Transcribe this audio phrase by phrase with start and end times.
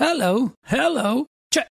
[0.00, 1.26] Hello, hello.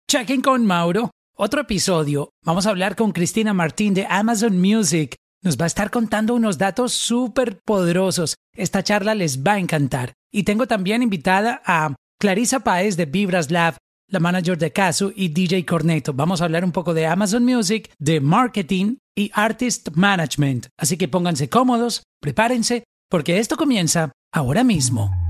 [0.10, 1.12] checking con Mauro.
[1.38, 2.32] Otro episodio.
[2.44, 5.16] Vamos a hablar con Cristina Martín de Amazon Music.
[5.44, 8.34] Nos va a estar contando unos datos súper poderosos.
[8.56, 10.14] Esta charla les va a encantar.
[10.32, 13.78] Y tengo también invitada a Clarisa Paez de Vibras Lab,
[14.10, 16.12] la manager de Casu y DJ Corneto.
[16.12, 20.66] Vamos a hablar un poco de Amazon Music, de marketing y artist management.
[20.80, 25.25] Así que pónganse cómodos, prepárense, porque esto comienza ahora mismo.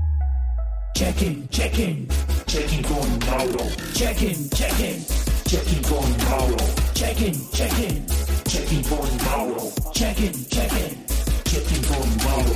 [0.96, 2.08] Check-in, check-in,
[2.46, 3.64] check-in con Mauro.
[3.92, 5.04] Check-in, check-in,
[5.44, 6.56] check-in con Mauro.
[6.94, 8.06] Check-in, check-in,
[8.46, 9.72] check-in con Mauro.
[9.92, 11.04] Check-in, check-in,
[11.44, 12.54] check-in con Mauro.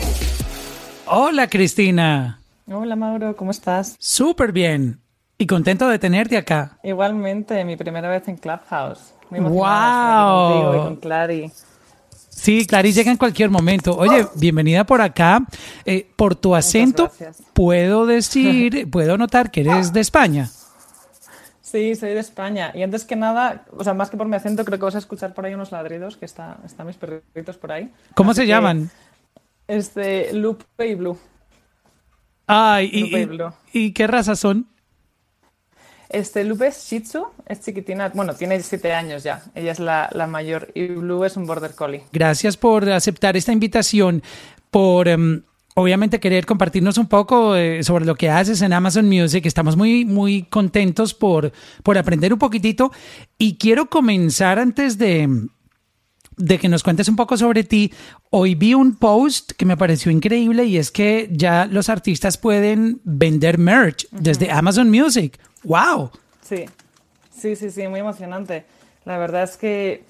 [1.05, 2.41] Hola, Cristina.
[2.66, 3.95] Hola, Mauro, ¿cómo estás?
[3.98, 5.01] Súper bien.
[5.37, 6.79] Y contento de tenerte acá.
[6.82, 9.12] Igualmente, mi primera vez en Clubhouse.
[9.29, 10.77] Muy wow.
[10.77, 11.52] y con Clary.
[12.41, 13.95] Sí, Clary llega en cualquier momento.
[13.95, 15.45] Oye, bienvenida por acá.
[15.85, 17.13] Eh, por tu acento,
[17.53, 20.49] puedo decir, puedo notar que eres de España.
[21.61, 22.73] Sí, soy de España.
[22.75, 25.01] Y antes que nada, o sea, más que por mi acento, creo que vas a
[25.01, 27.93] escuchar por ahí unos ladridos, que está, están mis perritos por ahí.
[28.15, 28.91] ¿Cómo se llaman?
[29.69, 31.19] Este, Lupe y Blue.
[32.47, 33.38] Ay, y,
[33.79, 34.66] y, qué raza son?
[36.11, 40.11] Este, Lupe es Shih Tzu, es chiquitina, bueno, tiene siete años ya, ella es la,
[40.29, 42.03] mayor y Blue es un Border Collie.
[42.13, 44.21] Gracias por aceptar esta invitación,
[44.73, 45.43] por em,
[45.77, 49.47] obviamente querer compartirnos un poco eh, sobre lo que haces en Amazon Music.
[49.47, 51.53] Estamos muy, muy contentos por,
[51.85, 52.91] por aprender un poquitito
[53.38, 55.29] y quiero comenzar antes de
[56.41, 57.93] de que nos cuentes un poco sobre ti.
[58.30, 63.01] Hoy vi un post que me pareció increíble y es que ya los artistas pueden
[63.05, 65.38] vender merch desde Amazon Music.
[65.65, 66.10] ¡Wow!
[66.43, 66.65] Sí,
[67.31, 68.65] sí, sí, sí, muy emocionante.
[69.05, 70.05] La verdad es que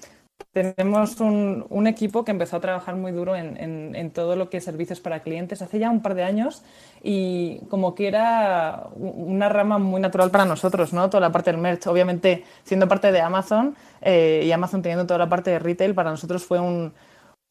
[0.51, 4.99] tenemos un, equipo que empezó a trabajar muy duro en, todo lo que es servicios
[4.99, 6.63] para clientes hace ya un par de años
[7.03, 11.09] y como que era una rama muy natural para nosotros, ¿no?
[11.09, 11.87] Toda la parte del merch.
[11.87, 16.11] Obviamente, siendo parte de Amazon eh, y Amazon teniendo toda la parte de retail, para
[16.11, 16.93] nosotros fue un,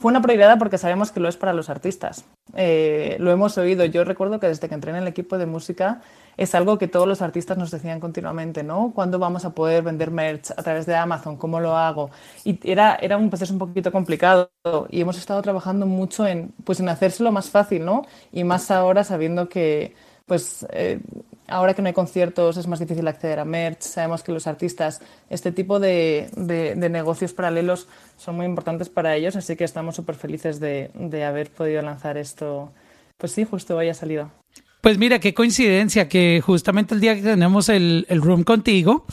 [0.00, 2.25] fue una prioridad porque sabemos que lo es para los artistas.
[2.56, 3.84] Eh, lo hemos oído.
[3.84, 6.00] Yo recuerdo que desde que entré en el equipo de música
[6.41, 8.93] es algo que todos los artistas nos decían continuamente, ¿no?
[8.95, 11.37] ¿Cuándo vamos a poder vender merch a través de Amazon?
[11.37, 12.11] ¿Cómo lo hago?
[12.45, 14.51] Y era, era un proceso un poquito complicado
[14.89, 18.06] y hemos estado trabajando mucho en, pues, en hacérselo más fácil, ¿no?
[18.33, 21.01] Y más ahora sabiendo que, pues, eh,
[21.47, 25.03] ahora que no hay conciertos es más difícil acceder a merch, sabemos que los artistas,
[25.28, 27.87] este tipo de, de, negocios paralelos
[28.17, 32.17] son muy importantes para ellos, así que estamos súper felices de, de haber podido lanzar
[32.17, 32.72] esto.
[33.19, 34.31] Pues sí, justo hoy ha salido.
[34.80, 39.04] Pues mira, qué coincidencia que justamente el día que tenemos el, el room contigo,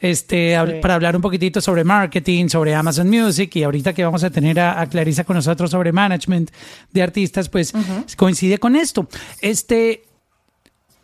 [0.00, 4.30] este, para hablar un poquitito sobre marketing, sobre Amazon Music y ahorita que vamos a
[4.30, 6.50] tener a, Clarisa con nosotros sobre management
[6.92, 7.72] de artistas, pues
[8.16, 9.08] coincide con esto.
[9.40, 10.04] Este,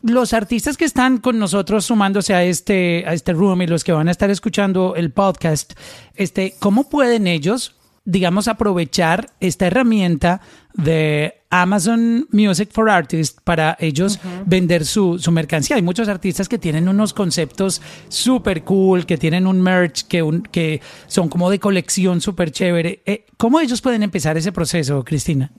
[0.03, 3.93] los artistas que están con nosotros sumándose a este, a este room y los que
[3.93, 5.73] van a estar escuchando el podcast,
[6.15, 10.41] este, ¿cómo pueden ellos digamos, aprovechar esta herramienta
[10.75, 15.77] de Amazon Music for Artists para ellos vender su, su, mercancía.
[15.77, 20.43] Hay muchos artistas que tienen unos conceptos súper cool, que tienen un merch, que, un,
[20.43, 23.03] que son como de colección súper chévere.
[23.07, 25.53] Eh, ¿Cómo ellos pueden empezar ese proceso, Cristina?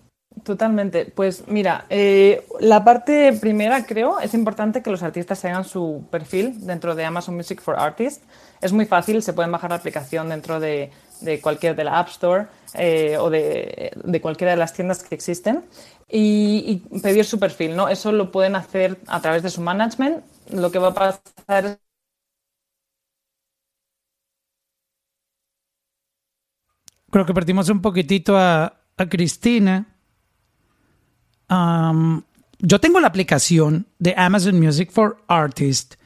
[0.43, 1.05] Totalmente.
[1.05, 6.65] Pues mira, eh, la parte primera creo es importante que los artistas hagan su perfil
[6.65, 8.25] dentro de Amazon Music for Artists.
[8.61, 10.91] Es muy fácil, se pueden bajar la aplicación dentro de
[11.23, 15.15] de cualquier de la App Store eh, o de, de, cualquiera de las tiendas que
[15.15, 15.63] existen
[16.09, 17.89] y, pedir su perfil, ¿no?
[17.89, 20.23] Eso lo pueden hacer a través de su management.
[20.51, 21.77] Lo que va a pasar es
[27.09, 29.85] Creo que perdimos un poquitito a, a Cristina.
[31.47, 35.97] yo tengo la aplicación de Amazon Music for Artists.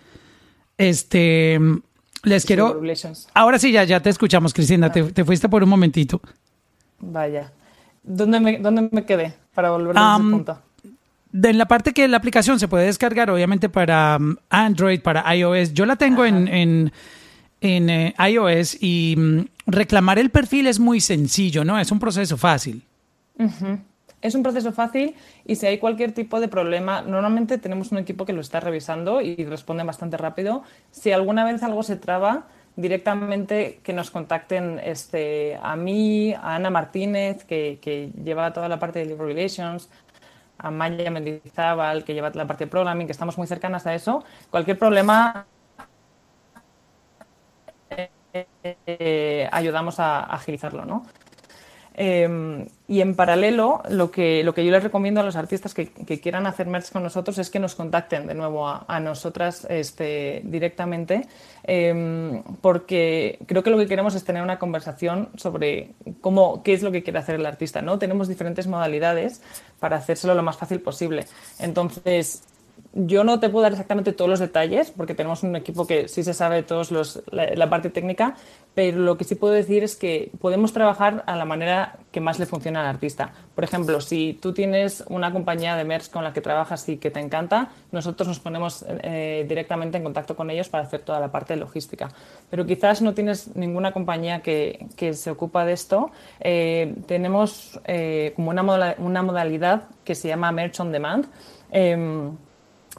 [0.77, 1.57] Este,
[2.27, 2.81] les quiero.
[3.33, 4.91] Ahora sí, ya, ya te escuchamos, Cristina.
[4.91, 6.21] Te, fuiste por un momentito.
[6.99, 7.51] Vaya.
[8.03, 10.61] ¿Dónde me, dónde me quedé para volver a ese punto?
[11.31, 15.73] De la parte que la aplicación se puede descargar, obviamente, para um, Android, para iOS.
[15.73, 16.91] Yo la tengo en, en,
[17.61, 21.77] en eh, iOS y mm, reclamar el perfil es muy sencillo, ¿no?
[21.79, 22.83] Es un proceso fácil.
[24.21, 25.15] Es un proceso fácil
[25.45, 29.21] y si hay cualquier tipo de problema, normalmente tenemos un equipo que lo está revisando
[29.21, 30.63] y responde bastante rápido.
[30.91, 32.47] Si alguna vez algo se traba,
[32.77, 38.99] directamente que nos contacten este, a mí, a Ana Martínez, que, lleva toda la parte
[38.99, 39.89] de Libre Relations,
[40.59, 44.23] a Maya Mendizábal, que lleva la parte de programming, que estamos muy cercanas a eso.
[44.51, 45.45] Cualquier problema
[48.85, 51.05] eh, ayudamos a, agilizarlo, ¿no?
[51.99, 55.87] Em, y en paralelo, lo que, lo que yo les recomiendo a los artistas que,
[55.87, 61.27] quieran hacer merch con nosotros es que nos contacten de nuevo a, nosotras este, directamente,
[61.63, 65.89] em, porque creo que lo que queremos es tener una conversación sobre
[66.21, 67.81] cómo, qué es lo que quiere hacer el artista.
[67.81, 67.97] ¿no?
[67.97, 69.41] Tenemos diferentes modalidades
[69.79, 71.25] para hacérselo lo más fácil posible.
[71.57, 72.43] Entonces,
[72.93, 76.23] yo no te puedo dar exactamente todos los detalles porque tenemos un equipo que sí
[76.23, 78.35] se sabe todos los, la, parte técnica,
[78.73, 82.39] pero lo que sí puedo decir es que podemos trabajar a la manera que más
[82.39, 83.33] le funciona al artista.
[83.53, 87.11] Por ejemplo, si tú tienes una compañía de merch con la que trabajas y que
[87.11, 91.31] te encanta, nosotros nos ponemos eh, directamente en contacto con ellos para hacer toda la
[91.31, 92.09] parte logística.
[92.49, 96.09] Pero quizás no tienes ninguna compañía que, que se ocupa de esto.
[96.39, 101.27] Eh, tenemos eh, como una, una modalidad que se llama Merch on Demand
[101.71, 102.31] em,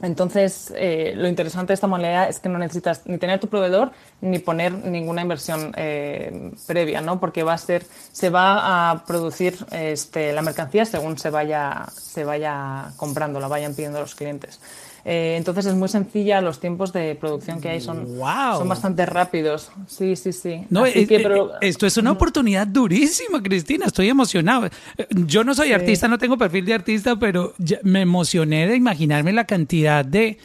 [0.03, 3.91] entonces, eh, lo interesante de esta modalidad es que no necesitas ni tener tu proveedor
[4.21, 7.19] ni poner ninguna inversión eh, previa, ¿no?
[7.19, 12.25] Porque va a ser, se va a producir este, la mercancía según se vaya, se
[12.25, 14.61] vaya comprando, la vayan pidiendo los clientes.
[15.11, 19.71] Eh, entonces es muy sencilla, los tiempos de producción que hay son, son bastante rápidos.
[19.87, 20.67] Sí, sí, sí.
[20.69, 24.69] No, esto es una oportunidad durísima, Cristina, estoy emocionado.
[25.09, 29.47] Yo no soy artista, no tengo perfil de artista, pero me emocioné de imaginarme la
[29.47, 30.37] cantidad de,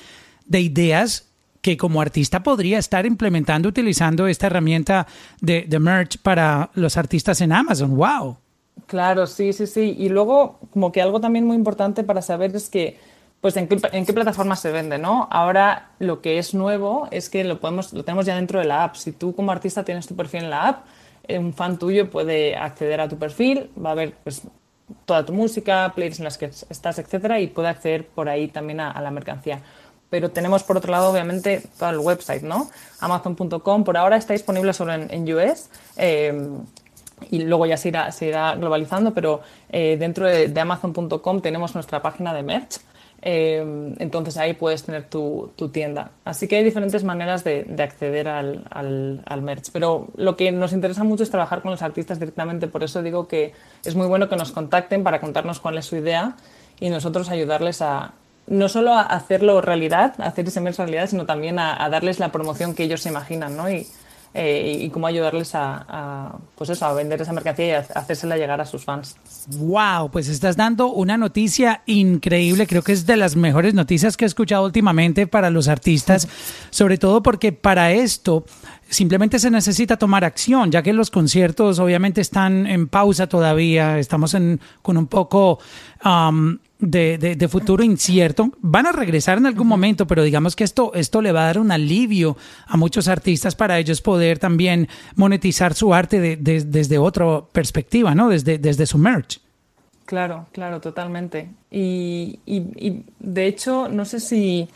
[0.45, 1.27] de ideas
[1.59, 5.07] que como artista podría estar implementando, utilizando esta herramienta
[5.41, 7.97] de, de merch para los artistas en Amazon.
[7.97, 8.37] ¡Wow!
[8.87, 9.93] Claro, sí, sí, sí.
[9.99, 12.97] Y luego, como que algo también muy importante para saber es que
[13.43, 15.27] pues en qué, en plataforma se vende, ¿no?
[15.29, 18.95] Ahora lo que es nuevo es que lo, tenemos ya dentro de la app.
[18.95, 20.85] Si tú como artista tienes tu perfil en la app,
[21.27, 24.43] un fan tuyo puede acceder a tu perfil, va a ver pues,
[25.03, 28.79] toda tu música, playlists en las que estás, etcétera, y puede acceder por ahí también
[28.79, 29.59] a, la mercancía.
[30.09, 32.69] Pero tenemos por otro lado, obviamente, todo el website, ¿no?
[33.01, 35.69] Amazon.com por ahora está disponible solo en, US.
[35.97, 36.47] Eh,
[37.29, 41.75] y luego ya se irá, se irá globalizando, pero eh, dentro de, de Amazon.com tenemos
[41.75, 42.79] nuestra página de merch,
[43.25, 46.11] Em, entonces ahí puedes tener tu, tienda.
[46.25, 49.71] Así que hay diferentes maneras de, acceder al, al, merch.
[49.71, 52.67] Pero lo que nos interesa mucho es trabajar con los artistas directamente.
[52.67, 53.53] Por eso digo que
[53.85, 56.35] es muy bueno que nos contacten para contarnos cuál es su idea
[56.81, 58.11] y nosotros ayudarles a
[58.45, 62.29] no solo a hacerlo realidad, a hacer ese merch realidad, sino también a, darles la
[62.29, 63.55] promoción que ellos se imaginan.
[63.55, 63.69] ¿no?
[64.33, 68.59] Eh, y cómo ayudarles a, pues eso, a vender esa mercancía y a hacérsela llegar
[68.59, 69.15] a sus fans.
[69.47, 74.25] Wow, pues estás dando una noticia increíble, creo que es de las mejores noticias que
[74.25, 76.27] he escuchado últimamente para los artistas,
[76.69, 78.45] sobre todo porque para esto
[78.89, 84.33] simplemente se necesita tomar acción, ya que los conciertos obviamente están en pausa todavía, estamos
[84.33, 85.59] en, con un poco
[86.05, 88.51] um, de, futuro incierto.
[88.59, 91.59] Van a regresar en algún momento, pero digamos que esto, esto le va a dar
[91.59, 92.37] un alivio
[92.67, 98.29] a muchos artistas para ellos poder también monetizar su arte desde otra perspectiva, ¿no?
[98.29, 99.39] Desde, desde su merch.
[100.05, 101.49] Claro, claro, totalmente.
[101.71, 102.39] y
[103.19, 104.67] de hecho, no sé si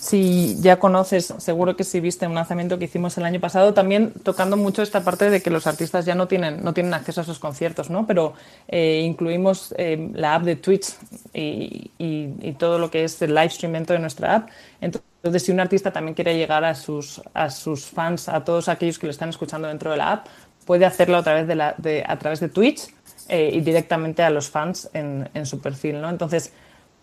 [0.00, 4.14] si ya conoces, seguro que si viste un lanzamiento que hicimos el año pasado, también
[4.22, 7.24] tocando mucho esta parte de que los artistas ya no tienen, no tienen acceso a
[7.24, 8.06] esos conciertos, ¿no?
[8.06, 8.32] Pero
[8.68, 10.94] eh, incluimos eh, la app de Twitch
[11.34, 11.90] y,
[12.58, 14.48] todo lo que es el live stream dentro de nuestra app.
[14.80, 18.98] Entonces, si un artista también quiere llegar a sus, a sus fans, a todos aquellos
[18.98, 20.26] que lo están escuchando dentro de la app,
[20.64, 22.88] puede hacerlo a través de, la, de a través de Twitch
[23.28, 26.08] eh, y directamente a los fans en, en su perfil, ¿no?
[26.08, 26.52] Entonces,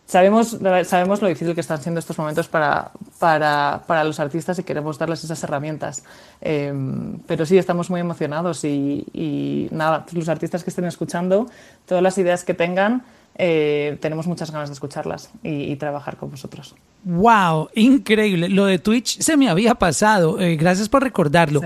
[0.07, 4.63] Sabemos, sabemos lo difícil que están siendo estos momentos para, para, para los artistas y
[4.63, 6.01] queremos darles esas herramientas.
[6.39, 11.49] Em, pero sí, estamos muy emocionados y, y, nada, los artistas que estén escuchando,
[11.85, 13.04] todas las ideas que tengan,
[13.40, 16.73] eh, tenemos muchas ganas de escucharlas y, trabajar con vosotros.
[17.04, 17.69] ¡Wow!
[17.76, 18.49] Increíble.
[18.49, 20.40] Lo de Twitch se me había pasado.
[20.40, 21.61] Eh, gracias por recordarlo.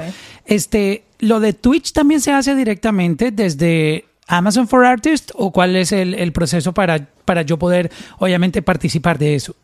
[0.45, 5.91] Este, lo de Twitch también se hace directamente desde Amazon for Artists o cuál es
[5.91, 9.55] el, proceso para, para yo poder, obviamente, participar de eso?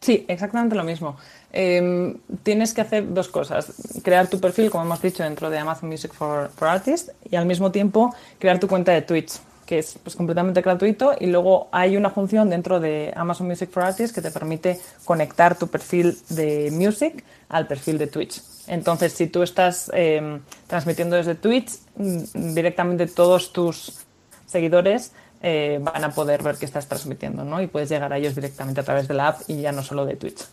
[0.00, 1.18] Sí, exactamente lo mismo.
[1.52, 3.74] Em, tienes que hacer dos cosas.
[4.02, 7.70] Crear tu perfil, como hemos dicho, dentro de Amazon Music for, Artists y al mismo
[7.72, 9.32] tiempo crear tu cuenta de Twitch,
[9.66, 11.12] que es pues, completamente gratuito.
[11.20, 15.58] Y luego hay una función dentro de Amazon Music for Artists que te permite conectar
[15.58, 18.40] tu perfil de Music al perfil de Twitch.
[18.70, 23.98] Entonces, si tú estás em, transmitiendo desde Twitch, mm, directamente todos tus
[24.46, 25.10] seguidores
[25.42, 27.60] eh, van a poder ver que estás transmitiendo, ¿no?
[27.60, 30.06] Y puedes llegar a ellos directamente a través de la app y ya no solo
[30.06, 30.44] de Twitch.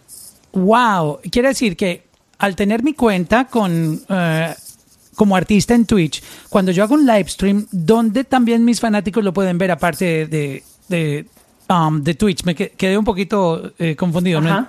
[0.54, 1.20] ¡Wow!
[1.30, 2.08] Quiere decir que
[2.40, 4.02] al tener mi cuenta con...
[4.10, 4.56] Eh,
[5.16, 9.34] como artista en Twitch, cuando yo hago un live stream, ¿dónde también mis fanáticos lo
[9.34, 11.26] pueden ver aparte de, de,
[11.68, 12.44] um, Twitch?
[12.44, 14.42] Me quedé un poquito eh, confundido.
[14.42, 14.68] ¿no?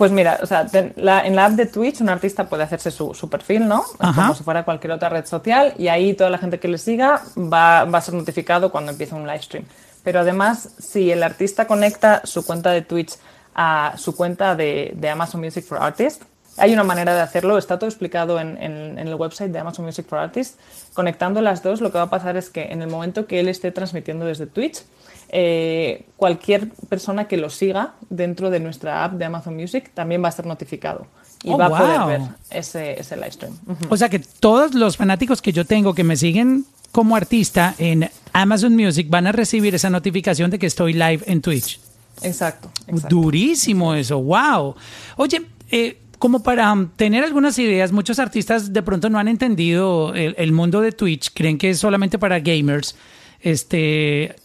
[0.00, 3.68] Pues mira, o sea, en la app de Twitch un artista puede hacerse su, perfil,
[3.68, 3.84] ¿no?
[3.98, 7.20] Como si fuera cualquier otra red social y ahí toda la gente que le siga
[7.36, 9.66] va, a ser notificado cuando empiece un live stream.
[10.02, 13.18] Pero además, si el artista conecta su cuenta de Twitch
[13.54, 16.24] a su cuenta de, Amazon Music for Artists,
[16.56, 20.06] hay una manera de hacerlo, está todo explicado en, en, el website de Amazon Music
[20.08, 20.56] for Artists.
[20.94, 23.48] Conectando las dos, lo que va a pasar es que en el momento que él
[23.50, 24.82] esté transmitiendo desde Twitch,
[25.32, 30.28] eh, cualquier persona que lo siga dentro de nuestra app de Amazon Music también va
[30.28, 31.06] a ser notificado
[31.44, 33.56] y oh, va a poder ver ese, ese live stream.
[33.88, 38.10] O sea que todos los fanáticos que yo tengo que me siguen como artista en
[38.32, 41.80] Amazon Music van a recibir esa notificación de que estoy live en Twitch.
[42.22, 42.70] Exacto.
[43.08, 44.74] Durísimo eso, wow.
[45.16, 50.34] Oye, eh, como para tener algunas ideas, muchos artistas de pronto no han entendido el,
[50.36, 52.96] el, mundo de Twitch, creen que es solamente para gamers.
[53.40, 54.36] Este,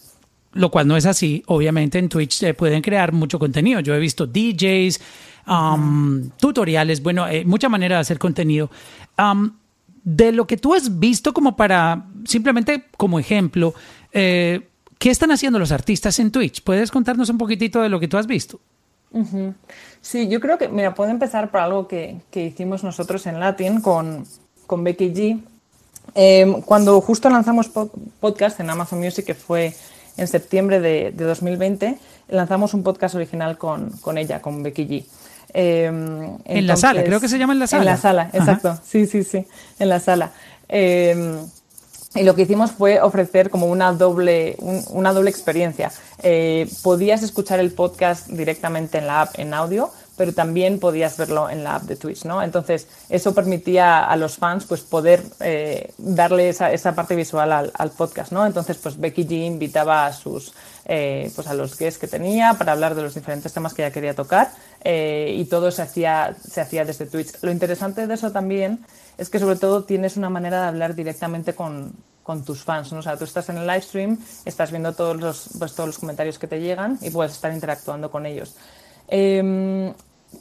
[0.56, 1.42] lo cual no es así.
[1.46, 3.80] Obviamente en Twitch se pueden crear mucho contenido.
[3.80, 5.00] Yo he visto DJs,
[5.46, 8.70] um, tutoriales, bueno, eh, mucha manera de hacer contenido.
[9.18, 9.52] Um,
[10.04, 13.74] de lo que tú has visto como para, simplemente como ejemplo,
[14.12, 16.62] eh, ¿qué están haciendo los artistas en Twitch?
[16.62, 18.60] ¿Puedes contarnos un poquitito de lo que tú has visto?
[20.00, 24.24] Sí, yo creo que, mira, puedo empezar por algo que, hicimos nosotros en Latin con,
[24.66, 25.40] con Becky G.
[26.14, 27.68] Em, cuando justo lanzamos
[28.20, 29.74] podcast en Amazon Music, que fue
[30.16, 35.04] en septiembre de, 2020 lanzamos un podcast original con, ella, con Becky G.
[35.52, 37.82] Em, en la sala, creo que se llama en la sala.
[37.82, 38.78] En la sala, exacto.
[38.84, 39.46] Sí, sí, sí,
[39.78, 40.32] en la sala.
[40.68, 41.38] Em,
[42.14, 44.56] y lo que hicimos fue ofrecer como una doble,
[44.90, 45.92] una doble experiencia.
[46.22, 51.50] Eh, podías escuchar el podcast directamente en la app en audio, pero también podías verlo
[51.50, 52.42] en la app de Twitch, ¿no?
[52.42, 57.90] Entonces, eso permitía a los fans pues, poder eh, darle esa, esa, parte visual al,
[57.90, 58.46] podcast, ¿no?
[58.46, 60.54] Entonces, pues Becky G invitaba a sus
[60.86, 63.92] eh, pues a los guests que tenía para hablar de los diferentes temas que ella
[63.92, 64.50] quería tocar
[64.84, 67.42] eh, y todo se hacía, se hacía desde Twitch.
[67.42, 68.84] Lo interesante de eso también
[69.18, 71.92] es que sobre todo tienes una manera de hablar directamente con,
[72.22, 72.92] con tus fans.
[72.92, 72.98] ¿no?
[73.00, 75.98] O sea, tú estás en el live stream, estás viendo todos los, pues, todos los
[75.98, 78.54] comentarios que te llegan y puedes estar interactuando con ellos.
[79.08, 79.94] Em,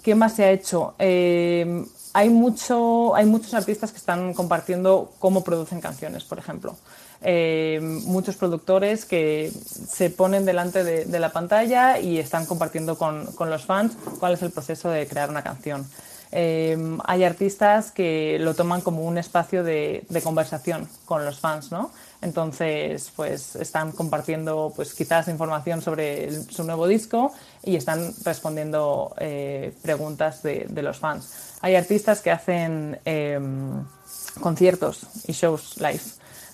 [0.03, 0.95] ¿Qué más se ha hecho?
[0.99, 6.75] Em, hay, mucho, hay muchos artistas que están compartiendo cómo producen canciones, por ejemplo.
[7.21, 13.49] Em, muchos productores que se ponen delante de, la pantalla y están compartiendo con, con,
[13.49, 15.87] los fans cuál es el proceso de crear una canción.
[16.31, 21.91] hay artistas que lo toman como un espacio de conversación con los fans, ¿no?
[22.25, 27.31] Entonces, pues están compartiendo, pues quizás información sobre su nuevo disco
[27.63, 31.53] y están respondiendo eh, preguntas de, los fans.
[31.61, 33.83] Hay artistas que hacen em,
[34.41, 36.01] conciertos y shows live.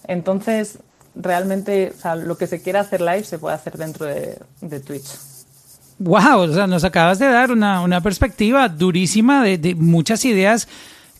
[0.07, 0.77] Entonces,
[1.15, 5.07] realmente, lo que se quiera hacer live se puede hacer dentro de, Twitch.
[5.99, 10.67] Wow, o sea, nos acabas de dar una, perspectiva durísima de muchas ideas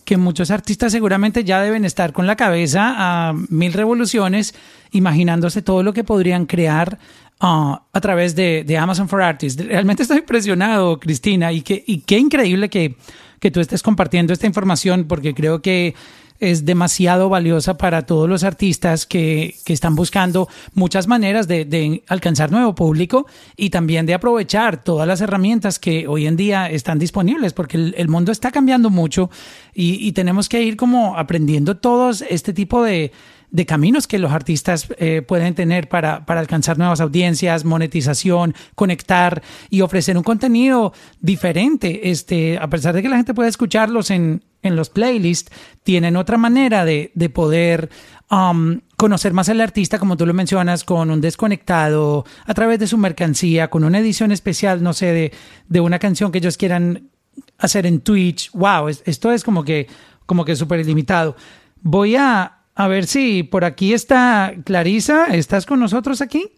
[0.04, 4.54] que muchos artistas seguramente ya deben estar con la cabeza a mil revoluciones,
[4.90, 6.98] imaginándose todo lo que podrían crear
[7.40, 9.64] ah, a través de, Amazon for Artists.
[9.64, 12.96] Realmente estoy impresionado, Cristina, y, que, y qué increíble que,
[13.38, 15.94] que tú estés compartiendo esta información, porque creo que
[16.42, 22.02] es demasiado valiosa para todos los artistas que, que están buscando muchas maneras de, de,
[22.08, 26.98] alcanzar nuevo público y también de aprovechar todas las herramientas que hoy en día están
[26.98, 29.30] disponibles, porque el, mundo está cambiando mucho
[29.72, 33.12] y, y, tenemos que ir como aprendiendo todos este tipo de,
[33.52, 39.42] de caminos que los artistas eh, pueden tener para, para, alcanzar nuevas audiencias, monetización, conectar
[39.68, 42.10] y ofrecer un contenido diferente.
[42.10, 46.38] Este, a pesar de que la gente puede escucharlos en, en los playlists, tienen otra
[46.38, 47.90] manera de, de poder
[48.30, 52.86] um, conocer más al artista, como tú lo mencionas, con un desconectado, a través de
[52.86, 55.32] su mercancía, con una edición especial, no sé, de,
[55.68, 57.10] de una canción que ellos quieran
[57.58, 58.50] hacer en Twitch.
[58.52, 59.88] Wow, esto es como que,
[60.24, 61.36] como que súper ilimitado.
[61.82, 65.26] Voy a a ver si por aquí está Clarisa.
[65.26, 66.52] ¿Estás con nosotros aquí?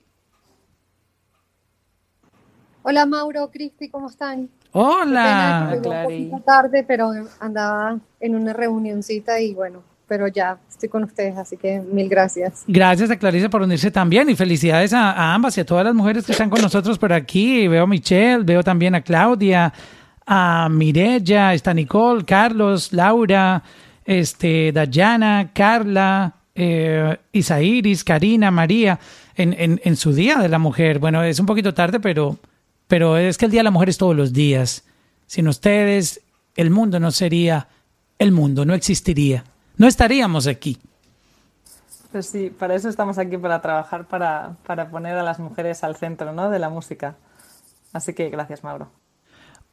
[2.82, 4.50] Hola Mauro, Cristi, ¿cómo están?
[4.72, 6.40] Hola, Clarisa.
[6.40, 11.80] tarde, pero andaba en una reunioncita y bueno, pero ya estoy con ustedes, así que
[11.80, 12.64] mil gracias.
[12.66, 16.26] Gracias a Clarisa por unirse también y felicidades a, ambas y a todas las mujeres
[16.26, 17.68] que están con nosotros por aquí.
[17.68, 19.72] Veo a Michelle, veo también a Claudia,
[20.26, 23.62] a Mirella, está Nicole, Carlos, Laura,
[24.04, 28.98] este, Dayana, Carla, eh, Isairis, Karina, María,
[29.36, 30.98] en, en, su Día de la Mujer.
[30.98, 32.38] Bueno, es un poquito tarde, pero,
[32.86, 34.84] pero es que el Día de la Mujer es todos los días.
[35.26, 36.20] Sin ustedes,
[36.56, 37.68] el mundo no sería
[38.18, 39.44] el mundo, no existiría.
[39.76, 40.78] No estaríamos aquí.
[42.12, 45.96] Pues sí, para eso estamos aquí, para trabajar, para, para poner a las mujeres al
[45.96, 46.48] centro ¿no?
[46.48, 47.16] de la música.
[47.92, 48.88] Así que gracias, Mauro.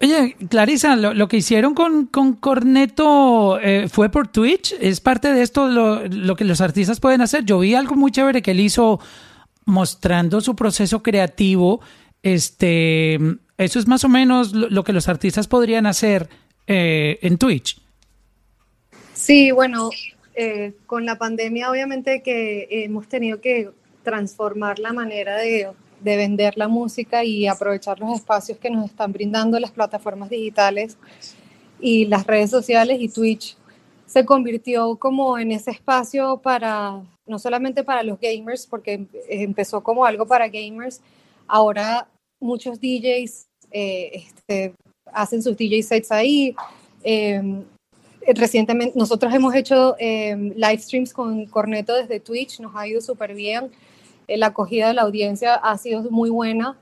[0.02, 4.74] Oye, Clarisa, lo, que hicieron con, con Corneto eh, fue por Twitch.
[4.80, 7.46] ¿Es parte de esto lo, que los artistas pueden hacer?
[7.46, 9.00] Yo vi algo muy chévere que él hizo
[9.66, 11.82] mostrando su proceso creativo.
[12.24, 13.20] Este,
[13.58, 16.30] eso es más o menos lo, que los artistas podrían hacer
[16.66, 17.80] eh, en Twitch.
[19.14, 19.92] Sí, bueno,
[20.34, 23.70] eh, con la pandemia obviamente que hemos tenido que
[24.04, 25.68] transformar la manera de
[26.04, 30.98] de vender la música y aprovechar los espacios que nos están brindando las plataformas digitales
[31.80, 33.58] y las redes sociales y Twitch
[34.06, 40.06] se convirtió como en ese espacio para, no solamente para los gamers, porque empezó como
[40.06, 41.02] algo para gamers,
[41.48, 42.10] ahora
[42.42, 44.74] muchos DJs eh, este,
[45.06, 46.54] hacen sus DJ sets ahí.
[47.04, 47.64] Em,
[48.36, 53.34] recientemente nosotros hemos hecho em, live streams con Corneto desde Twitch, nos ha ido súper
[53.34, 53.72] bien.
[54.32, 56.80] Eh, la acogida de la audiencia ha sido muy buena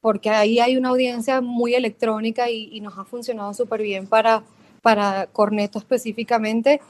[0.00, 4.44] porque ahí hay una audiencia muy electrónica y, nos ha funcionado súper bien para,
[4.80, 6.80] para Corneto específicamente.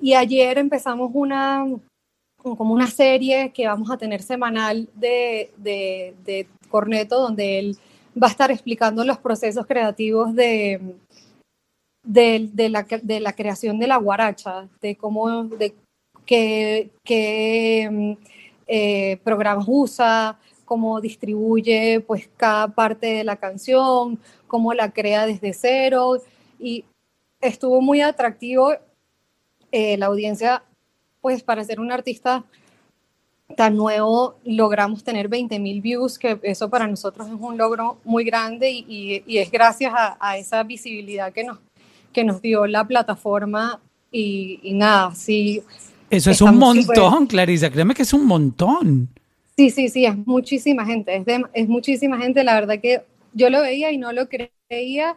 [0.00, 1.66] Y ayer empezamos una,
[2.38, 7.78] como una serie que vamos a tener semanal de, de, de Corneto, donde él
[8.20, 10.80] va a estar explicando los procesos creativos de,
[12.02, 15.74] de, de, la, de la creación de la guaracha, de cómo, de
[16.24, 16.88] que
[18.66, 25.52] eh, programas usa, cómo distribuye pues cada parte de la canción, cómo la crea desde
[25.52, 26.18] cero.
[26.58, 26.84] Y
[27.40, 28.72] estuvo muy atractivo
[29.70, 30.62] eh, la audiencia
[31.20, 32.44] pues para ser un artista
[33.56, 38.24] tan nuevo logramos tener 20 mil views, que eso para nosotros es un logro muy
[38.24, 41.58] grande y, es gracias a, esa visibilidad que nos,
[42.12, 43.80] que nos dio la plataforma
[44.10, 45.62] y, y nada, sí,
[46.10, 49.08] eso es un montón, Clarisa, créeme que es un montón.
[49.56, 53.60] Sí, sí, sí, es muchísima gente, es, es muchísima gente, la verdad que yo lo
[53.60, 55.16] veía y no lo creía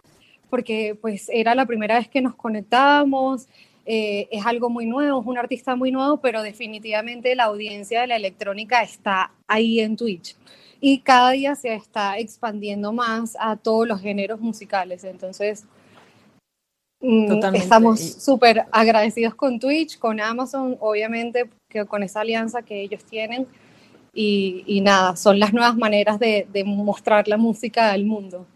[0.49, 3.47] porque pues era la primera vez que nos conectábamos,
[3.85, 8.07] eh, es algo muy nuevo, es un artista muy nuevo, pero definitivamente la audiencia de
[8.07, 10.35] la electrónica está ahí en Twitch.
[10.79, 15.65] Y cada día se está expandiendo más a todos los géneros musicales, entonces
[16.99, 23.03] Mm, estamos súper agradecidos con Twitch, con Amazon, obviamente, que con esa alianza que ellos
[23.03, 23.47] tienen.
[24.13, 28.47] Y, nada, son las nuevas maneras de, de mostrar la música al mundo.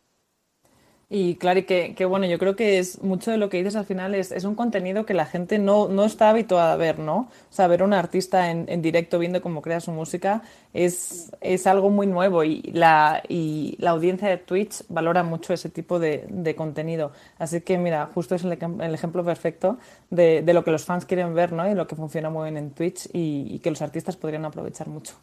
[1.13, 3.83] Y claro, que, que, bueno, yo creo que es mucho de lo que dices al
[3.83, 7.17] final es, es un contenido que la gente no, no, está habituada a ver, ¿no?
[7.17, 10.41] O sea, ver un artista en, en, directo viendo cómo crea su música
[10.73, 15.67] es, es algo muy nuevo y la, y la audiencia de Twitch valora mucho ese
[15.67, 17.11] tipo de, de contenido.
[17.37, 18.53] Así que mira, justo es el,
[18.93, 21.69] ejemplo perfecto de, de, lo que los fans quieren ver, ¿no?
[21.69, 24.87] Y lo que funciona muy bien en Twitch y, y que los artistas podrían aprovechar
[24.87, 25.15] mucho.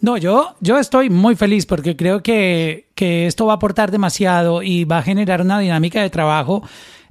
[0.00, 4.62] No, yo, yo estoy muy feliz porque creo que, que esto va a aportar demasiado
[4.62, 6.62] y va a generar una dinámica de trabajo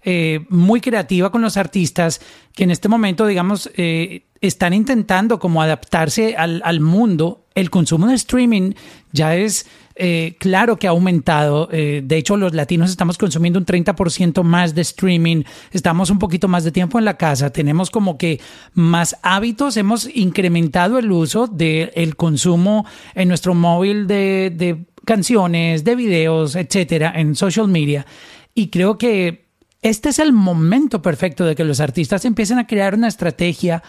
[0.04, 2.22] eh, muy creativa con los artistas
[2.54, 7.48] que en este momento, digamos, eh, están intentando como adaptarse al, al mundo.
[7.56, 8.74] El consumo de streaming
[9.12, 11.70] ya es eh, claro que ha aumentado.
[11.72, 15.44] Eh, de hecho, los latinos estamos consumiendo un 30% más de streaming.
[15.72, 17.52] Estamos un poquito más de tiempo en la casa.
[17.52, 18.42] Tenemos como que
[18.74, 19.78] más hábitos.
[19.78, 27.14] Hemos incrementado el uso del consumo en nuestro móvil de, de canciones, de videos, etcétera,
[27.16, 28.06] en social media.
[28.54, 29.46] Y creo que
[29.82, 33.84] este es el momento perfecto de que los artistas empiecen a crear una estrategia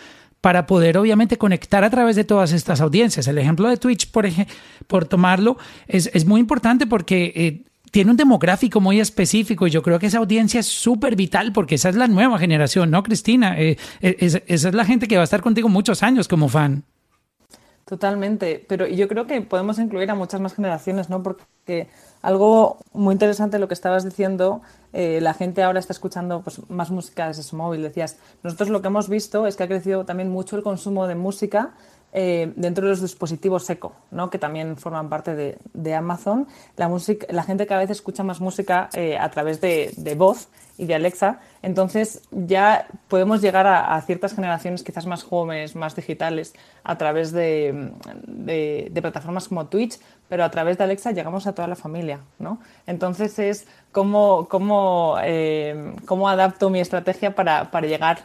[0.46, 3.26] para poder obviamente conectar a través de todas estas audiencias.
[3.26, 4.28] El ejemplo de Twitch, por,
[4.86, 5.56] por tomarlo,
[5.88, 7.32] es, es muy importante porque...
[7.34, 11.52] Eh, tiene un demográfico muy específico y yo creo que esa audiencia es súper vital
[11.52, 13.58] porque esa es la nueva generación, ¿no, Cristina?
[13.58, 16.84] Eh, eh, esa es la gente que va a estar contigo muchos años como fan.
[17.84, 21.22] Totalmente, pero yo creo que podemos incluir a muchas más generaciones, ¿no?
[21.22, 21.88] Porque
[22.26, 24.60] algo muy interesante lo que estabas diciendo,
[24.92, 27.82] eh, la gente ahora está escuchando pues, más música desde su móvil.
[27.82, 31.14] Decías, nosotros lo que hemos visto es que ha crecido también mucho el consumo de
[31.14, 31.74] música
[32.18, 34.30] eh, dentro de los dispositivos eco, ¿no?
[34.30, 35.34] que también forman parte
[35.74, 36.46] de, Amazon.
[36.76, 40.86] La, música, la gente cada vez escucha más música eh, a través de, voz y
[40.86, 41.40] de Alexa.
[41.60, 47.92] Entonces ya podemos llegar a, ciertas generaciones quizás más jóvenes, más digitales, a través de,
[48.94, 52.20] plataformas como Twitch, pero a través de Alexa llegamos a toda la familia.
[52.38, 52.60] ¿no?
[52.86, 58.24] Entonces es cómo, cómo, eh, cómo adapto mi estrategia para, para llegar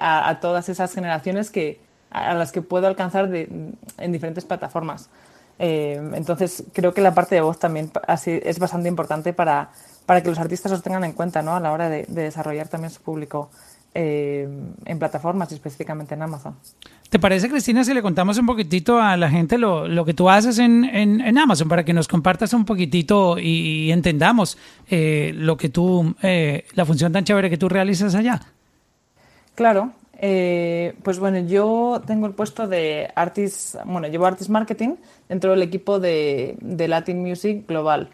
[0.00, 5.08] a todas esas generaciones que a las que puedo alcanzar en diferentes plataformas.
[5.58, 9.70] Eh, entonces, creo que la parte de voz también así, es bastante importante para,
[10.04, 11.56] para que los artistas los tengan en cuenta ¿no?
[11.56, 13.50] a la hora de, desarrollar también su público
[13.94, 14.46] eh,
[14.84, 16.54] en plataformas, específicamente en Amazon.
[17.08, 20.28] ¿Te parece, Cristina, si le contamos un poquitito a la gente lo, lo que tú
[20.28, 25.68] haces en, en, Amazon para que nos compartas un poquitito y, entendamos eh, lo que
[25.68, 28.40] tú, eh, la función tan chévere que tú realizas allá?
[29.54, 34.96] Claro, eh, pues bueno, yo tengo el puesto de Artist, bueno, llevo Artist Marketing
[35.28, 38.08] dentro del equipo de, de Latin Music Global.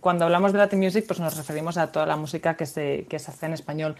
[0.00, 3.18] cuando hablamos de Latin Music, pues nos referimos a toda la música que se, que
[3.18, 3.96] se hace en español.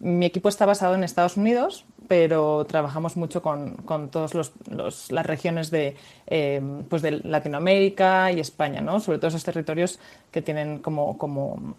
[0.00, 5.70] Mi equipo está basado en Estados Unidos, pero trabajamos mucho con, con todas las regiones
[5.70, 5.96] de,
[6.26, 9.00] eh, pues de Latinoamérica y España, ¿no?
[9.00, 9.98] sobre todo esos territorios
[10.30, 11.76] que tienen como, como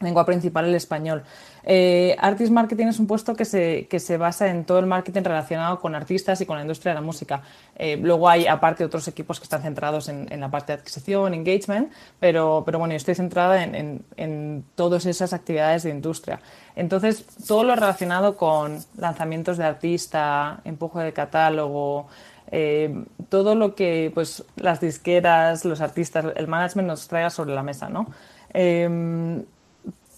[0.00, 1.22] lengua principal el español.
[1.64, 5.22] Eh, Artist Marketing es un puesto que se, que se, basa en todo el marketing
[5.22, 7.42] relacionado con artistas y con la industria de la música.
[7.76, 11.34] Eh, luego hay aparte otros equipos que están centrados en, en, la parte de adquisición,
[11.34, 16.40] engagement, pero, pero bueno, estoy centrada en, en, en, todas esas actividades de industria.
[16.76, 22.06] Entonces, todo lo relacionado con lanzamientos de artista, empuje de catálogo,
[22.52, 27.62] eh, todo lo que pues, las disqueras, los artistas, el management nos traiga sobre la
[27.62, 28.06] mesa, ¿no?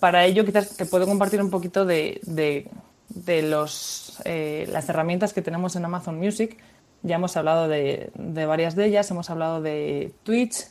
[0.01, 5.43] Para ello quizás te puedo compartir un poquito de, de, los, eh, las herramientas que
[5.43, 6.57] tenemos en Amazon Music.
[7.03, 10.67] Ya hemos hablado de, de, varias de ellas, hemos hablado de Twitch,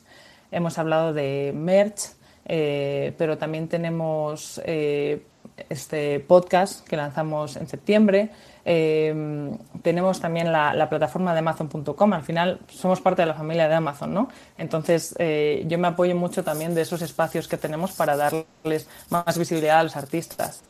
[0.51, 2.11] hemos hablado de Merch,
[2.45, 5.23] eh, pero también tenemos eh,
[5.69, 8.29] este podcast que lanzamos en septiembre.
[8.69, 12.12] Em, tenemos también la, plataforma de Amazon.com.
[12.12, 14.27] Al final somos parte de la familia de Amazon, ¿no?
[14.58, 19.38] Entonces eh, yo me apoyo mucho también de esos espacios que tenemos para darles más
[19.38, 20.63] visibilidad a los artistas.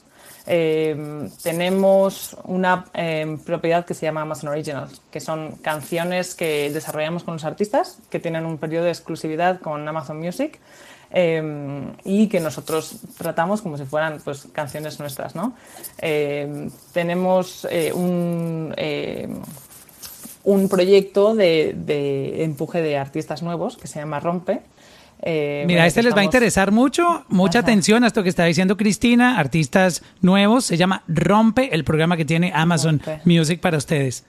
[0.45, 7.23] Em, tenemos una em, propiedad que se llama Amazon Originals, que son canciones que desarrollamos
[7.23, 10.59] con los artistas, que tienen un periodo de exclusividad con Amazon Music
[11.09, 15.35] Em, y que nosotros tratamos como si fueran pues, canciones nuestras.
[15.35, 15.53] ¿no?
[15.99, 19.41] Em, tenemos eh, un, em,
[20.43, 24.61] un proyecto de, de, empuje de artistas nuevos que se llama Rompe.
[25.21, 28.77] Eh, Mira, este les va a interesar mucho, mucha atención a esto que está diciendo
[28.77, 34.25] Cristina, artistas nuevos, se llama Rompe, el programa que tiene Amazon Music para ustedes.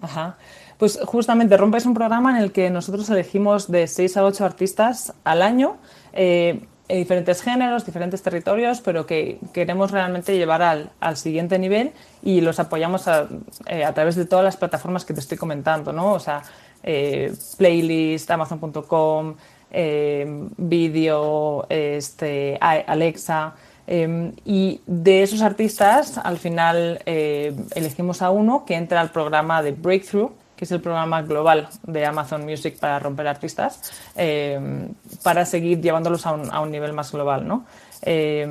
[0.00, 0.36] Ajá.
[0.78, 4.44] Pues justamente Rompe es un programa en el que nosotros elegimos de 6 a 8
[4.44, 5.78] artistas al año,
[6.12, 11.92] eh, en diferentes géneros, diferentes territorios, pero que queremos realmente llevar al, al siguiente nivel
[12.22, 13.26] y los apoyamos a,
[13.66, 16.12] eh, través de todas las plataformas que te estoy comentando, ¿no?
[16.12, 16.42] O sea,
[16.82, 19.34] eh, playlist, amazon.com,
[20.58, 23.54] vídeo, este, Alexa.
[24.44, 30.30] y de esos artistas, al final elegimos a uno que entra al programa de Breakthrough,
[30.56, 34.88] que es el programa global de Amazon Music para romper artistas, eh,
[35.22, 37.66] para seguir llevándolos a un, a un, nivel más global, ¿no?
[38.02, 38.46] Eh,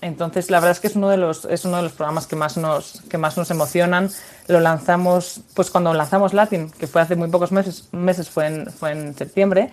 [0.00, 2.34] entonces, la verdad es que es uno de los, es uno de los programas que
[2.34, 4.10] más, nos, que más nos emocionan.
[4.48, 8.66] Lo lanzamos, pues cuando lanzamos Latin, que fue hace muy pocos meses, meses fue en,
[8.66, 9.70] fue en septiembre,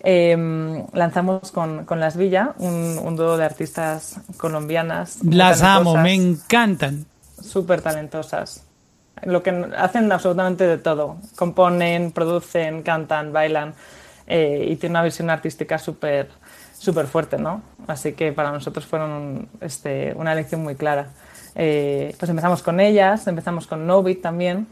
[0.00, 5.18] eh, lanzamos con, con, Las Villa, un, un dúo de artistas colombianas.
[5.24, 7.06] Las amo, me encantan.
[7.40, 8.65] Súper talentosas
[9.22, 11.16] lo que hacen absolutamente de todo.
[11.36, 13.74] Componen, producen, cantan, bailan
[14.26, 16.28] eh, y tienen una visión artística súper
[17.06, 17.62] fuerte, ¿no?
[17.86, 21.08] Así que para nosotros fueron este, una elección muy clara.
[21.54, 24.66] Eh, pues empezamos con ellas, empezamos con Novit también,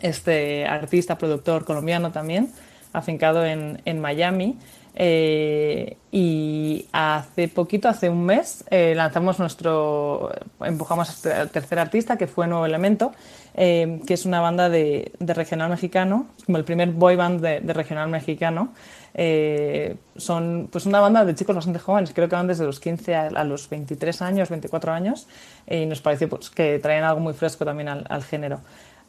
[0.00, 2.50] este artista, productor colombiano también,
[2.92, 4.58] afincado en, en Miami.
[4.94, 12.46] Eh, y hace poquito, hace un mes, lanzamos nuestro, empujamos al tercer artista, que fue
[12.46, 13.12] Nuevo Elemento,
[13.54, 18.08] eh, que es una banda de, regional mexicano, como el primer boy band de, regional
[18.08, 18.72] mexicano.
[19.12, 23.14] Eh, son pues una banda de chicos bastante jóvenes, creo que van desde los 15
[23.14, 25.26] a, los 23 años, 24 años,
[25.68, 28.60] y nos pareció pues, que traen algo muy fresco también al género.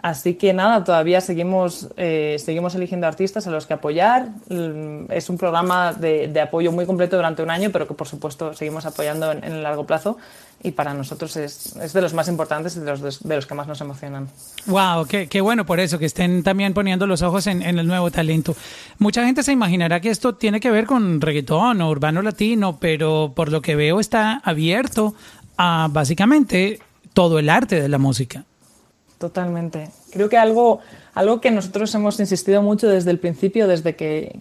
[0.01, 4.29] Así que nada, todavía seguimos, eh, seguimos eligiendo artistas a los que apoyar.
[4.49, 8.53] Mm, es un programa de, apoyo muy completo durante un año, pero que por supuesto
[8.53, 10.17] seguimos apoyando en, el largo plazo
[10.63, 13.67] y para nosotros es, de los más importantes y de los, de los que más
[13.67, 14.27] nos emocionan.
[14.65, 15.05] ¡Wow!
[15.05, 18.09] Qué, qué, bueno por eso, que estén también poniendo los ojos en, en, el nuevo
[18.09, 18.55] talento.
[18.97, 23.33] Mucha gente se imaginará que esto tiene que ver con reggaetón o urbano latino, pero
[23.35, 25.13] por lo que veo está abierto
[25.57, 26.79] a básicamente
[27.13, 28.45] todo el arte de la música.
[29.21, 29.87] Totalmente.
[30.11, 30.79] Creo que algo,
[31.13, 34.39] algo que nosotros hemos insistido mucho desde el principio, desde que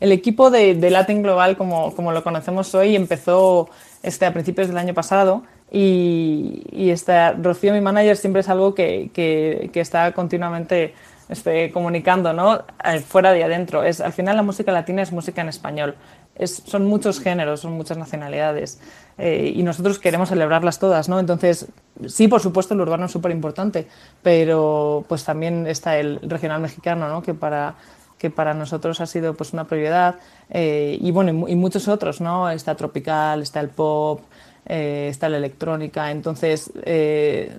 [0.00, 3.68] el equipo de, de Latin Global, como, como, lo conocemos hoy, empezó
[4.02, 8.74] este, a principios del año pasado y, y este, Rocío, mi manager, siempre es algo
[8.74, 10.94] que, que, que está continuamente
[11.28, 12.64] este, comunicando, ¿no?
[12.82, 13.84] Eh, fuera y adentro.
[13.84, 15.96] Es, al final la música latina es música en español.
[16.34, 18.80] Es, son muchos géneros, son muchas nacionalidades.
[19.16, 21.20] Eh, y nosotros queremos celebrarlas todas, ¿no?
[21.20, 21.68] Entonces,
[22.06, 23.86] sí, por supuesto, el urbano es súper importante,
[24.22, 27.22] pero pues también está el regional mexicano, ¿no?
[27.22, 27.74] Que para
[28.18, 30.14] que para nosotros ha sido pues una prioridad
[30.48, 34.20] eh, y bueno y, muchos otros no está tropical está el pop
[34.66, 36.10] eh, está la electrónica.
[36.10, 36.72] Entonces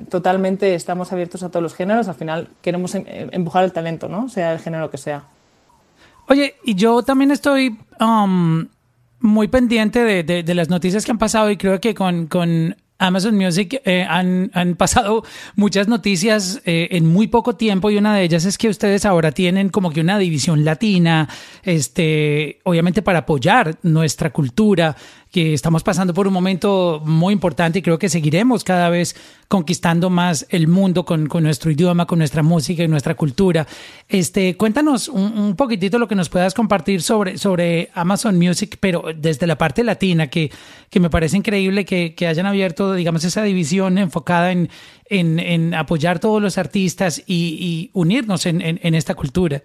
[0.09, 2.07] totalmente estamos abiertos a todos los géneros.
[2.07, 5.23] Al final queremos em, empujar el talento no sea el género que sea.
[6.27, 8.65] Oye y yo también estoy um,
[9.19, 13.35] muy pendiente de, de, las noticias que han pasado y creo que con, con Amazon
[13.35, 15.23] Music eh, han, han, pasado
[15.55, 19.31] muchas noticias eh, en muy poco tiempo y una de ellas es que ustedes ahora
[19.31, 21.27] tienen como que una división latina,
[21.63, 24.95] este, obviamente para apoyar nuestra cultura,
[25.35, 29.17] que estamos pasando por un momento muy importante y creo que seguiremos cada vez
[29.49, 33.67] conquistando más el mundo con, con nuestro idioma, con nuestra música y nuestra cultura.
[34.07, 39.45] Este, cuéntanos un, poquitito lo que nos puedas compartir sobre, sobre Amazon Music, pero desde
[39.45, 40.53] la parte latina, que,
[40.89, 44.69] que me parece increíble que, que hayan abierto, digamos, esa división enfocada en,
[45.09, 49.63] en, en apoyar todos los artistas y, unirnos en, en esta cultura.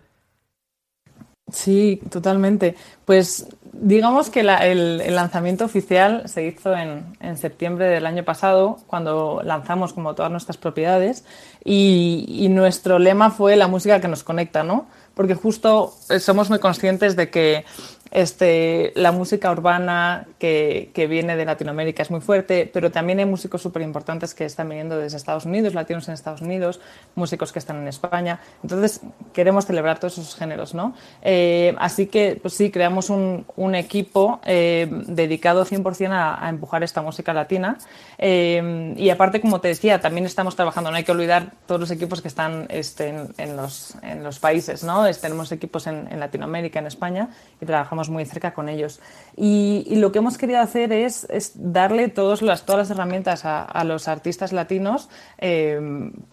[1.53, 2.75] Sí, totalmente.
[3.05, 9.93] Pues digamos que el, lanzamiento oficial se hizo en, septiembre del año pasado, cuando lanzamos
[9.93, 11.25] como todas nuestras propiedades,
[11.65, 14.87] y, y, nuestro lema fue la música que nos conecta, ¿no?
[15.15, 17.65] Porque justo somos muy conscientes de que
[18.11, 23.25] este, la música urbana que, que, viene de Latinoamérica es muy fuerte, pero también hay
[23.25, 26.81] músicos súper importantes que están viniendo desde Estados Unidos, latinos en Estados Unidos,
[27.15, 28.41] músicos que están en España.
[28.63, 29.01] Entonces,
[29.33, 30.95] queremos celebrar todos esos géneros, ¿no?
[31.23, 36.83] Eh, así que, pues sí, creamos un, un equipo eh, dedicado 100% a, a, empujar
[36.83, 37.79] esta música latina.
[38.19, 41.91] Eh, y aparte, como te decía, también estamos trabajando, no hay que olvidar todos los
[41.91, 45.05] equipos que están este, en, en, los, en, los, países, ¿no?
[45.15, 47.29] tenemos equipos en, en Latinoamérica, en España,
[47.61, 49.01] y trabajamos muy cerca con ellos.
[49.37, 53.65] Y, lo que hemos querido hacer es, es darle todos las, todas las herramientas a,
[53.65, 55.09] a los artistas latinos
[55.39, 55.81] eh,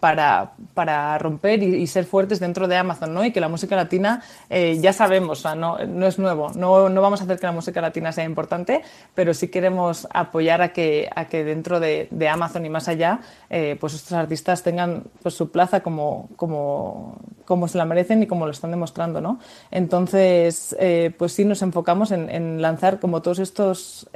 [0.00, 3.24] para, para, romper y, ser fuertes dentro de Amazon, ¿no?
[3.24, 7.20] Y que la música latina, eh, ya sabemos, no, no, es nuevo, no, no, vamos
[7.20, 8.82] a hacer que la música latina sea importante,
[9.14, 13.76] pero sí queremos apoyar a que, a que dentro de, Amazon y más allá, eh,
[13.80, 18.44] pues estos artistas tengan pues, su plaza como, como, como se la merecen y como
[18.44, 19.38] lo están demostrando, ¿no?
[19.70, 20.76] Entonces,
[21.16, 23.22] pues sí nos enfocamos en, lanzar como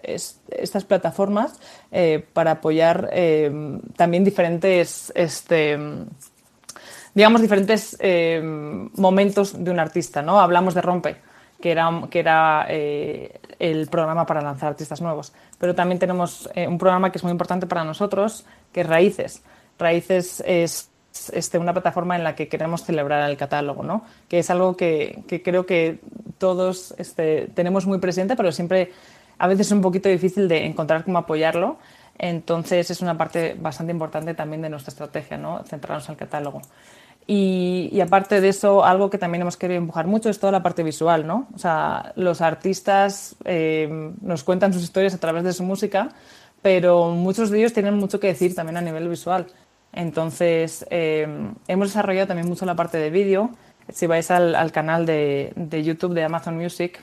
[0.02, 5.78] es, estas plataformas eh, para apoyar eh, también diferentes este,
[7.14, 8.40] digamos diferentes eh,
[8.94, 11.16] momentos de un artista no hablamos de rompe
[11.62, 15.32] que era, que era eh, el programa para lanzar artistas nuevos.
[15.58, 19.42] Pero también tenemos eh, un programa que es muy importante para nosotros, que es Raíces.
[19.78, 20.90] Raíces es
[21.32, 24.04] este, una plataforma en la que queremos celebrar el catálogo, ¿no?
[24.28, 26.00] que es algo que, que creo que
[26.38, 28.92] todos este, tenemos muy presente, pero siempre
[29.38, 31.78] a veces es un poquito difícil de encontrar cómo apoyarlo.
[32.18, 35.62] Entonces es una parte bastante importante también de nuestra estrategia, ¿no?
[35.64, 36.62] centrarnos en el catálogo.
[37.26, 40.62] Y, y, aparte de eso, algo que también hemos querido empujar mucho es toda la
[40.62, 41.46] parte visual, ¿no?
[41.54, 46.08] O sea, los artistas eh, nos cuentan sus historias a través de su música,
[46.62, 49.46] pero muchos de ellos tienen mucho que decir también a nivel visual.
[49.92, 51.26] Entonces, eh,
[51.68, 53.50] hemos desarrollado también mucho la parte de vídeo.
[53.90, 57.02] Si vais al, al canal de, de, YouTube de Amazon Music,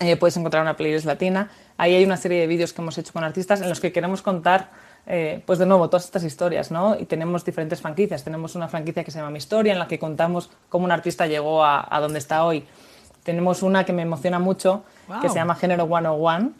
[0.00, 1.50] eh, puedes encontrar una playlist latina.
[1.76, 4.22] Ahí hay una serie de vídeos que hemos hecho con artistas en los que queremos
[4.22, 4.70] contar,
[5.06, 6.98] eh, pues de nuevo, todas estas historias, ¿no?
[6.98, 8.22] Y tenemos diferentes franquicias.
[8.22, 11.26] Tenemos una franquicia que se llama Mi Historia, en la que contamos cómo un artista
[11.26, 12.64] llegó a, a donde está hoy.
[13.22, 15.20] Tenemos una que me emociona mucho, wow.
[15.20, 16.52] que se llama Género 101,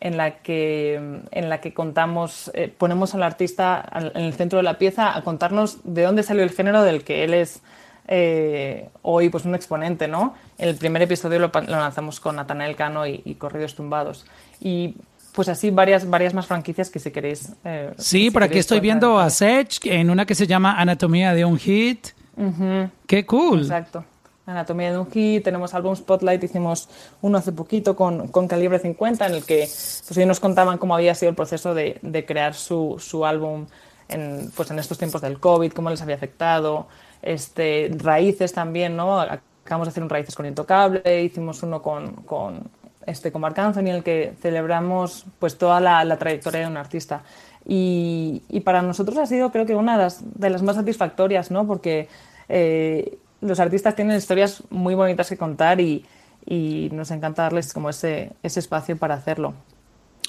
[0.00, 0.94] en la que,
[1.30, 5.22] en la que contamos, eh, ponemos al artista en el centro de la pieza a
[5.22, 7.62] contarnos de dónde salió el género del que él es
[8.08, 10.34] eh, hoy pues un exponente, ¿no?
[10.58, 14.26] El primer episodio lo, lo lanzamos con Natanael Cano y, y, Corridos Tumbados.
[14.60, 14.94] Y
[15.32, 17.52] pues así varias, varias más franquicias que si queréis...
[17.64, 21.34] Eh, sí, si por aquí estoy viendo a Sech en una que se llama Anatomía
[21.34, 22.08] de un Hit.
[22.36, 22.90] Uh -huh.
[23.06, 23.60] ¡Qué cool!
[23.60, 24.04] Exacto.
[24.46, 26.88] Anatomía de un hit, tenemos álbum Spotlight, hicimos
[27.20, 30.94] uno hace poquito con, con Calibre 50, en el que pues, ellos nos contaban cómo
[30.94, 33.66] había sido el proceso de, de crear su, su álbum
[34.08, 36.86] en, pues, en estos tiempos del COVID, cómo les había afectado,
[37.22, 39.20] este, Raíces también, ¿no?
[39.20, 42.70] Acabamos de hacer un Raíces con Intocable, hicimos uno con, con,
[43.04, 46.76] este, con Marc Anthony, en el que celebramos pues, toda la, la trayectoria de un
[46.76, 47.24] artista.
[47.64, 51.50] Y, y, para nosotros ha sido, creo que, una de las, de las más satisfactorias,
[51.50, 51.66] ¿no?
[51.66, 52.08] Porque
[52.48, 56.04] eh, los artistas tienen historias muy bonitas que contar y,
[56.46, 59.54] y nos encanta darles como ese, ese espacio para hacerlo.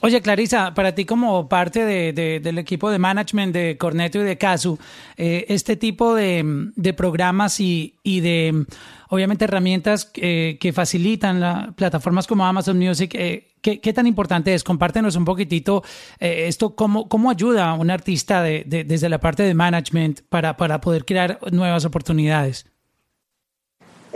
[0.01, 4.37] Oye, Clarisa, para ti como parte de, del equipo de management de Corneto y de
[4.37, 4.77] Casu,
[5.15, 8.65] eh, este tipo de, programas y, de,
[9.09, 14.63] obviamente, herramientas eh, que facilitan la, plataformas como Amazon Music, eh, ¿qué, tan importante es?
[14.63, 15.83] Compártenos un poquitito
[16.19, 21.05] esto, cómo, cómo ayuda a un artista desde la parte de management para, para poder
[21.05, 22.67] crear nuevas oportunidades.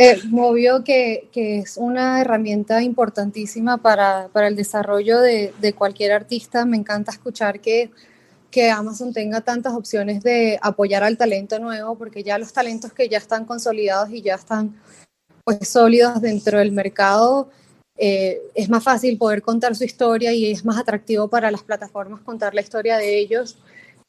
[0.04, 0.20] Eh,
[0.84, 6.66] que, es una herramienta importantísima para, el desarrollo de, cualquier artista.
[6.66, 7.92] Me encanta escuchar que,
[8.50, 13.10] que Amazon tenga tantas opciones de apoyar al talento nuevo, porque ya los talentos que
[13.10, 14.76] ya están consolidados y ya están
[15.44, 17.52] pues, sólidos dentro del mercado,
[17.96, 22.22] eh, es más fácil poder contar su historia y es más atractivo para las plataformas
[22.22, 23.60] contar la historia de ellos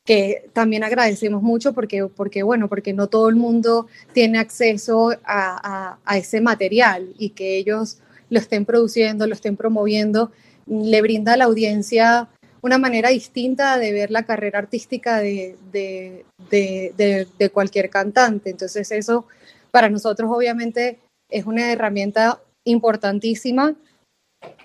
[0.04, 5.98] que también agradecemos mucho porque, porque, bueno, porque no todo el mundo tiene acceso a,
[6.16, 10.32] ese material y que ellos lo estén produciendo, lo estén promoviendo,
[10.66, 12.28] le brinda a la audiencia
[12.62, 18.50] una manera distinta de ver la carrera artística de, de, cualquier cantante.
[18.50, 19.26] Entonces eso
[19.70, 23.74] para nosotros obviamente es una herramienta importantísima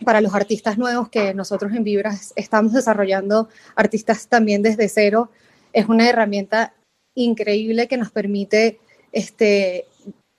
[0.03, 5.31] para los artistas nuevos que nosotros en Vibras estamos desarrollando, artistas también desde cero,
[5.73, 6.73] es una herramienta
[7.15, 8.79] increíble que nos permite
[9.11, 9.85] este,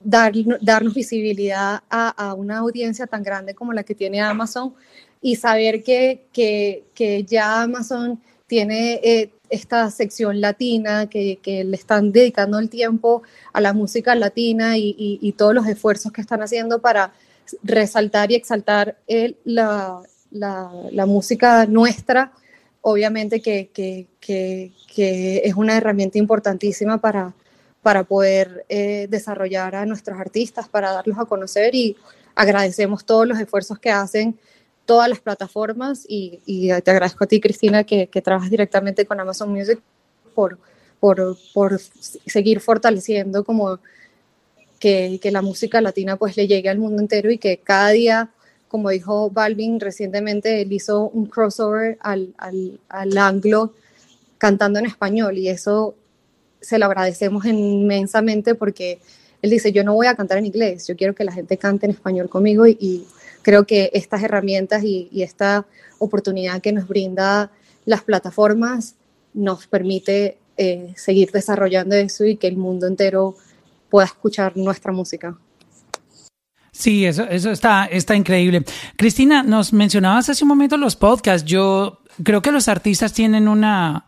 [0.03, 4.75] dar, darnos visibilidad a, una audiencia tan grande como la que tiene Amazon
[5.21, 12.13] y saber que, que, ya Amazon tiene eh, esta sección latina, que, que, le están
[12.13, 13.23] dedicando el tiempo
[13.53, 17.13] a la música latina y, y todos los esfuerzos que están haciendo para
[17.63, 18.99] resaltar y exaltar
[19.45, 20.03] la,
[21.07, 22.33] música nuestra,
[22.81, 27.35] obviamente que, es una herramienta importantísima para,
[27.83, 31.97] para poder eh, desarrollar a nuestros artistas, para darlos a conocer y
[32.35, 34.39] agradecemos todos los esfuerzos que hacen
[34.89, 36.41] todas las plataformas y,
[36.83, 39.81] te agradezco a ti, Cristina, que, trabajas directamente con Amazon Music
[40.35, 40.59] por,
[40.99, 43.81] por, por seguir fortaleciendo como
[44.79, 48.31] que, la música latina pues le llegue al mundo entero y que cada día,
[48.69, 53.75] como dijo Balvin recientemente, él hizo un crossover al, al, anglo
[54.39, 55.39] cantando en español.
[55.39, 55.95] Y eso
[56.61, 59.01] se lo agradecemos inmensamente porque
[59.43, 61.87] él dice, yo no voy a cantar en inglés, yo quiero que la gente cante
[61.87, 63.07] en español conmigo y,
[63.43, 65.65] creo que estas herramientas y, esta
[65.99, 67.51] oportunidad que nos brinda
[67.87, 68.95] las plataformas
[69.33, 73.37] nos permite eh, seguir desarrollando eso y que el mundo entero
[73.91, 75.37] pueda escuchar nuestra música.
[76.73, 78.65] Sí, eso, eso está, está increíble.
[78.97, 81.45] Cristina, nos mencionabas hace un momento los podcasts.
[81.49, 84.07] Yo creo que los artistas tienen una,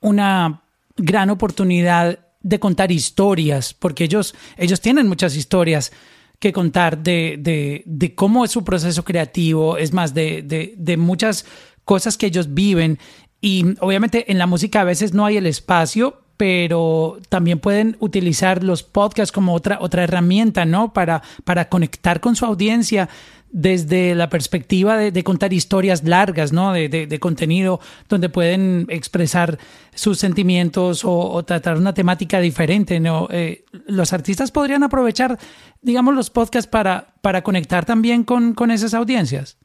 [0.00, 0.62] una
[0.96, 5.92] gran oportunidad de contar historias, porque ellos, ellos tienen muchas historias
[6.38, 10.96] que contar de, de, de cómo es su proceso creativo, es más, de, de, de
[10.96, 11.44] muchas
[11.84, 12.98] cosas que ellos viven.
[13.42, 18.64] Y obviamente en la música a veces no hay el espacio, pero también pueden utilizar
[18.64, 20.94] los podcasts como otra, otra herramienta, ¿no?
[20.94, 23.10] Para, para conectar con su audiencia
[23.50, 26.72] desde la perspectiva de, contar historias largas, ¿no?
[26.72, 29.58] De, contenido donde pueden expresar
[29.94, 33.28] sus sentimientos o, tratar una temática diferente, ¿no?
[33.30, 35.38] Eh, los artistas podrían aprovechar,
[35.82, 39.58] digamos, los podcasts para, para conectar también con, con esas audiencias.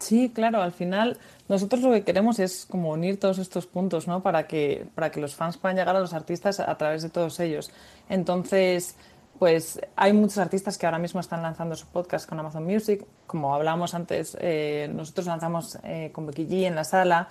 [0.00, 4.22] Sí, claro, al final nosotros lo que queremos es como unir todos estos puntos, ¿no?
[4.22, 7.38] Para que, para que los fans puedan llegar a los artistas a través de todos
[7.38, 7.70] ellos.
[8.08, 8.96] Entonces,
[9.38, 13.04] pues hay muchos artistas que ahora mismo están lanzando su podcast con Amazon Music.
[13.26, 17.28] Como hablábamos antes, eh, nosotros lanzamos eh, con Becky G en la sala.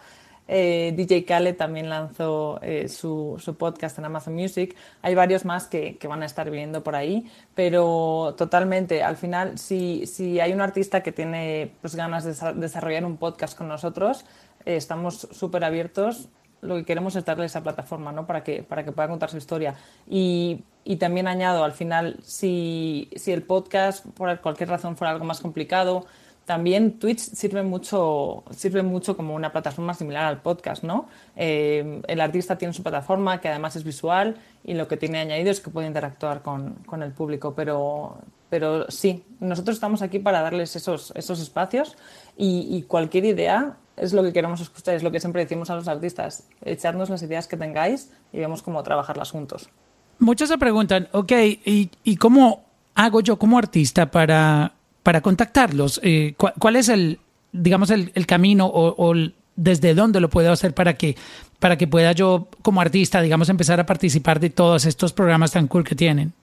[0.52, 4.76] Eh, DJ Khaled también lanzó eh, su, su, podcast en Amazon Music.
[5.04, 9.60] Hay varios más que, que, van a estar viendo por ahí, pero totalmente, al final,
[9.60, 14.26] si, si hay un artista que tiene pues, ganas de desarrollar un podcast con nosotros,
[14.66, 16.30] eh, estamos súper abiertos.
[16.62, 18.26] Lo que queremos es darle esa plataforma ¿no?
[18.26, 19.76] para, que, para que pueda contar su historia.
[20.08, 25.26] Y, y también añado, al final, si, si el podcast por cualquier razón fuera algo
[25.26, 26.08] más complicado,
[26.50, 31.08] también Twitch sirve mucho, sirve mucho como una plataforma similar al podcast, ¿no?
[31.36, 35.52] Eh, el artista tiene su plataforma que además es visual y lo que tiene añadido
[35.52, 38.18] es que puede interactuar con, con el público, pero,
[38.50, 41.96] pero sí, nosotros estamos aquí para darles esos, esos espacios
[42.36, 45.88] y, cualquier idea es lo que queremos escuchar, es lo que siempre decimos a los
[45.88, 49.70] artistas, echarnos las ideas que tengáis y vemos cómo trabajarlas juntos.
[50.18, 51.32] Muchos se preguntan, ok,
[51.64, 52.64] ¿y, y cómo
[52.96, 56.00] hago yo como artista para para contactarlos?
[56.04, 57.20] Eh, ¿cuál, es el,
[57.52, 59.14] digamos, el, camino o,
[59.56, 61.16] desde dónde lo puedo hacer para que,
[61.60, 65.68] para que pueda yo, como artista, digamos, empezar a participar de todos estos programas tan
[65.68, 66.34] cool que tienen?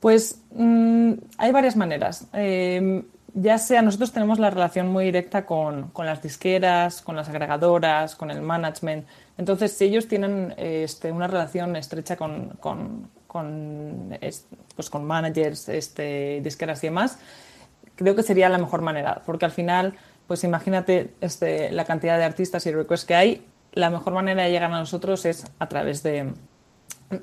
[0.00, 2.26] Pues mm, hay varias maneras.
[2.32, 3.02] Eh,
[3.38, 8.30] ya sea, nosotros tenemos la relación muy directa con, las disqueras, con las agregadoras, con
[8.30, 9.06] el management.
[9.36, 13.10] Entonces, si ellos tienen este, una relación estrecha con, con,
[14.74, 17.18] pues, con managers, este, disqueras y demás,
[17.96, 19.94] creo que sería la mejor manera, porque al final,
[20.26, 24.50] pues imagínate este, la cantidad de artistas y requests que hay, la mejor manera de
[24.50, 26.32] llegar a nosotros es a través de,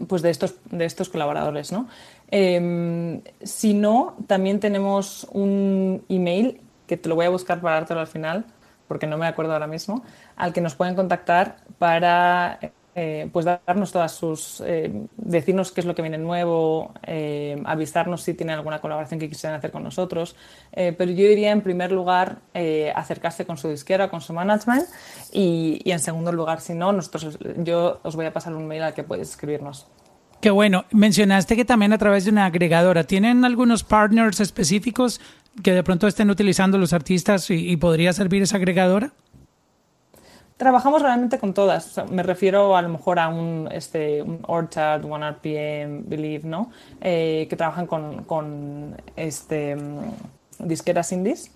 [0.07, 1.71] pues de estos, de estos colaboradores.
[1.71, 1.87] ¿no?
[2.29, 7.99] Em, si no, también tenemos un email que te lo voy a buscar para dártelo
[7.99, 8.45] al final,
[8.87, 10.03] porque no me acuerdo ahora mismo,
[10.35, 12.59] al que nos pueden contactar para
[12.95, 18.21] eh, pues darnos todas sus, eh, decirnos qué es lo que viene nuevo, eh, avisarnos
[18.21, 20.35] si tienen alguna colaboración que quisieran hacer con nosotros.
[20.71, 22.39] pero yo diría en primer lugar
[22.95, 24.85] acercarse con su disquera, con su management
[25.31, 28.93] y, en segundo lugar, si no, nosotros, yo os voy a pasar un mail al
[28.93, 29.87] que puedes escribirnos.
[30.41, 30.85] Qué bueno.
[30.91, 33.05] Mencionaste que también a través de una agregadora.
[33.05, 35.21] ¿Tienen algunos partners específicos
[35.63, 39.13] que de pronto estén utilizando los artistas y, y podría servir esa agregadora?
[40.57, 42.01] Trabajamos realmente con todas.
[42.09, 46.71] me refiero a lo mejor a un, este, un Orchard, One RPM, Believe, ¿no?
[47.01, 49.99] Eh, que trabajan con, con este, mm,
[50.59, 51.51] disqueras indies.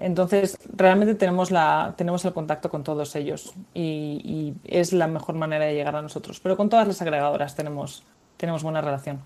[0.00, 5.66] Entonces, realmente tenemos, la, tenemos el contacto con todos ellos y, es la mejor manera
[5.66, 6.40] de llegar a nosotros.
[6.40, 8.02] Pero con todas las agregadoras tenemos,
[8.38, 9.20] tenemos buena relación.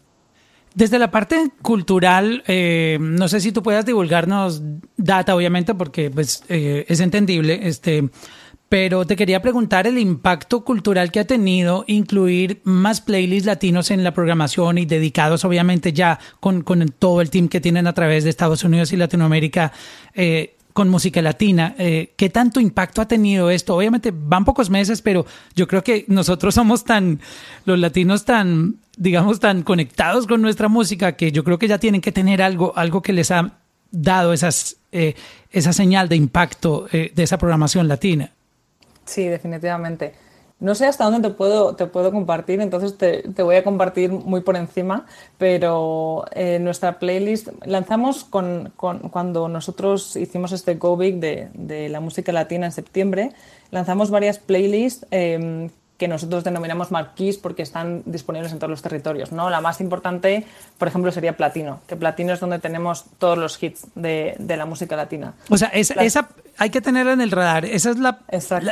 [0.75, 4.61] Desde la parte cultural, eh, no sé si tú puedas divulgarnos
[4.97, 7.69] data, obviamente, porque pues, eh, es entendible.
[7.69, 8.11] Este,
[8.69, 14.03] pero te quería preguntar el impacto cultural que ha tenido incluir más playlists latinos en
[14.03, 18.25] la programación y dedicados obviamente ya con, con todo el team que tienen a través
[18.25, 19.73] de Estados Unidos y Latinoamérica
[20.15, 21.77] eh, con música latina.
[21.79, 23.77] Eh, ¿Qué tanto impacto ha tenido esto?
[23.77, 27.21] Obviamente van pocos meses, pero yo creo que nosotros somos tan,
[27.65, 32.01] los latinos tan, digamos, tan conectados con nuestra música que yo creo que ya tienen
[32.01, 33.59] que tener algo, algo que les ha
[33.93, 35.15] dado esas, eh,
[35.53, 38.34] esa señal de impacto de esa programación latina.
[39.05, 40.15] Sí, definitivamente.
[40.61, 44.41] No sé hasta dónde te puedo, te puedo compartir, entonces te, voy a compartir muy
[44.41, 45.05] por encima,
[45.37, 51.89] pero eh, nuestra playlist lanzamos con, con, cuando nosotros hicimos este Go Big de, de,
[51.89, 53.33] la música latina en septiembre,
[53.73, 59.31] lanzamos varias playlists eh, que nosotros denominamos marquís porque están disponibles en todos los territorios.
[59.31, 59.49] ¿no?
[59.49, 60.45] La más importante,
[60.79, 64.67] por ejemplo, sería Platino, que Platino es donde tenemos todos los hits de, de la
[64.67, 65.35] música latina.
[65.51, 66.29] O sea, esa,
[66.59, 67.65] hay que tenerla en el radar.
[67.65, 68.19] Esa es la,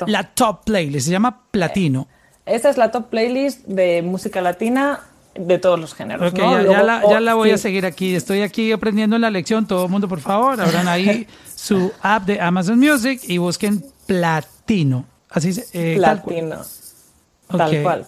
[0.06, 2.08] la, top playlist, se llama Platino.
[2.44, 5.00] Eh, esa es la top playlist de música latina
[5.34, 6.34] de todos los géneros.
[6.34, 8.16] ya, la, ya, la, voy a seguir aquí.
[8.16, 9.66] Estoy aquí aprendiendo en la lección.
[9.66, 15.06] Todo el mundo, por favor, abran ahí su app de Amazon Music y busquen Platino.
[15.30, 16.56] Así se, eh, Platino.
[16.56, 16.81] Tal cual,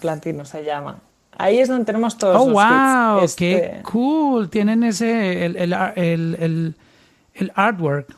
[0.00, 0.98] Platino se llama.
[1.36, 4.48] Ahí es donde tenemos todos oh, los wow, ¡Qué este cool!
[4.48, 6.74] Tienen ese, el, el,
[7.34, 8.14] el, artwork.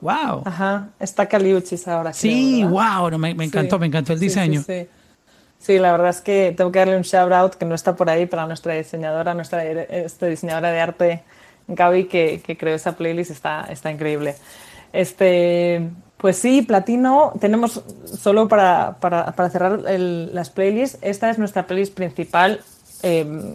[0.00, 0.42] ¡Wow!
[0.44, 2.12] Ajá, está Caliuchis ahora.
[2.12, 4.62] Sí, wow, me, me, encantó, me encantó el diseño.
[4.62, 4.86] Sí,
[5.58, 8.10] sí, la verdad es que tengo que darle un shout out que no está por
[8.10, 11.22] ahí para nuestra diseñadora, nuestra este, diseñadora de arte,
[11.68, 14.36] Gaby, que, que creó esa playlist, está, está increíble.
[14.92, 17.80] Este, pues sí, Platino, tenemos
[18.20, 18.96] solo para,
[19.50, 22.60] cerrar las playlists, esta es nuestra playlist principal
[23.02, 23.54] em,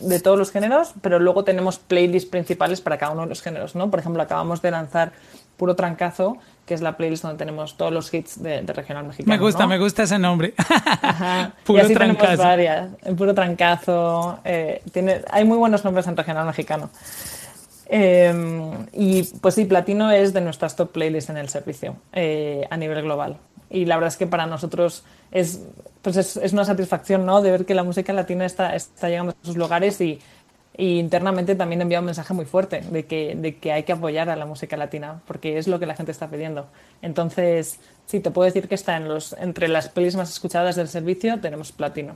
[0.00, 3.74] de todos los géneros, pero luego tenemos playlists principales para cada uno de los géneros,
[3.74, 3.90] ¿no?
[3.90, 5.12] Por ejemplo, acabamos de lanzar
[5.58, 9.36] Puro Trancazo, que es la playlist donde tenemos todos los hits de, regional mexicano.
[9.36, 10.54] Me gusta, me gusta ese nombre.
[11.64, 12.42] Puro Trancazo.
[12.42, 12.88] varias.
[13.18, 14.38] Puro Trancazo.
[14.44, 16.88] Eh, tiene, hay muy buenos nombres en regional mexicano.
[17.88, 22.76] Em, y pues sí, Platino es de nuestras top playlists en el servicio eh, a
[22.76, 23.38] nivel global.
[23.70, 25.62] Y la verdad es que para nosotros es,
[26.02, 27.42] pues es, una satisfacción ¿no?
[27.42, 30.20] de ver que la música latina está, está llegando a sus lugares y,
[30.80, 34.36] internamente también envía un mensaje muy fuerte de que, de que hay que apoyar a
[34.36, 36.68] la música latina porque es lo que la gente está pidiendo.
[37.02, 40.86] Entonces, sí, te puedo decir que está en los, entre las playlists más escuchadas del
[40.86, 42.14] servicio tenemos Platino.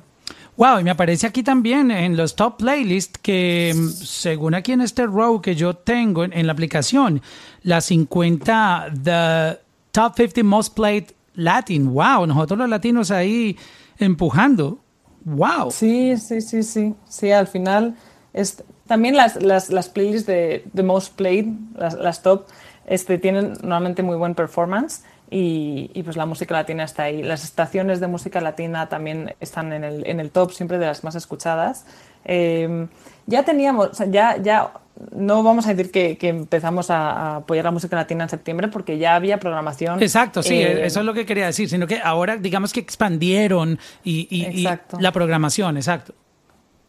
[0.56, 4.82] Wow, y me aparece aquí también en los top playlists que mm, según aquí en
[4.82, 7.22] este row que yo tengo en, la aplicación,
[7.62, 9.58] las 50 the
[9.92, 11.92] top 50 most played Latin.
[11.94, 13.56] Wow, nosotros los latinos ahí
[13.98, 14.78] empujando.
[15.24, 15.70] Wow.
[15.70, 16.94] Sí, sí, sí, sí.
[17.08, 17.96] Sí, al final
[18.34, 22.46] es, también las, las, las playlists de, the most played, las, las top,
[22.86, 25.02] este, tienen normalmente muy buen performance
[25.32, 27.22] y, pues la música latina está ahí.
[27.22, 31.04] Las estaciones de música latina también están en el, en el top, siempre de las
[31.04, 31.86] más escuchadas.
[32.24, 32.88] Em,
[33.26, 34.72] ya teníamos, ya, ya
[35.16, 39.14] no vamos a decir que, empezamos a, apoyar la música latina en septiembre porque ya
[39.14, 40.02] había programación.
[40.02, 43.78] Exacto, sí, eh, eso es lo que quería decir, sino que ahora digamos que expandieron
[44.04, 44.68] y, y
[44.98, 46.14] la programación, exacto.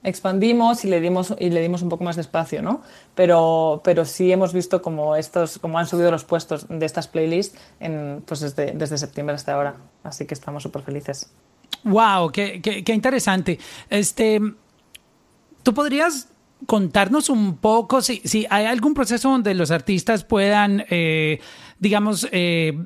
[0.03, 2.81] Expandimos y le dimos y le dimos un poco más de espacio, ¿no?
[3.15, 7.57] Pero, pero sí hemos visto como estos, como han subido los puestos de estas playlists
[7.79, 9.75] en, pues desde, desde septiembre hasta ahora.
[10.03, 11.31] Así que estamos súper felices.
[11.83, 13.59] Wow, qué, qué, qué, interesante.
[13.89, 14.39] Este,
[15.63, 16.27] ¿tú podrías
[16.65, 21.39] contarnos un poco si, si hay algún proceso donde los artistas puedan, eh,
[21.79, 22.77] digamos, eh,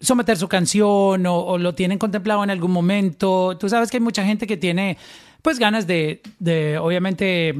[0.00, 3.56] someter su canción o, o, lo tienen contemplado en algún momento?
[3.58, 4.96] Tú sabes que hay mucha gente que tiene
[5.42, 7.54] pues ganas de, de obviamente,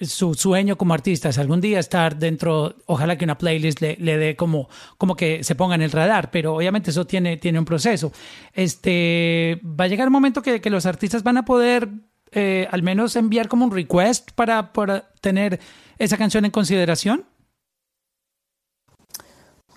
[0.00, 4.16] su sueño como artista es algún día estar dentro, ojalá que una playlist le, le
[4.16, 7.64] dé como, como que se ponga en el radar, pero obviamente eso tiene, tiene un
[7.64, 8.12] proceso.
[8.54, 11.88] Este, va a llegar un momento que, que los artistas van a poder
[12.32, 15.60] eh, al menos enviar como un request para, para tener
[15.98, 17.24] esa canción en consideración.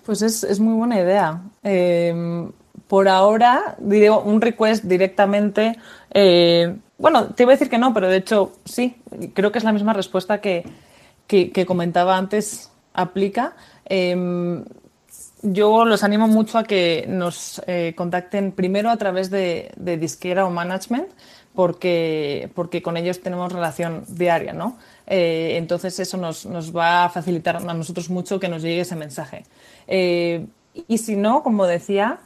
[0.04, 1.42] Pues es, es muy buena idea.
[1.62, 2.48] Eh,
[2.88, 5.78] por ahora, diré un request directamente.
[6.12, 8.96] Eh, bueno, te iba a decir que no, pero de hecho sí,
[9.34, 10.64] creo que es la misma respuesta que,
[11.26, 13.56] que, comentaba antes, aplica.
[13.86, 14.62] Eh,
[15.44, 20.46] yo los animo mucho a que nos eh, contacten primero a través de, de, disquera
[20.46, 21.08] o management,
[21.54, 24.78] porque, porque con ellos tenemos relación diaria, ¿no?
[25.06, 28.96] Eh, entonces eso nos, nos, va a facilitar a nosotros mucho que nos llegue ese
[28.96, 29.44] mensaje.
[29.86, 30.46] Eh,
[30.88, 32.18] y si no, como decía,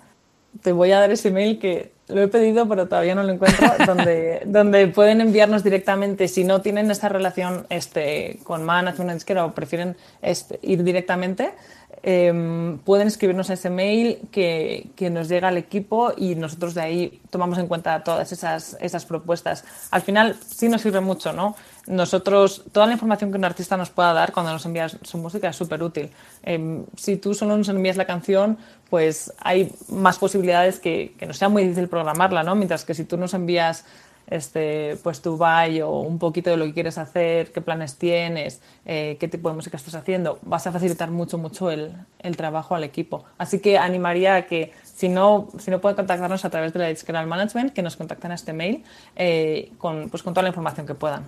[0.63, 3.69] te voy a dar ese email que lo he pedido, pero todavía no lo encuentro,
[3.87, 9.53] donde, donde pueden enviarnos directamente, si no tienen esta relación este, con management disquera o
[9.53, 11.53] prefieren este, ir directamente,
[12.03, 17.21] eh, pueden escribirnos ese mail que, que, nos llega al equipo y nosotros de ahí
[17.31, 19.65] tomamos en cuenta todas esas, esas propuestas.
[19.91, 21.57] Al final sí nos sirve mucho, ¿no?
[21.87, 25.49] Nosotros, toda la información que un artista nos pueda dar cuando nos envías su música
[25.49, 26.11] es súper útil.
[26.45, 28.59] Eh, si tú solo nos envías la canción,
[28.91, 32.55] pues hay más posibilidades que, que no sea muy difícil programarla, ¿no?
[32.55, 33.85] Mientras que si tú nos envías
[34.31, 38.61] este, pues tu buy o un poquito de lo que quieres hacer, qué planes tienes,
[38.85, 42.75] eh, qué tipo de música estás haciendo, vas a facilitar mucho, mucho el, el, trabajo
[42.75, 43.25] al equipo.
[43.39, 46.89] Así que animaría a que si no, si no pueden contactarnos a través de la
[46.89, 48.85] Discreal Management, que nos contacten a este mail
[49.17, 51.25] eh, con, pues, con toda la información que puedan.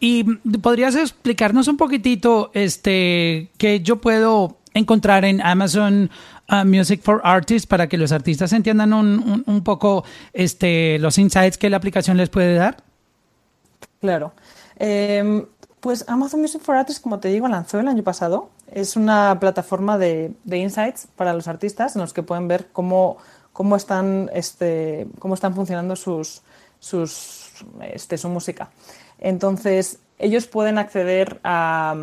[0.00, 0.24] Y
[0.58, 6.10] podrías explicarnos un poquitito este, que yo puedo encontrar en Amazon
[6.64, 11.70] Music for Artists para que los artistas entiendan un, un, poco este, los insights que
[11.70, 12.76] la aplicación les puede dar?
[14.00, 14.32] Claro.
[14.76, 15.46] Eh,
[15.80, 18.50] pues Amazon Music for Artists, como te digo, lanzó el año pasado.
[18.70, 23.16] Es una plataforma de, de insights para los artistas en los que pueden ver cómo,
[23.52, 26.42] cómo, están, este, cómo están funcionando sus,
[26.78, 28.70] sus, este, su música.
[29.18, 31.96] Entonces, ellos pueden acceder a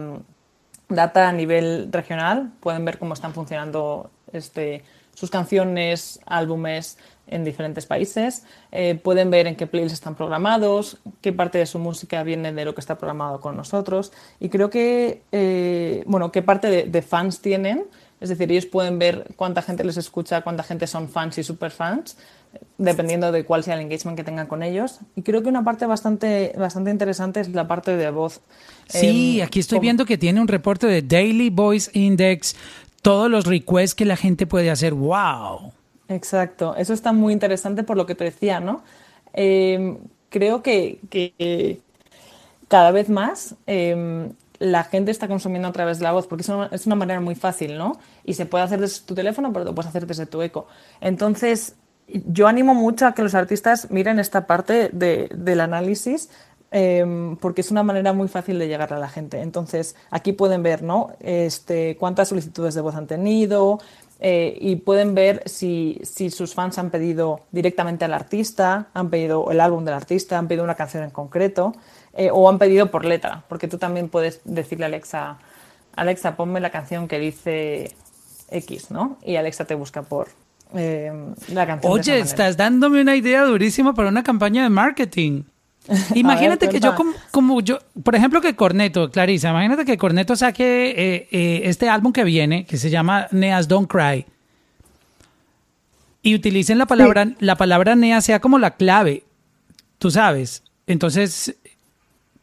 [0.90, 7.86] data a nivel regional, pueden ver cómo están funcionando este, sus canciones, álbumes en diferentes
[7.86, 12.54] países, eh, pueden ver en qué playlists están programados, qué parte de su música viene
[12.54, 16.84] de lo que está programado con nosotros y creo que, eh, bueno, qué parte de,
[16.84, 17.86] de, fans tienen,
[18.20, 22.18] es decir, ellos pueden ver cuánta gente les escucha, cuánta gente son fans y superfans,
[22.78, 25.00] dependiendo de cuál sea el engagement que tengan con ellos.
[25.16, 28.42] Y creo que una parte bastante, bastante interesante es la parte de voz.
[28.88, 32.56] Sí, eh, aquí estoy viendo que tiene un reporte de Daily Voice Index,
[33.02, 34.94] todos los requests que la gente puede hacer.
[34.94, 35.72] ¡Wow!
[36.08, 38.84] Exacto, eso está muy interesante por lo que te decía, ¿no?
[39.34, 39.98] Eh,
[40.30, 41.80] creo que,
[42.68, 46.50] cada vez más eh, la gente está consumiendo a través de la voz, porque es
[46.50, 48.00] una, es una, manera muy fácil, ¿no?
[48.26, 50.68] Y se puede hacer desde tu teléfono, pero lo puedes hacer desde tu eco.
[51.00, 51.76] Entonces,
[52.08, 56.30] yo animo mucho a que los artistas miren esta parte de, del análisis
[56.72, 59.42] eh, porque es una manera muy fácil de llegar a la gente.
[59.42, 61.12] Entonces, aquí pueden ver ¿no?
[61.20, 63.80] este, cuántas solicitudes de voz han tenido
[64.22, 69.50] eh, y pueden ver si, si, sus fans han pedido directamente al artista, han pedido
[69.50, 71.74] el álbum del artista, han pedido una canción en concreto
[72.14, 75.38] eh, o han pedido por letra, porque tú también puedes decirle a Alexa,
[75.96, 77.96] Alexa, ponme la canción que dice
[78.52, 79.18] X, ¿no?
[79.24, 80.28] Y Alexa te busca por,
[80.76, 81.12] eh,
[81.54, 81.94] la canción.
[81.94, 85.44] Oye, estás dándome una idea durísima para una campaña de marketing.
[86.16, 90.36] Imagínate ver, que yo como, como, yo, por ejemplo que Corneto, Clarisa, imagínate que Corneto
[90.36, 94.26] saque eh, eh, este álbum que viene, que se llama Neas Don't Cry,
[96.22, 97.36] y utilicen la palabra, sí.
[97.40, 99.24] la palabra Nea sea como la clave,
[99.98, 100.64] tú sabes.
[100.86, 101.56] Entonces,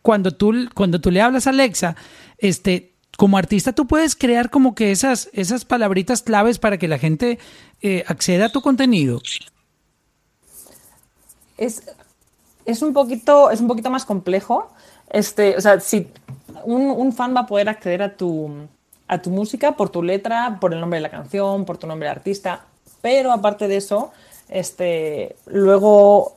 [0.03, 1.95] cuando tú, cuando tú le hablas a Alexa,
[2.39, 6.99] este, como artista tú puedes crear como que esas, esas palabritas claves para que la
[6.99, 7.39] gente
[7.83, 9.21] eh, acceda a tu contenido.
[11.59, 11.83] Es,
[12.67, 14.71] es, un poquito, es un poquito más complejo.
[15.11, 16.09] Este, o sea, si
[16.65, 18.51] un, un, fan va a poder acceder a tu,
[19.09, 22.07] a tu música por tu letra, por el nombre de la canción, por tu nombre
[22.07, 22.65] de artista,
[23.01, 24.13] pero aparte de eso,
[24.49, 26.37] Este, luego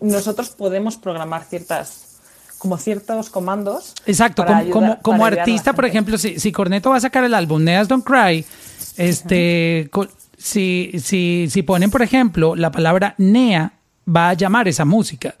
[0.00, 2.18] nosotros podemos programar ciertas
[2.58, 3.94] como ciertos comandos.
[4.06, 7.88] Exacto, como, como, artista, por ejemplo, si, si, Corneto va a sacar el álbum Neas
[7.88, 8.44] Don't Cry,
[8.96, 9.90] este,
[10.38, 13.72] si, si, si ponen, por ejemplo, la palabra Nea,
[14.06, 15.34] va a llamar esa música.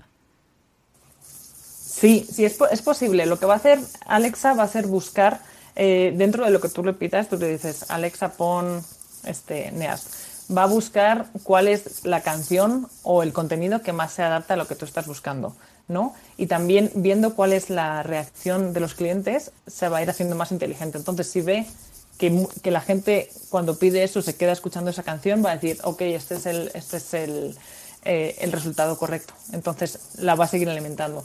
[2.02, 3.26] Sí, sí, es, es posible.
[3.26, 5.38] Lo que va a hacer Alexa va a ser buscar
[5.76, 8.84] eh, dentro de lo que tú le tú le dices, Alexa, pon
[9.24, 10.08] este, Neas.
[10.52, 14.56] Va a buscar cuál es la canción o el contenido que más se adapta a
[14.56, 15.54] lo que tú estás buscando.
[15.86, 16.12] ¿no?
[16.36, 20.34] Y también viendo cuál es la reacción de los clientes, se va a ir haciendo
[20.34, 20.98] más inteligente.
[20.98, 21.66] Entonces, si ve
[22.18, 25.78] que, que la gente cuando pide eso se queda escuchando esa canción, va a decir,
[25.84, 27.56] ok, este es el, este es el,
[28.04, 29.34] eh, el resultado correcto.
[29.52, 31.24] Entonces, la va a seguir alimentando.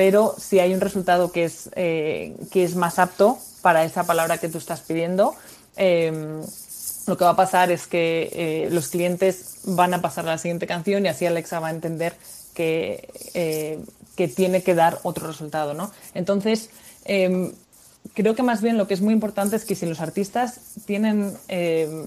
[0.00, 4.38] Pero si hay un resultado que es, eh, que es más apto para esa palabra
[4.38, 5.34] que tú estás pidiendo,
[5.76, 6.40] em,
[7.06, 10.38] lo que va a pasar es que eh, los clientes van a pasar a la
[10.38, 12.14] siguiente canción y así Alexa va a entender
[12.54, 13.78] que, eh,
[14.16, 15.90] que tiene que dar otro resultado, ¿no?
[16.14, 16.70] Entonces,
[17.04, 17.52] em,
[18.14, 21.36] creo que más bien lo que es muy importante es que si los artistas tienen
[21.48, 22.06] em,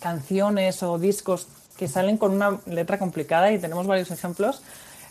[0.00, 4.62] canciones o discos que salen con una letra complicada, y tenemos varios ejemplos,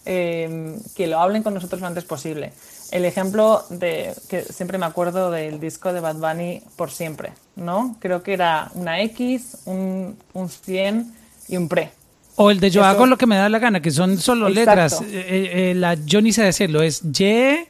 [0.05, 2.53] em, que lo hablen con nosotros lo antes posible.
[2.91, 7.97] El ejemplo de que siempre me acuerdo del disco de Bad Bunny por siempre, ¿no?
[7.99, 11.13] Creo que era una X, un, un 100
[11.47, 11.91] y un pre.
[12.37, 15.01] O el de yo hago lo que me da la gana, que son solo letras.
[15.01, 17.65] Eh, eh, eh, la, yo ni sé decirlo, es Y,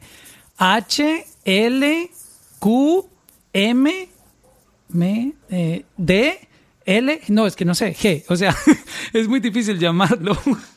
[0.58, 2.10] H, L,
[2.58, 3.08] Q,
[3.52, 4.08] M,
[4.92, 5.34] M,
[5.96, 6.48] D,
[6.84, 8.24] L, no, es que no sé, G.
[8.28, 8.56] O sea,
[9.12, 10.36] es muy difícil llamarlo.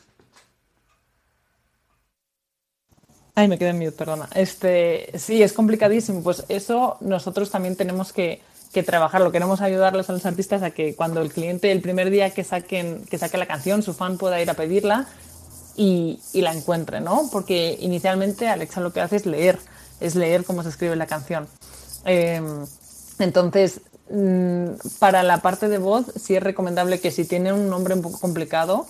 [3.34, 4.28] Ay, me quedé en mute, perdona.
[4.34, 6.22] Este, sí, es complicadísimo.
[6.22, 9.32] Pues eso nosotros también tenemos que que trabajarlo.
[9.32, 13.04] Queremos ayudarles a los artistas a que cuando el cliente, el primer día que, saquen,
[13.10, 15.06] que saque la canción, su fan pueda ir a pedirla
[15.76, 17.28] y, y la encuentre, ¿no?
[17.32, 19.58] Porque inicialmente Alexa lo que hace es leer,
[19.98, 21.48] es leer cómo se escribe la canción.
[22.04, 22.64] Em,
[23.18, 27.94] entonces, mm, para la parte de voz, sí es recomendable que si tiene un nombre
[27.94, 28.86] un poco complicado,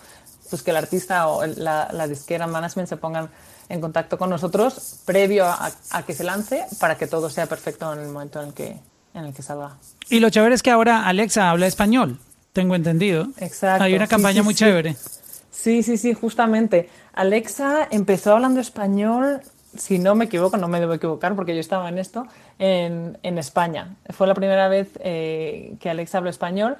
[0.51, 3.30] pues que el artista o la, la disquera management se pongan
[3.70, 7.90] en contacto con nosotros previo a, a, que se lance para que todo sea perfecto
[7.92, 8.76] en el momento en el que,
[9.14, 9.76] en el que salga.
[10.10, 12.18] Y lo chévere es que ahora Alexa habla español,
[12.52, 13.28] tengo entendido.
[13.38, 13.84] Exacto.
[13.84, 14.96] Hay una campaña muy chévere.
[15.50, 16.90] Sí, sí, sí, justamente.
[17.12, 19.40] Alexa empezó hablando español,
[19.76, 22.26] si no me equivoco, no me debo equivocar porque yo estaba en esto,
[22.58, 23.94] en, en España.
[24.08, 26.76] Fue la primera vez eh, que Alexa habló español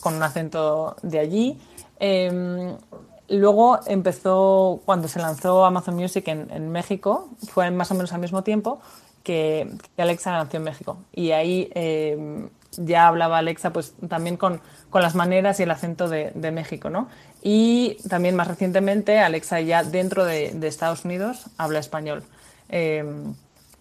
[0.00, 1.58] con un acento de allí.
[2.00, 2.76] Eh,
[3.28, 8.42] luego empezó, cuando se lanzó Amazon Music en, México, fue más o menos al mismo
[8.42, 8.80] tiempo,
[9.22, 10.98] que, Alexa nació en México.
[11.12, 14.60] Y ahí eh, ya hablaba Alexa pues también con,
[14.92, 17.08] las maneras y el acento de, México, ¿no?
[17.42, 22.22] Y también más recientemente Alexa ya dentro de, Estados Unidos habla español.
[22.68, 23.04] Eh,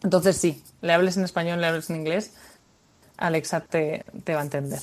[0.03, 2.33] entonces sí, le hables en español, le hables en inglés,
[3.17, 4.79] Alexa te va a entender.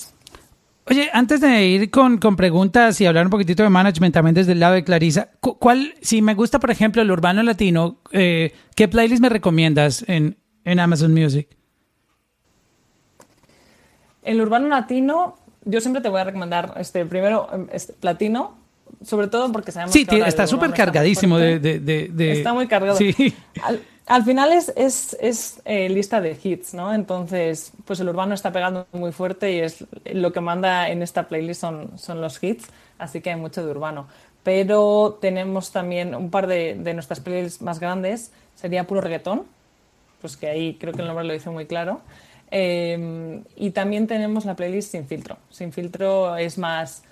[0.87, 4.53] Oye, antes de ir con, con, preguntas y hablar un poquitito de management también desde
[4.53, 8.89] el lado de Clarisa, ¿cuál, si me gusta, por ejemplo, el urbano latino, eh, ¿qué
[8.89, 11.49] playlist me recomiendas en, en Amazon Music?
[14.23, 18.59] El urbano latino, yo siempre te voy a recomendar este primero este, platino,
[19.05, 22.99] sobre todo porque sabemos sí, que está súper cargadísimo de, de, de, Está muy cargado.
[22.99, 23.35] Sí.
[23.63, 26.93] Al, al, final es, es, es eh, lista de hits, ¿no?
[26.93, 31.29] Entonces, pues el urbano está pegando muy fuerte y es lo que manda en esta
[31.29, 32.67] playlist son, son los hits,
[32.99, 34.09] así que hay mucho de urbano.
[34.43, 39.45] Pero tenemos también un par de, de nuestras playlists más grandes, sería puro reggaetón,
[40.21, 42.01] pues que ahí creo que el nombre lo dice muy claro.
[42.51, 45.39] Eh, y también tenemos la playlist Sin Filtro.
[45.51, 47.05] Sin Filtro es más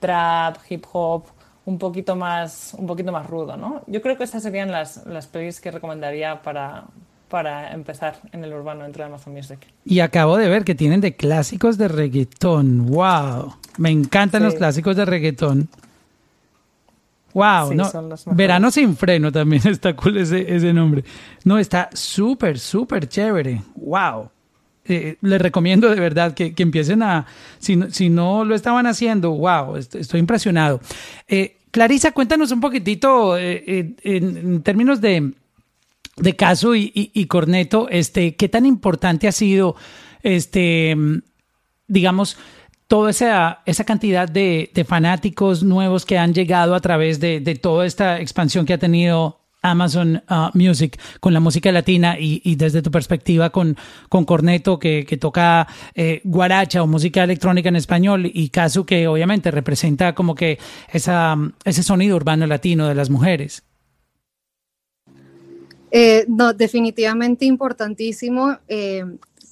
[0.00, 1.24] trap, hip hop,
[1.66, 3.82] un poquito más, un poquito más rudo, ¿no?
[3.88, 6.84] Yo creo que estas serían las, las playlists que recomendaría para,
[7.28, 9.58] para empezar en el urbano dentro de Amazon Music.
[9.84, 12.86] Y acabo de ver que tienen de clásicos de reggaetón.
[12.86, 13.54] ¡Wow!
[13.78, 14.44] Me encantan sí.
[14.46, 15.68] los clásicos de reggaetón.
[17.34, 17.86] Wow, sí, no.
[18.32, 21.04] Verano sin freno también está cool ese, ese nombre.
[21.44, 23.60] No, está súper, súper chévere.
[23.74, 24.30] Wow.
[24.88, 27.26] Eh, les recomiendo de verdad que, que empiecen a,
[27.58, 30.80] si, si, no lo estaban haciendo, wow, estoy, estoy impresionado.
[31.26, 35.32] Eh, Clarisa, cuéntanos un poquitito eh, en, en, términos de,
[36.16, 39.76] de Caso y, Corneto, este, qué tan importante ha sido,
[40.22, 40.96] este,
[41.86, 42.38] digamos,
[42.86, 47.54] toda esa, esa cantidad de, de, fanáticos nuevos que han llegado a través de, de,
[47.56, 49.40] toda esta expansión que ha tenido
[49.70, 53.76] Amazon uh, Music con la música latina y, desde tu perspectiva con,
[54.08, 59.50] con Corneto que, toca eh, guaracha o música electrónica en español y Casu que obviamente
[59.50, 60.58] representa como que
[60.92, 63.62] esa, ese sonido urbano latino de las mujeres.
[65.90, 68.58] Eh, no, definitivamente importantísimo.
[68.68, 69.04] Eh,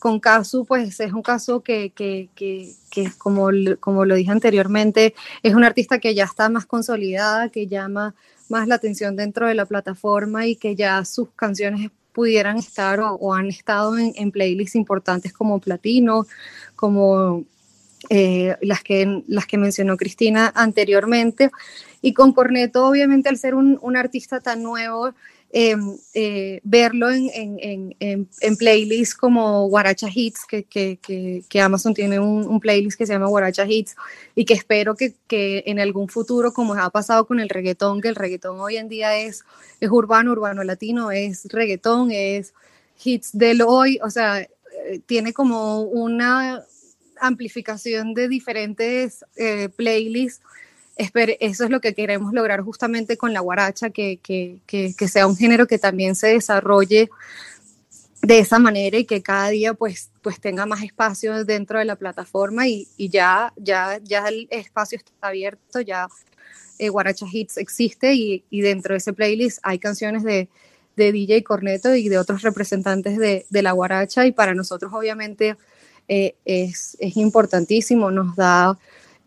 [0.05, 3.49] con Casu, pues es un caso que, que, que, que, como,
[3.81, 8.15] como lo dije anteriormente, es una artista que ya está más consolidada, que llama
[8.49, 13.35] más la atención dentro de la plataforma y que ya sus canciones pudieran estar o,
[13.35, 16.27] han estado en, playlists importantes como Platino,
[16.77, 17.45] como
[18.09, 21.51] eh, las, que, las que mencionó Cristina anteriormente.
[22.01, 25.15] Y con Corneto, obviamente, al ser un artista tan nuevo,
[25.57, 30.99] Em, eh, verlo en, en, en, en, playlists como Guaracha Hits, que, que,
[31.49, 33.95] que, Amazon tiene un, playlist que se llama Guaracha Hits
[34.35, 35.15] y que espero que,
[35.65, 39.17] en algún futuro, como ha pasado con el reggaetón, que el reggaetón hoy en día
[39.17, 39.45] es,
[39.79, 42.53] es urbano, urbano latino, es reggaetón, es
[43.05, 44.49] hits del hoy, o sea, eh,
[45.07, 46.65] tiene como una
[47.21, 50.43] amplificación de diferentes eh, playlists
[50.97, 55.37] eso es lo que queremos lograr justamente con la guaracha, que, que, que, sea un
[55.37, 57.11] género que también se desarrolle
[58.23, 61.97] de esa manera y que cada día pues, pues tenga más espacio dentro de la
[61.97, 66.09] plataforma y, y ya, ya, ya el espacio está abierto, ya
[66.79, 70.49] eh, Guaracha Hits existe y, y, dentro de ese playlist hay canciones de,
[70.97, 75.57] de, DJ Corneto y de otros representantes de, de la guaracha y para nosotros obviamente
[76.09, 78.79] eh, es, es, importantísimo, nos da...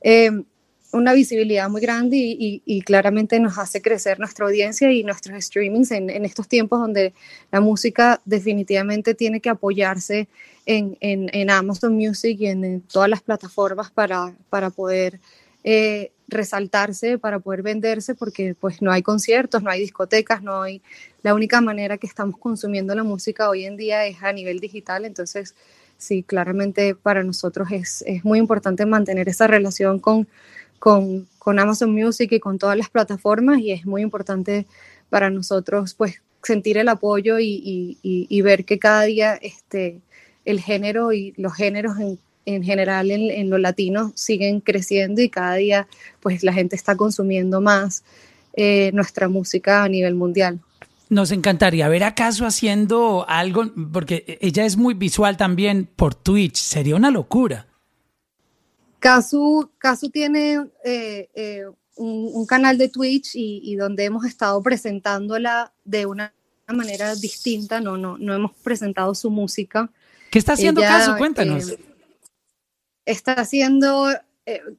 [0.02, 0.44] Eh,
[0.92, 6.10] una visibilidad muy grande y, claramente nos hace crecer nuestra audiencia y nuestros streamings en,
[6.26, 7.14] estos tiempos donde
[7.52, 10.28] la música definitivamente tiene que apoyarse
[10.66, 14.34] en, Amazon Music y en, todas las plataformas para,
[14.76, 15.20] poder
[15.64, 20.82] eh, resaltarse, para poder venderse, porque pues no hay conciertos, no hay discotecas, no hay...
[21.24, 25.04] La única manera que estamos consumiendo la música hoy en día es a nivel digital,
[25.04, 25.56] entonces
[25.98, 30.28] sí, claramente para nosotros es, es muy importante mantener esa relación con
[30.80, 34.66] con, con Amazon Music y con todas las plataformas y es muy importante
[35.10, 40.00] para nosotros pues sentir el apoyo y, y, ver que cada día este,
[40.46, 45.30] el género y los géneros en, en general en, en, lo latino siguen creciendo y
[45.30, 45.88] cada día
[46.22, 48.04] pues la gente está consumiendo más
[48.54, 50.60] eh, nuestra música a nivel mundial.
[51.10, 56.96] Nos encantaría ver acaso haciendo algo, porque ella es muy visual también por Twitch, sería
[56.96, 57.68] una locura.
[59.00, 59.70] Casu,
[60.12, 66.34] tiene eh, eh, un, canal de Twitch y, donde hemos estado presentándola de una
[66.68, 69.90] manera distinta, no, no, no hemos presentado su música.
[70.32, 71.16] ¿Qué está haciendo Casu?
[71.18, 71.70] Cuéntanos.
[71.70, 71.80] Eh,
[73.06, 74.08] está haciendo,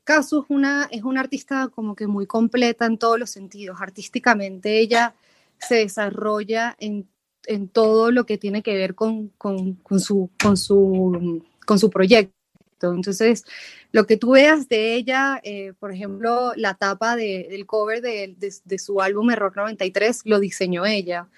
[0.05, 3.79] Casu es una, es una artista como que muy completa en todos los sentidos.
[3.81, 5.15] Artísticamente ella
[5.59, 7.09] se desarrolla en,
[7.47, 11.91] en todo lo que tiene que ver con, con, con su, con, su, con su
[11.91, 12.35] proyecto.
[12.81, 13.45] Entonces,
[13.91, 19.01] lo que tú veas de ella, eh, por ejemplo, la tapa del cover de, su
[19.01, 21.29] álbum Error 93, lo diseñó ella.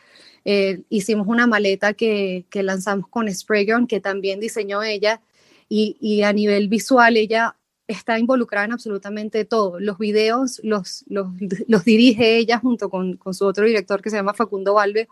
[0.44, 5.20] Eh, hicimos una maleta que, lanzamos con Sprayground, que también diseñó ella,
[5.68, 9.78] y, a nivel visual ella está involucrada en absolutamente todo.
[9.78, 14.74] Los videos los, los, dirige ella junto con, su otro director que se llama Facundo
[14.74, 15.08] Valve.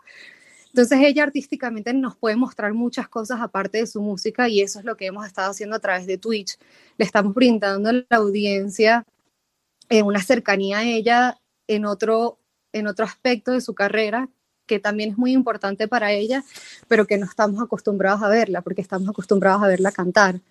[0.69, 4.85] Entonces ella artísticamente nos puede mostrar muchas cosas aparte de su música y eso es
[4.85, 6.57] lo que hemos estado haciendo a través de Twitch.
[6.97, 9.05] Le estamos brindando a la audiencia
[9.89, 12.39] eh, una cercanía a ella en otro,
[12.71, 14.29] en otro aspecto de su carrera
[14.67, 16.43] que también es muy importante para ella,
[16.87, 20.41] pero que no estamos acostumbrados a verla, porque estamos acostumbrados a verla cantar.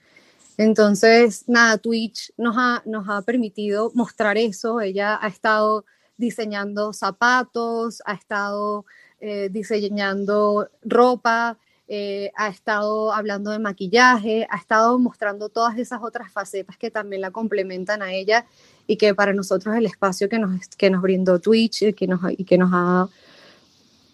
[0.56, 4.80] Entonces, nada, Twitch nos ha, nos ha permitido mostrar eso.
[4.80, 5.84] Ella ha estado
[6.16, 8.84] diseñando zapatos, ha estado
[9.20, 11.58] eh, diseñando ropa,
[11.90, 17.22] eh, ha estado hablando de maquillaje, ha estado mostrando todas esas otras facetas que también
[17.22, 18.44] la complementan a ella
[18.86, 22.20] y que para nosotros el espacio que nos, que nos brindó Twitch y que nos,
[22.30, 23.08] y que nos ha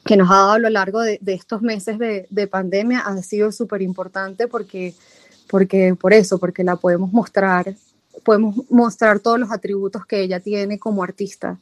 [0.05, 3.51] que nos ha dado a lo largo de, estos meses de, de, pandemia ha sido
[3.53, 4.95] súper importante porque,
[5.49, 7.75] porque, por eso, porque la podemos mostrar,
[8.23, 11.59] podemos mostrar todos los atributos que ella tiene como artista.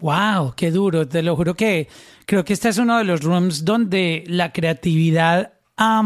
[0.00, 1.06] Wow, qué duro.
[1.06, 1.88] Te lo juro que
[2.26, 6.02] creo que este es uno de los rooms donde la creatividad ha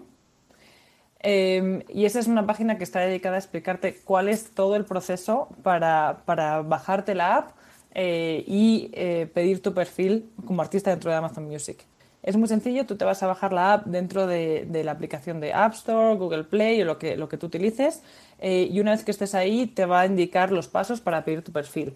[1.28, 4.86] Em, y esa es una página que está dedicada a explicarte cuál es todo el
[4.86, 7.52] proceso para, para bajarte la app
[7.96, 11.84] eh, y eh, pedir tu perfil como artista dentro de Amazon Music.
[12.22, 15.52] Es muy sencillo, tú te vas a bajar la app dentro de, la aplicación de
[15.52, 18.04] App Store, Google Play o lo que, lo que tú utilices
[18.38, 21.42] eh, y una vez que estés ahí te va a indicar los pasos para pedir
[21.42, 21.96] tu perfil.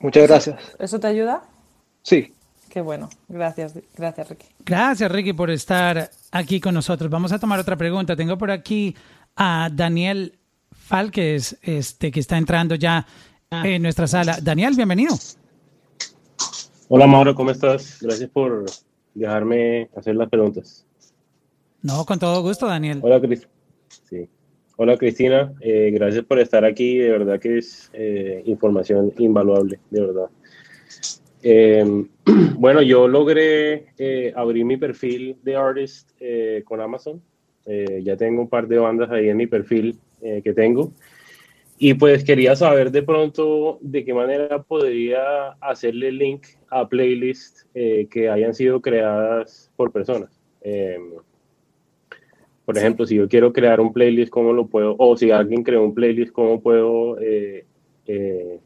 [0.00, 0.76] Muchas gracias.
[0.78, 1.42] ¿Eso te ayuda?
[2.02, 2.34] Sí.
[2.70, 3.10] Qué bueno.
[3.28, 4.46] Gracias, gracias Ricky.
[4.64, 7.10] Gracias Ricky por estar aquí con nosotros.
[7.10, 8.14] Vamos a tomar otra pregunta.
[8.14, 8.94] Tengo por aquí
[9.36, 10.38] a Daniel
[10.72, 13.06] Falques, este, que está entrando ya
[13.52, 14.38] en nuestra sala.
[14.40, 15.14] Daniel, bienvenido.
[16.88, 17.98] Hola Mauro, ¿cómo estás?
[18.00, 18.64] Gracias por
[19.14, 20.86] dejarme hacer las preguntas.
[21.82, 23.00] No, con todo gusto, Daniel.
[23.02, 23.48] Hola, Cris.
[24.08, 24.28] Sí.
[24.76, 30.00] Hola Cristina, eh, gracias por estar aquí, de verdad que es eh, información invaluable, de
[30.00, 30.30] verdad.
[31.42, 32.06] Eh,
[32.54, 33.86] bueno, yo logré
[34.36, 36.10] abrir mi perfil de artist
[36.64, 37.20] con Amazon,
[37.66, 40.92] ya tengo un par de bandas ahí en mi perfil que tengo,
[41.80, 48.28] y pues quería saber de pronto de qué manera podría hacerle link a playlists que
[48.28, 50.40] hayan sido creadas por personas.
[52.70, 54.94] Por ejemplo, si yo quiero crear un playlist, ¿cómo lo puedo?
[54.96, 57.66] O si alguien creó un playlist, ¿cómo puedo eh,
[58.06, 58.60] eh,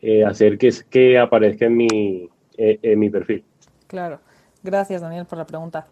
[0.00, 3.44] eh, hacer que, que aparezca en mi, en mi perfil?
[3.88, 4.20] Claro.
[4.62, 5.86] Gracias, Daniel, por la pregunta.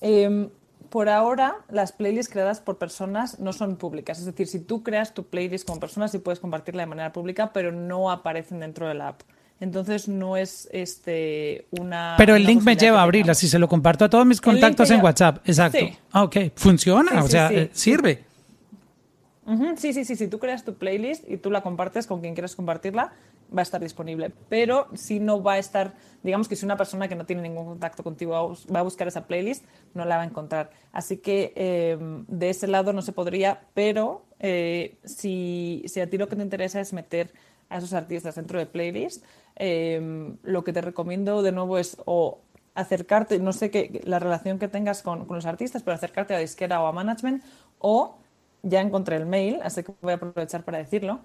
[0.00, 0.48] Em,
[0.90, 4.18] por ahora, las playlists creadas por personas no son públicas.
[4.18, 7.52] Es decir, si tú creas tu playlist como persona, sí puedes compartirla de manera pública,
[7.52, 9.22] pero no aparecen dentro de la app.
[9.58, 12.14] Entonces no es este una.
[12.18, 13.34] Pero el link me lleva a abrirla.
[13.34, 15.38] Si se lo comparto a todos mis contactos en WhatsApp.
[15.48, 15.78] Exacto.
[16.12, 16.36] Ah, ok.
[16.54, 18.24] Funciona, o sea, eh, sirve.
[19.76, 20.16] Sí, sí, sí.
[20.16, 23.12] Si tú creas tu playlist y tú la compartes con quien quieras compartirla,
[23.54, 24.32] va a estar disponible.
[24.48, 27.66] Pero si no va a estar, digamos que si una persona que no tiene ningún
[27.66, 30.70] contacto contigo va a buscar esa playlist, no la va a encontrar.
[30.92, 36.18] Así que em, de ese lado no se podría, pero eh, si, si a ti
[36.18, 37.32] lo que te interesa es meter
[37.68, 39.24] a esos artistas dentro de playlist,
[39.56, 42.40] Em, lo que te recomiendo de nuevo es o
[42.74, 46.82] acercarte, no sé qué, la relación que tengas con, los artistas, pero acercarte a disquera
[46.82, 47.42] o a management,
[47.78, 48.18] o
[48.62, 51.20] ya encontré el mail, así que voy a aprovechar para decirlo,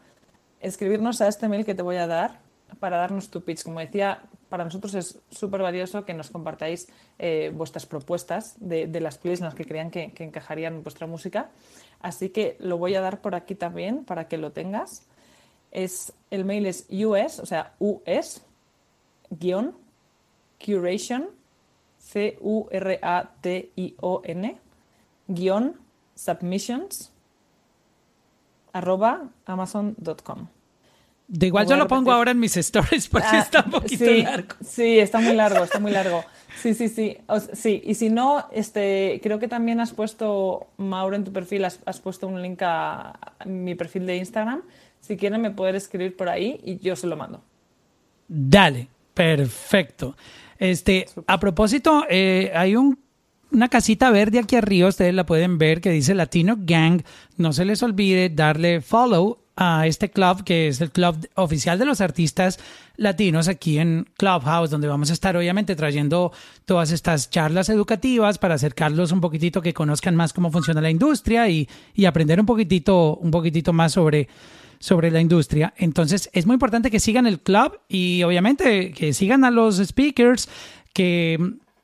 [0.61, 2.39] escribirnos a este mail que te voy a dar
[2.79, 3.63] para darnos tu pitch.
[3.63, 6.87] Como decía, para nosotros es súper valioso que nos compartáis
[7.19, 11.49] eh, vuestras propuestas de, las playlists en las que creían que, que encajarían vuestra música.
[11.99, 15.05] Así que lo voy a dar por aquí también para que lo tengas
[15.71, 18.41] es, el mail es US, o sea, US,
[19.29, 19.75] guion,
[20.63, 21.29] curation,
[21.99, 22.57] C-U-R-A-T-I-O-N,
[25.27, 25.79] guion,
[26.15, 27.10] submissions,
[28.73, 30.47] arroba amazon.com.
[31.27, 34.55] De igual yo lo pongo ahora en mis stories porque ah, está un poquito largo.
[34.61, 36.25] Sí, está muy largo, está muy largo.
[36.61, 37.17] Sí, sí, sí.
[37.53, 41.79] sí, y si no, este, creo que también has puesto, Mauro, en tu perfil, has,
[41.85, 44.61] has puesto un link a mi perfil de Instagram.
[44.99, 47.41] Si quieren me pueden escribir por ahí y yo se lo mando.
[48.27, 50.15] Dale, perfecto.
[50.59, 52.99] Este, a propósito, eh, hay un,
[53.51, 57.03] una casita verde aquí arriba, ustedes la pueden ver, que dice Latino Gang.
[57.37, 61.85] No se les olvide darle follow a este club, que es el club oficial de
[61.85, 62.59] los artistas
[62.95, 66.31] latinos aquí en Clubhouse, donde vamos a estar obviamente trayendo
[66.65, 71.49] todas estas charlas educativas para acercarlos un poquitito, que conozcan más cómo funciona la industria
[71.49, 74.27] y, y aprender un poquitito, un poquitito más sobre
[74.79, 75.75] sobre la industria.
[75.77, 80.49] Entonces es muy importante que sigan el club y obviamente que sigan a los speakers,
[80.91, 81.37] que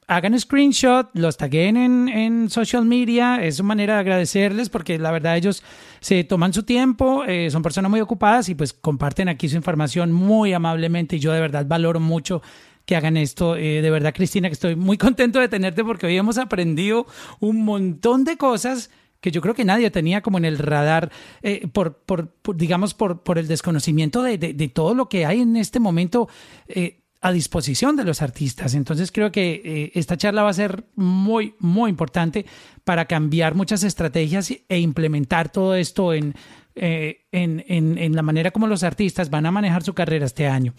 [0.07, 5.11] hagan screenshot, los taguen en, en, social media, es una manera de agradecerles porque la
[5.11, 5.63] verdad ellos
[5.99, 10.11] se toman su tiempo, eh, son personas muy ocupadas y pues comparten aquí su información
[10.13, 12.41] muy amablemente y yo de verdad valoro mucho
[12.85, 13.57] que hagan esto.
[13.57, 17.05] Eh, de verdad, Cristina, que estoy muy contento de tenerte porque hoy hemos aprendido
[17.39, 18.89] un montón de cosas
[19.19, 23.23] que yo creo que nadie tenía como en el radar eh, por, por, digamos, por,
[23.23, 26.29] por el desconocimiento de, de, todo lo que hay en este momento
[26.67, 28.73] eh, a disposición de los artistas.
[28.73, 32.45] Entonces creo que esta charla va a ser muy, muy importante
[32.83, 36.35] para cambiar muchas estrategias e implementar todo esto en,
[36.75, 40.73] en, en, en la manera como los artistas van a manejar su carrera este año.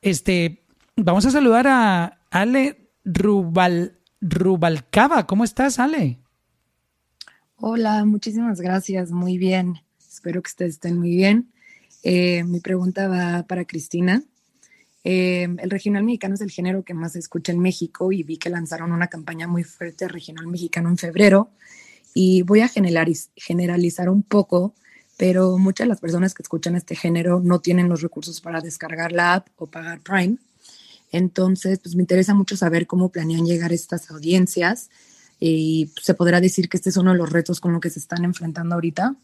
[0.00, 0.64] Este,
[0.96, 5.26] Vamos a saludar a Ale Rubal, Rubalcaba.
[5.26, 6.20] ¿Cómo estás, Ale?
[7.56, 9.10] Hola, muchísimas gracias.
[9.10, 9.74] Muy bien.
[9.98, 11.50] Espero que ustedes estén muy bien.
[12.04, 14.22] Eh, mi pregunta va para Cristina.
[15.04, 18.38] Eh, el regional mexicano es el género que más se escucha en México y vi
[18.38, 21.50] que lanzaron una campaña muy fuerte regional mexicano en febrero.
[22.14, 24.72] Y voy a generalizar un poco,
[25.18, 29.12] pero muchas de las personas que escuchan este género no tienen los recursos para descargar
[29.12, 30.38] la app o pagar Prime.
[31.12, 34.90] Entonces, pues me interesa mucho saber cómo planean llegar estas audiencias
[35.38, 37.98] y se podrá decir que este es uno de los retos con los que se
[37.98, 39.14] están enfrentando ahorita.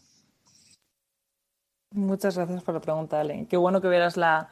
[1.93, 3.47] Muchas gracias por la pregunta, Ale.
[3.49, 4.49] Qué bueno que vieras la,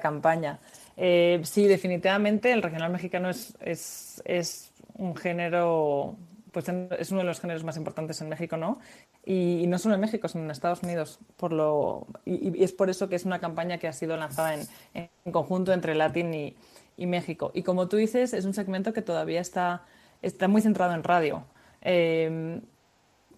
[0.00, 0.58] campaña.
[0.96, 6.16] Eh, sí, definitivamente el regional mexicano es, es, un género,
[6.52, 8.78] pues es uno de los géneros más importantes en México, ¿no?
[9.24, 11.18] Y, no solo en México, sino en Estados Unidos.
[11.36, 14.66] Por lo, y, es por eso que es una campaña que ha sido lanzada en,
[14.94, 16.56] en conjunto entre Latin y,
[16.96, 17.50] y México.
[17.54, 19.82] Y como tú dices, es un segmento que todavía está,
[20.22, 21.44] está muy centrado en radio.
[21.82, 22.60] Eh,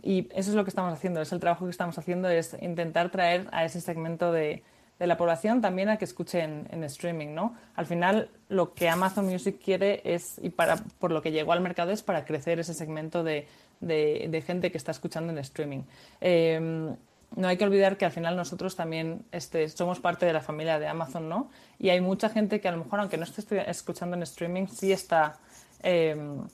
[0.03, 3.11] y eso es lo que estamos haciendo, es el trabajo que estamos haciendo, es intentar
[3.11, 4.63] traer a ese segmento de,
[4.99, 7.55] de la población también a que escuche en, streaming, ¿no?
[7.77, 11.61] Al final, lo que Amazon Music quiere es, y para, por lo que llegó al
[11.61, 13.47] mercado, es para crecer ese segmento de,
[13.81, 15.83] de, gente que está escuchando en streaming.
[16.21, 16.91] Eh,
[17.37, 20.79] no hay que olvidar que al final nosotros también este, somos parte de la familia
[20.79, 21.51] de Amazon, ¿no?
[21.79, 24.93] Y hay mucha gente que a lo mejor, aunque no esté escuchando en streaming, sí
[24.93, 25.39] está,
[25.83, 26.47] em,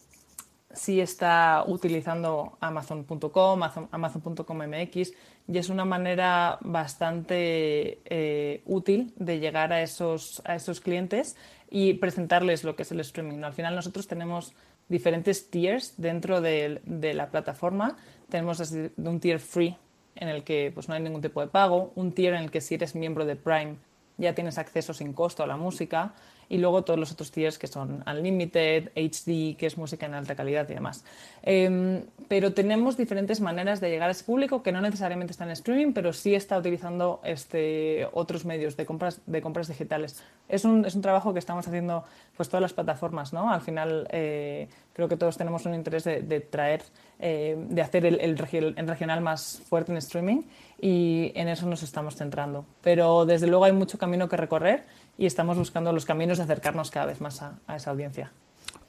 [0.72, 5.12] sí está utilizando amazon.com, amazon.com MX,
[5.46, 11.36] y es una manera bastante eh, útil de llegar a esos, a esos clientes
[11.70, 13.42] y presentarles lo que es el streaming.
[13.42, 14.54] Al final nosotros tenemos
[14.88, 16.80] diferentes tiers dentro de,
[17.14, 17.96] la plataforma.
[18.28, 18.60] Tenemos
[18.96, 19.76] un tier free
[20.14, 22.60] en el que pues, no hay ningún tipo de pago, un tier en el que
[22.60, 23.76] si eres miembro de Prime
[24.16, 26.14] ya tienes acceso sin costo a la música
[26.48, 30.34] y luego todos los otros tiers que son Unlimited, HD, que es música en alta
[30.34, 31.04] calidad y demás.
[31.42, 35.50] Em, pero tenemos diferentes maneras de llegar a ese público que no necesariamente está en
[35.50, 40.22] streaming, pero sí está utilizando este, otros medios de compras, de compras digitales.
[40.48, 42.04] Es un, es un trabajo que estamos haciendo
[42.36, 43.52] pues todas las plataformas, ¿no?
[43.52, 46.82] Al final eh, creo que todos tenemos un interés de, traer,
[47.18, 50.42] eh, de hacer el, el, regional más fuerte en streaming
[50.80, 52.64] y en eso nos estamos centrando.
[52.82, 54.84] Pero desde luego hay mucho camino que recorrer
[55.18, 58.32] y estamos buscando los caminos de acercarnos cada vez más a, esa audiencia.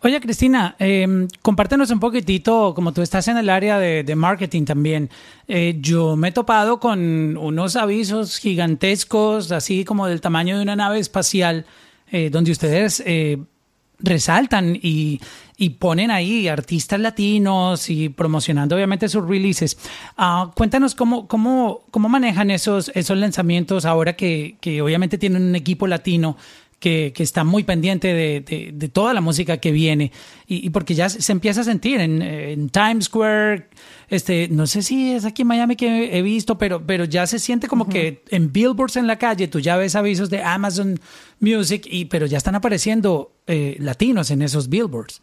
[0.01, 5.09] Oye, Cristina, eh, compártenos un poquitito, como tú estás en el área de, marketing también.
[5.47, 10.75] Eh, yo me he topado con unos avisos gigantescos, así como del tamaño de una
[10.75, 11.65] nave espacial,
[12.11, 13.39] eh, donde ustedes eh,
[13.99, 15.19] resaltan y,
[15.57, 19.77] y, ponen ahí artistas latinos y promocionando obviamente sus releases.
[20.17, 25.55] Uh, cuéntanos cómo, cómo, cómo manejan esos, esos lanzamientos ahora que, que obviamente tienen un
[25.55, 26.37] equipo latino
[26.79, 30.11] que, que, está muy pendiente de, de, de, toda la música que viene
[30.45, 33.69] y, y, porque ya se empieza a sentir en, en, Times Square,
[34.09, 37.39] este, no sé si es aquí en Miami que he visto, pero, pero ya se
[37.39, 40.99] siente como que en billboards en la calle tú ya ves avisos de Amazon
[41.39, 45.21] Music, y, pero ya están apareciendo eh, latinos en esos billboards.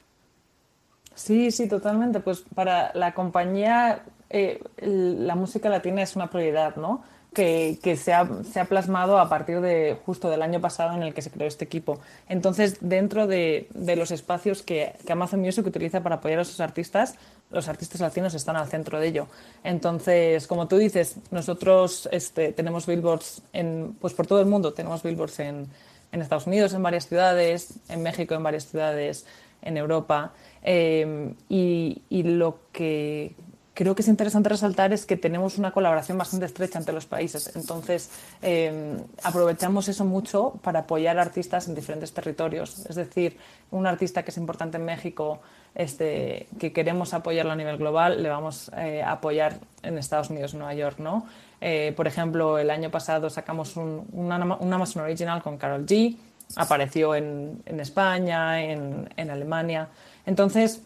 [1.15, 2.21] Sí, sí, totalmente.
[2.21, 7.05] Pues para la compañía eh, la música latina es una prioridad, ¿no?
[7.33, 8.27] Que, se, ha,
[8.69, 11.99] plasmado a partir de justo del año pasado en el que se creó este equipo.
[12.29, 17.15] Entonces, dentro de, los espacios que, Amazon Music utiliza para apoyar a sus artistas,
[17.51, 19.29] los artistas latinos están al centro de ello.
[19.65, 25.03] Entonces, como tú dices, nosotros este, tenemos billboards en, pues por todo el mundo, tenemos
[25.03, 25.69] billboards en,
[26.13, 29.25] Estados Unidos en varias ciudades, en México en varias ciudades,
[29.63, 30.33] en Europa.
[30.63, 33.35] Eh, y, lo que
[33.75, 37.55] creo que es interesante resaltar es que tenemos una colaboración bastante estrecha entre los países.
[37.57, 38.11] Entonces,
[38.43, 42.87] eh, aprovechamos eso mucho para apoyar artistas en diferentes territorios.
[42.87, 43.37] Es decir,
[43.71, 45.41] un artista que es importante en México,
[45.75, 50.55] este, que queremos apoyarlo a nivel global, le vamos eh, a apoyar en Estados Unidos,
[50.55, 51.27] Nueva York, ¿no?
[51.61, 56.17] Eh, por ejemplo, el año pasado sacamos un, Amazon Original con Carol G.
[56.57, 59.89] Apareció en, España, en, en Alemania.
[60.27, 60.83] Entonces,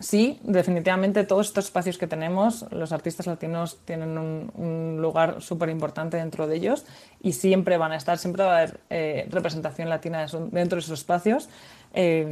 [0.00, 6.16] sí, definitivamente todos estos espacios que tenemos, los artistas latinos tienen un, lugar súper importante
[6.16, 6.84] dentro de ellos
[7.22, 10.98] y siempre van a estar, siempre va a haber eh, representación latina dentro de esos
[10.98, 11.48] espacios
[11.94, 12.26] eh,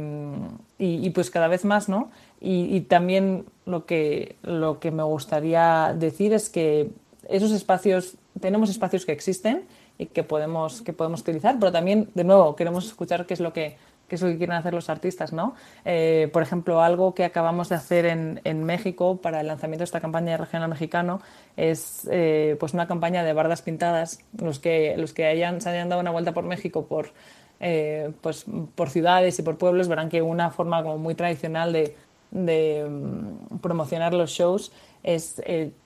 [0.77, 2.11] y, pues cada vez más, ¿no?
[2.41, 6.89] Y, también lo que, lo que me gustaría decir es que
[7.27, 9.65] esos espacios, tenemos espacios que existen
[9.97, 13.51] y que podemos, que podemos utilizar, pero también, de nuevo, queremos escuchar qué es lo
[13.51, 13.77] que
[14.09, 15.55] que es lo que quieren hacer los artistas, ¿no?
[15.85, 19.85] Eh, por ejemplo, algo que acabamos de hacer en, en, México para el lanzamiento de
[19.85, 21.21] esta campaña de regional mexicano
[21.55, 24.19] es eh, pues una campaña de bardas pintadas.
[24.37, 27.11] Los que, los que hayan, se hayan dado una vuelta por México por,
[27.59, 28.45] eh, pues,
[28.75, 31.95] por ciudades y por pueblos verán que una forma como muy tradicional de,
[32.31, 34.71] de mm, promocionar los shows
[35.03, 35.41] es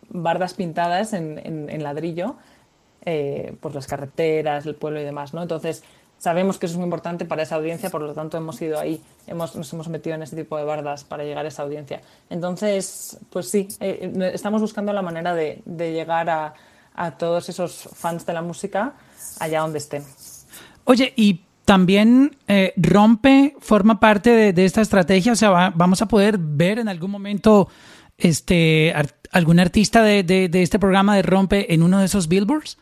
[0.10, 2.36] bardas pintadas en, en, en ladrillo
[3.60, 5.42] por las carreteras, el pueblo y demás, ¿no?
[5.42, 5.84] Entonces,
[6.24, 9.02] sabemos que eso es muy importante para esa audiencia, por lo tanto hemos ido ahí,
[9.28, 12.02] hemos, nos hemos metido en ese tipo de bardas para llegar a esa audiencia.
[12.30, 16.54] Entonces, pues sí, eh, eh, estamos buscando la manera de, llegar a,
[17.20, 18.94] todos esos fans de la música
[19.42, 20.06] allá donde estén.
[20.86, 26.38] Oye, y también eh, Rompe forma parte de, esta estrategia, o sea, vamos a poder
[26.38, 27.68] ver en algún momento
[28.18, 28.94] este,
[29.32, 32.78] algún artista de, de este programa de Rompe en uno de esos billboards.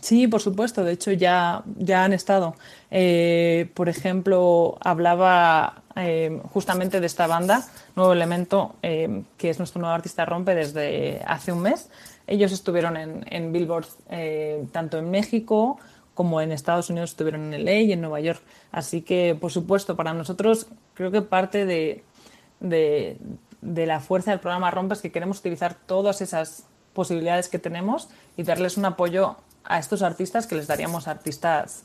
[0.00, 0.84] Sí, por supuesto.
[0.84, 2.54] De hecho, ya, ya han estado.
[2.90, 9.80] Eh, por ejemplo, hablaba eh, justamente de esta banda, Nuevo Elemento, eh, que es nuestro
[9.80, 11.90] nuevo artista Rompe desde hace un mes.
[12.26, 13.86] Ellos estuvieron en, en Billboard
[14.70, 15.78] tanto en México
[16.14, 18.42] como en Estados Unidos, estuvieron en LA y en Nueva York.
[18.70, 22.02] Así que, por supuesto, para nosotros creo que parte de,
[22.60, 23.16] de,
[23.62, 28.08] de la fuerza del programa Rompe es que queremos utilizar todas esas posibilidades que tenemos
[28.36, 31.84] y darles un apoyo a estos artistas que les daríamos artistas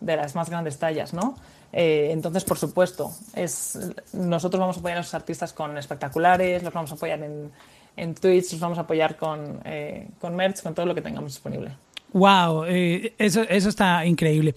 [0.00, 1.36] de las más grandes tallas, ¿no?
[1.72, 3.78] Eh, entonces, por supuesto, es,
[4.12, 7.50] nosotros vamos a apoyar a los artistas con espectaculares, los vamos a apoyar en,
[7.96, 11.32] en Twitch, los vamos a apoyar con, eh, con merch, con todo lo que tengamos
[11.32, 11.72] disponible.
[12.12, 14.54] Wow, eh, eso, eso está increíble.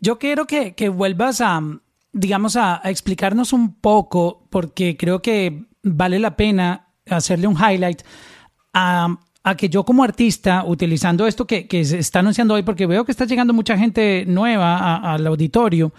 [0.00, 1.60] Yo quiero que, que vuelvas a,
[2.12, 8.02] digamos, a, a, explicarnos un poco, porque creo que vale la pena hacerle un highlight
[8.72, 13.04] a a que yo como artista, utilizando esto que, se está anunciando hoy, porque veo
[13.04, 15.92] que está llegando mucha gente nueva al auditorio,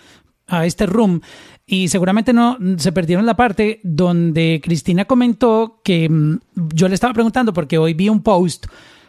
[0.47, 1.21] a este room,
[1.65, 6.39] y seguramente no se perdieron la parte donde Cristina comentó que mm,
[6.73, 8.67] yo le estaba preguntando, porque hoy vi un post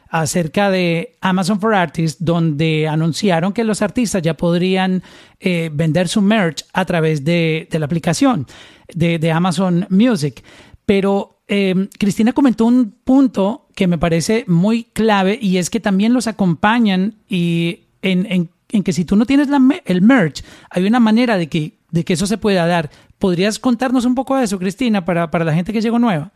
[0.08, 5.02] acerca de Amazon for Artists, donde anunciaron que los artistas ya podrían
[5.40, 8.46] eh, vender su merch a través de, la aplicación
[8.94, 10.44] de, Amazon Music.
[10.86, 16.12] Pero Em, Cristina comentó un punto que me parece muy clave y es que también
[16.12, 18.48] los acompañan y en,
[18.84, 19.48] que si tú no tienes
[19.84, 22.90] el merch, hay una manera de que, de que eso se pueda dar.
[23.18, 26.32] ¿Podrías contarnos un poco de eso, Cristina, para, para la gente que llegó nueva?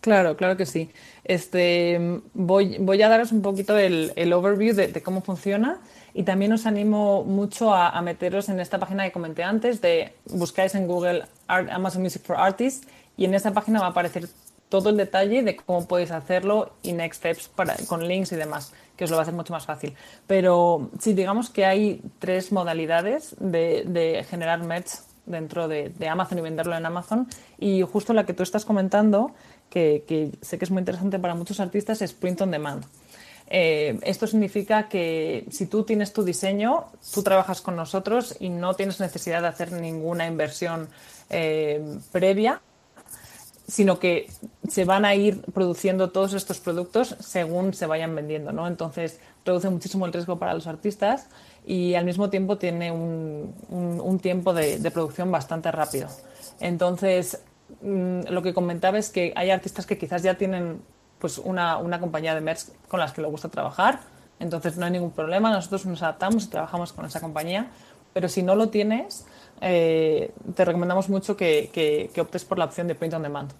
[0.00, 0.90] Claro, claro que sí.
[1.24, 5.78] Este, voy, voy a daros un poquito el, el overview de, cómo funciona
[6.14, 10.12] y también os animo mucho a, a, meteros en esta página que comenté antes de
[10.26, 12.86] buscáis en Google Amazon Music for Artists
[13.16, 14.28] y en esa página va a aparecer
[14.68, 18.72] todo el detalle de cómo podéis hacerlo y next steps para, con links y demás,
[18.96, 19.94] que os lo va a hacer mucho más fácil.
[20.26, 24.90] Pero sí, digamos que hay tres modalidades de, generar merch
[25.24, 27.28] dentro de, Amazon y venderlo en Amazon.
[27.58, 29.32] Y justo la que tú estás comentando,
[29.70, 32.84] que, que sé que es muy interesante para muchos artistas, es print on demand.
[33.48, 38.74] Eh, esto significa que si tú tienes tu diseño, tú trabajas con nosotros y no
[38.74, 40.88] tienes necesidad de hacer ninguna inversión
[41.30, 42.60] eh, previa
[43.68, 44.30] sino que
[44.68, 48.66] se van a ir produciendo todos estos productos según se vayan vendiendo, ¿no?
[48.66, 51.26] Entonces reduce muchísimo el riesgo para los artistas
[51.66, 56.08] y al mismo tiempo tiene un, un, tiempo de, de, producción bastante rápido.
[56.60, 57.40] Entonces,
[57.82, 60.80] mm, lo que comentaba es que hay artistas que quizás ya tienen
[61.18, 64.00] pues una, una compañía de merch con las que les gusta trabajar,
[64.38, 67.70] entonces no hay ningún problema, nosotros nos adaptamos y trabajamos con esa compañía,
[68.12, 69.26] pero si no lo tienes,
[69.60, 73.50] eh, te recomendamos mucho que, que, optes por la opción de print on demand.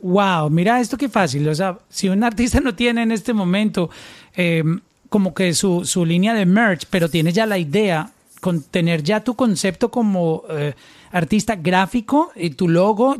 [0.00, 1.48] Wow, mira esto qué fácil.
[1.48, 3.90] O sea, si un artista no tiene en este momento
[4.34, 8.10] em, como que su, su, línea de merch, pero tiene ya la idea,
[8.40, 10.74] con tener ya tu concepto como eh,
[11.10, 13.16] artista gráfico y tu logo,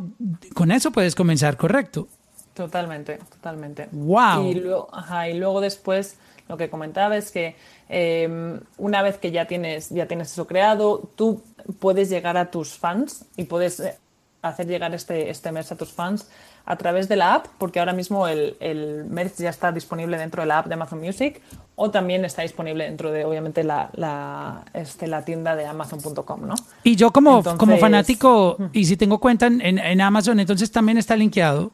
[0.55, 2.09] con eso puedes comenzar, ¿correcto?
[2.57, 3.89] Totalmente, totalmente.
[3.93, 4.47] Wow.
[4.47, 6.17] Y luego, ajá, y luego después
[6.49, 7.55] lo que comentaba es que
[7.91, 11.43] em, una vez que ya tienes, ya tienes eso creado, tú
[11.79, 13.99] puedes llegar a tus fans y puedes eh,
[14.41, 16.31] hacer llegar este, este merch a tus fans
[16.65, 20.43] a través de la app, porque ahora mismo el, el merch ya está disponible dentro
[20.43, 21.43] de la app de Amazon Music
[21.77, 26.55] o también está disponible dentro de, obviamente, la, la, este, la tienda de amazon.com, ¿no?
[26.83, 31.15] Y yo como, como fanático, y si tengo cuenta en, en, Amazon, entonces también está
[31.17, 31.71] linkeado.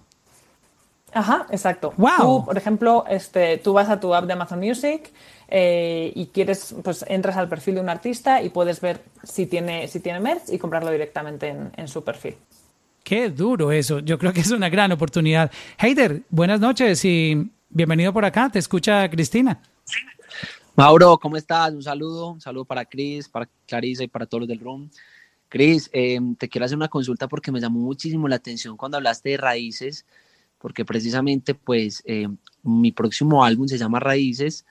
[1.12, 1.92] Ajá, exacto.
[1.96, 2.10] Wow.
[2.18, 5.12] Tú, por ejemplo, este, tú vas a tu app de Amazon Music
[5.48, 9.88] eh, y quieres, pues entras al perfil de un artista y puedes ver si tiene,
[9.88, 12.36] si tiene merch y comprarlo directamente en, en su perfil.
[13.04, 13.98] Qué duro eso.
[13.98, 15.50] Yo creo que es una gran oportunidad.
[15.78, 18.48] Heider, buenas noches y bienvenido por acá.
[18.48, 19.60] Te escucha Cristina.
[20.74, 21.72] Mauro, ¿cómo estás?
[21.72, 24.88] Un saludo, un saludo para Cris, para Clarisa y para todos los del room.
[25.50, 29.30] Cris, eh, te quiero hacer una consulta porque me llamó muchísimo la atención cuando hablaste
[29.30, 30.06] de raíces,
[30.62, 32.28] porque precisamente pues eh,
[32.62, 34.64] mi próximo álbum se llama Raíces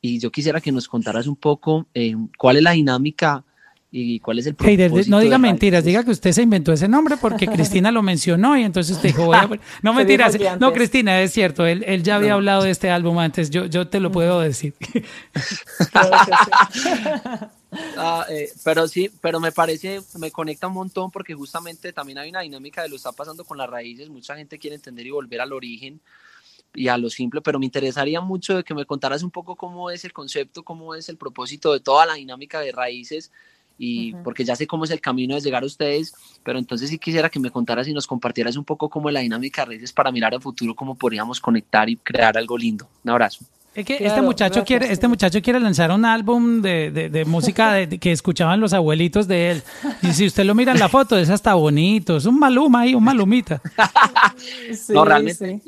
[0.00, 3.44] y yo quisiera que nos contaras un poco eh, cuál es la dinámica
[3.90, 5.04] y cuál es el propósito.
[5.08, 8.62] no diga mentiras, diga que usted se inventó ese nombre porque Cristina lo mencionó y
[8.62, 9.30] entonces te dijo,
[9.82, 13.50] no mentiras, no Cristina, es cierto, él, él ya había hablado de este álbum antes,
[13.50, 14.74] yo, yo te lo puedo decir.
[17.96, 22.30] Ah, eh, pero sí, pero me parece, me conecta un montón porque justamente también hay
[22.30, 25.10] una dinámica de lo que está pasando con las raíces, mucha gente quiere entender y
[25.10, 26.00] volver al origen
[26.74, 29.90] y a lo simple, pero me interesaría mucho de que me contaras un poco cómo
[29.90, 33.30] es el concepto, cómo es el propósito de toda la dinámica de raíces
[33.76, 36.14] y porque ya sé cómo es el camino de llegar a ustedes,
[36.44, 39.20] pero entonces sí quisiera que me contaras y nos compartieras un poco cómo es la
[39.20, 42.88] dinámica de redes para mirar al futuro, cómo podríamos conectar y crear algo lindo.
[43.02, 43.44] Un abrazo.
[43.74, 48.12] Es que este muchacho quiere, este muchacho quiere lanzar un álbum de, de, música que
[48.12, 49.62] escuchaban los abuelitos de él.
[50.02, 52.94] Y si usted lo mira en la foto, es hasta bonito, es un maluma ahí,
[52.94, 53.60] un malumita.
[54.90, 55.60] no, realmente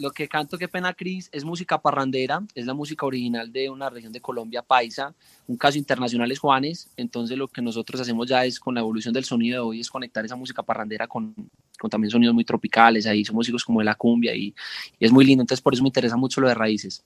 [0.00, 3.90] lo que canto, qué pena, Cris, es música parrandera, es la música original de una
[3.90, 5.14] región de Colombia, Paisa.
[5.46, 9.12] Un caso internacional es Juanes, entonces lo que nosotros hacemos ya es con la evolución
[9.12, 11.34] del sonido de hoy, es conectar esa música parrandera con,
[11.78, 14.54] con también sonidos muy tropicales, ahí son músicos como de la cumbia y,
[14.98, 17.04] es muy lindo, entonces por eso me interesa mucho lo de raíces.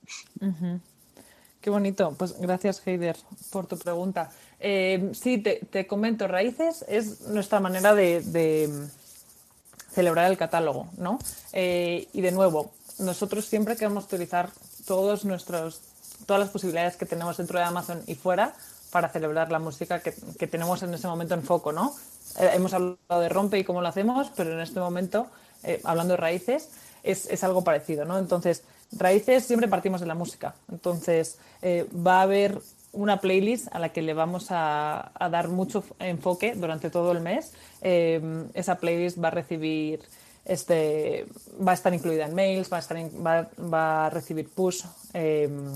[1.60, 3.16] Qué bonito, pues gracias Heider
[3.50, 4.30] por tu pregunta.
[4.60, 8.70] Eh, sí, te, comento, Raíces es nuestra manera de,
[9.90, 11.18] celebrar el catálogo, ¿no?
[11.52, 14.50] Eh, y de nuevo, nosotros siempre queremos utilizar
[14.86, 15.80] todos nuestros,
[16.26, 18.54] todas las posibilidades que tenemos dentro de Amazon y fuera
[18.94, 20.12] para celebrar la música que,
[20.46, 21.96] tenemos en ese momento en foco, ¿no?
[22.38, 25.26] Eh, hemos hablado de rompe y cómo lo hacemos, pero en este momento,
[25.64, 26.70] eh, hablando de raíces,
[27.02, 28.18] es, algo parecido, ¿no?
[28.18, 28.62] Entonces,
[28.92, 30.54] raíces siempre partimos de la música.
[30.70, 32.60] Entonces, eh, va a haber
[32.92, 37.52] una playlist a la que le vamos a dar mucho enfoque durante todo el mes.
[37.82, 40.00] esa playlist va a recibir
[40.44, 41.26] este,
[41.66, 45.72] va a estar incluida en mails, va a, estar va, a recibir push em,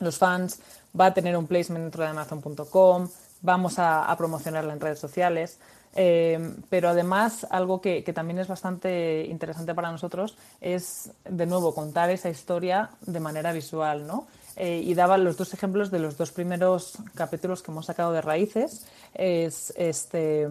[0.00, 0.60] los fans,
[0.98, 3.08] va a tener un placement dentro de Amazon.com,
[3.42, 5.58] vamos a, promocionarla en redes sociales.
[5.96, 12.10] Em, pero además, algo que, también es bastante interesante para nosotros es, de nuevo, contar
[12.10, 14.26] esa historia de manera visual, ¿no?
[14.56, 18.22] Eh, y daba los dos ejemplos de los dos primeros capítulos que hemos sacado de
[18.22, 18.86] Raíces.
[19.14, 20.48] Es este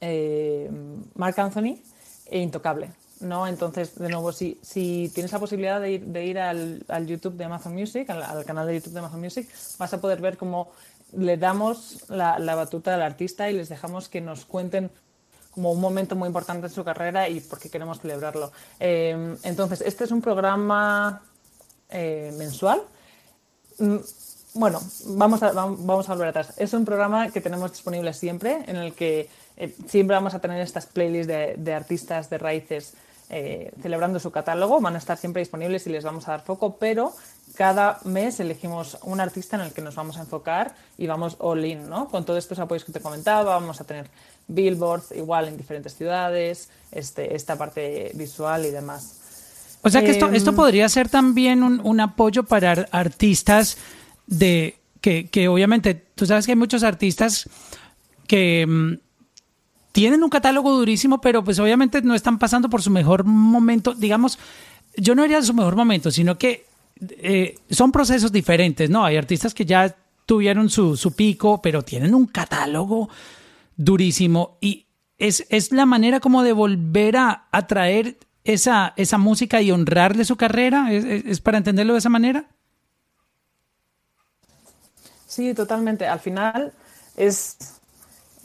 [0.00, 0.70] eh,
[1.14, 1.78] Mark Anthony,
[2.26, 2.90] e intocable.
[3.20, 3.46] ¿no?
[3.46, 7.36] Entonces, de nuevo, si, si tienes la posibilidad de ir, de ir al, al, YouTube
[7.36, 9.48] de Amazon Music, al, canal de YouTube de Amazon Music,
[9.78, 10.70] vas a poder ver cómo
[11.12, 14.90] le damos la, la, batuta al artista y les dejamos que nos cuenten
[15.56, 18.52] como un momento muy importante en su carrera y por qué queremos celebrarlo.
[18.78, 21.22] Eh, entonces, este es un programa
[21.88, 22.82] eh, mensual.
[23.78, 23.96] Mm,
[24.54, 26.52] bueno, vamos a, vamos a volver atrás.
[26.58, 30.60] Es un programa que tenemos disponible siempre, en el que eh, siempre vamos a tener
[30.60, 32.94] estas playlists de, artistas de raíces
[33.28, 36.76] eh, celebrando su catálogo, van a estar siempre disponibles y les vamos a dar foco,
[36.76, 37.12] pero
[37.56, 41.64] cada mes elegimos un artista en el que nos vamos a enfocar y vamos all
[41.64, 42.08] in, ¿no?
[42.08, 44.08] Con todos estos apoyos que te comentaba, vamos a tener
[44.46, 49.78] billboards igual en diferentes ciudades, este, esta parte visual y demás.
[49.82, 53.76] O sea que esto, esto em, podría ser también un, un apoyo para artistas
[54.26, 57.48] de que, que, obviamente, tú sabes que hay muchos artistas
[58.26, 59.05] que mm,
[59.96, 63.94] tienen un catálogo durísimo, pero pues obviamente no están pasando por su mejor momento.
[63.94, 64.38] Digamos,
[64.94, 66.66] yo no diría su mejor momento, sino que
[67.00, 69.06] eh, son procesos diferentes, ¿no?
[69.06, 69.96] Hay artistas que ya
[70.26, 73.08] tuvieron su, su pico, pero tienen un catálogo
[73.74, 74.84] durísimo y
[75.16, 80.36] es, es la manera como de volver a atraer esa, esa música y honrarle su
[80.36, 80.92] carrera.
[80.92, 82.44] es para entenderlo de esa manera?
[85.26, 86.06] Sí, totalmente.
[86.06, 86.74] Al final
[87.16, 87.75] es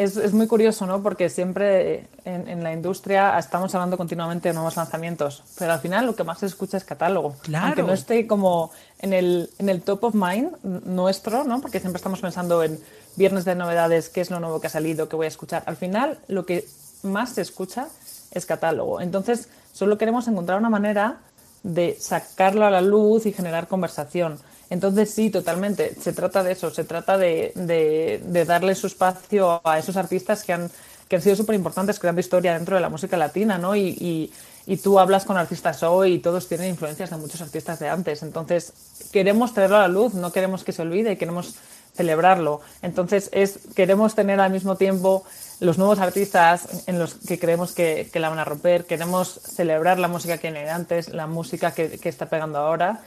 [0.04, 1.02] es, muy curioso, ¿no?
[1.02, 6.16] Porque siempre en, la industria estamos hablando continuamente de nuevos lanzamientos, pero al final lo
[6.16, 7.36] que más se escucha es catálogo.
[7.42, 7.68] Claro.
[7.68, 11.62] Aunque no esté como en el, en el top of mind nuestro, ¿no?
[11.62, 12.80] Porque siempre estamos pensando en
[13.16, 15.64] viernes de novedades, qué es lo nuevo que ha salido, qué voy a escuchar.
[15.66, 16.66] Al final, lo que
[17.04, 17.88] más se escucha
[18.32, 19.02] es catálogo.
[19.02, 21.20] Entonces, solo queremos encontrar una manera
[21.64, 24.40] de sacarlo a la luz y generar conversación.
[24.72, 29.78] Entonces, sí, totalmente, se trata de eso, se trata de, de, darle su espacio a
[29.78, 30.72] esos artistas que han,
[31.10, 33.76] que han sido súper importantes creando historia dentro de la música latina, ¿no?
[33.76, 34.32] Y,
[34.66, 38.24] y, tú hablas con artistas hoy y todos tienen influencias de muchos artistas de antes.
[38.24, 38.72] Entonces,
[39.12, 41.56] queremos traerlo a la luz, no queremos que se olvide, queremos
[41.94, 42.62] celebrarlo.
[42.82, 45.26] Entonces, es, queremos tener al mismo tiempo
[45.60, 50.08] los nuevos artistas en los que creemos que, la van a romper, queremos celebrar la
[50.08, 53.02] música que viene antes, la música que, está pegando ahora,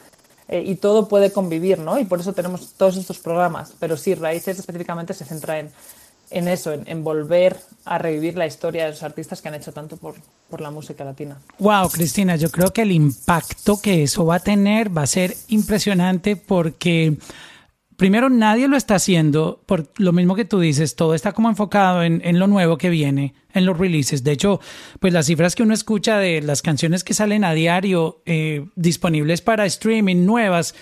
[0.49, 1.99] eh, y todo puede convivir, ¿no?
[1.99, 3.75] Y por eso tenemos todos estos programas.
[3.79, 5.71] Pero sí, Raíces específicamente se centra en,
[6.31, 9.97] en eso, en, volver a revivir la historia de los artistas que han hecho tanto
[9.97, 10.15] por,
[10.51, 11.39] por la música latina.
[11.59, 15.35] Wow, Cristina, yo creo que el impacto que eso va a tener va a ser
[15.49, 17.17] impresionante porque
[17.97, 22.03] primero nadie lo está haciendo por lo mismo que tú dices, todo está como enfocado
[22.03, 24.25] en, en, lo nuevo que viene, en los releases.
[24.25, 24.61] De hecho,
[25.01, 29.41] pues las cifras que uno escucha de las canciones que salen a diario eh, disponibles
[29.43, 30.75] para streaming nuevas,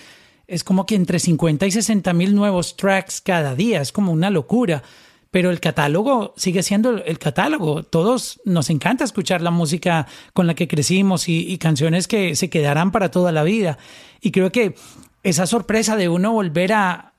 [0.47, 4.29] es como que entre 50 y 60 mil nuevos tracks cada día, es como una
[4.29, 4.83] locura.
[5.31, 7.81] Pero el catálogo sigue siendo el catálogo.
[7.81, 12.51] Todos nos encanta escuchar la música con la que crecimos y, y canciones que se
[12.51, 13.79] quedarán para toda la vida.
[14.21, 14.75] Y creo que
[15.23, 17.09] esa sorpresa de uno volver a,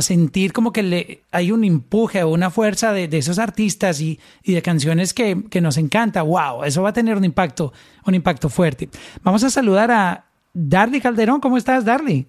[0.00, 4.62] sentir como que le, hay un empuje o una fuerza de, esos artistas y, de
[4.62, 6.22] canciones que, nos encanta.
[6.22, 6.64] ¡Wow!
[6.64, 7.72] Eso va a tener un impacto,
[8.04, 8.88] un impacto fuerte.
[9.22, 11.40] Vamos a saludar a Darly Calderón.
[11.40, 12.26] ¿Cómo estás, Darly?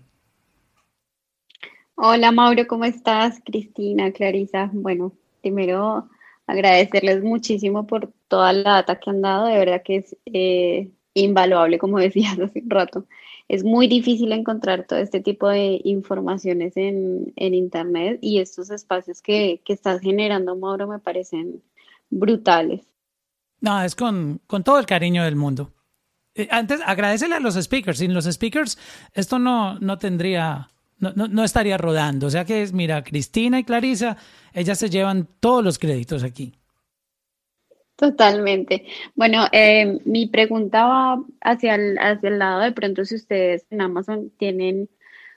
[1.96, 2.68] Hola, Mauro.
[2.68, 3.42] ¿Cómo estás?
[3.44, 4.70] Cristina, Clarisa.
[4.72, 5.12] Bueno,
[5.42, 6.08] primero
[6.46, 9.48] agradecerles muchísimo por toda la data que han dado.
[9.48, 13.06] De verdad que es eh, invaluable, como decías hace un rato
[13.48, 19.62] es muy difícil encontrar todo este tipo de informaciones en, Internet y estos espacios que,
[19.64, 21.62] que estás generando, Mauro, me parecen
[22.10, 22.82] brutales.
[23.62, 25.72] No, es con, todo el cariño del mundo.
[26.34, 28.00] Eh, antes, agradecele a los speakers.
[28.00, 28.78] Sin los speakers,
[29.14, 30.70] esto no, no tendría,
[31.00, 32.28] no, no, estaría rodando.
[32.28, 34.18] O sea que mira, Cristina y Clarisa,
[34.54, 36.54] ellas se llevan todos los créditos aquí.
[37.98, 38.86] Totalmente.
[39.16, 43.82] Bueno, eh, mi pregunta va hacia el, hacia el lado de pronto si ustedes en
[43.82, 44.90] Amazon tienen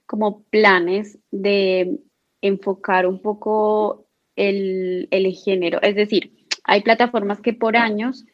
[0.06, 2.00] como planes de
[2.42, 5.80] enfocar un poco el, el género.
[5.82, 6.32] Es decir,
[6.64, 8.24] hay plataformas que por años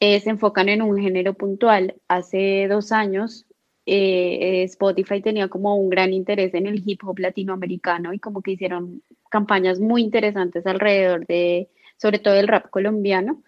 [0.00, 1.94] eh, se enfocan en un género puntual.
[2.08, 3.46] Hace dos años
[3.86, 8.52] eh, Spotify tenía como un gran interés en el hip hop latinoamericano y como que
[8.52, 13.42] hicieron campañas muy interesantes alrededor de, sobre todo el rap colombiano.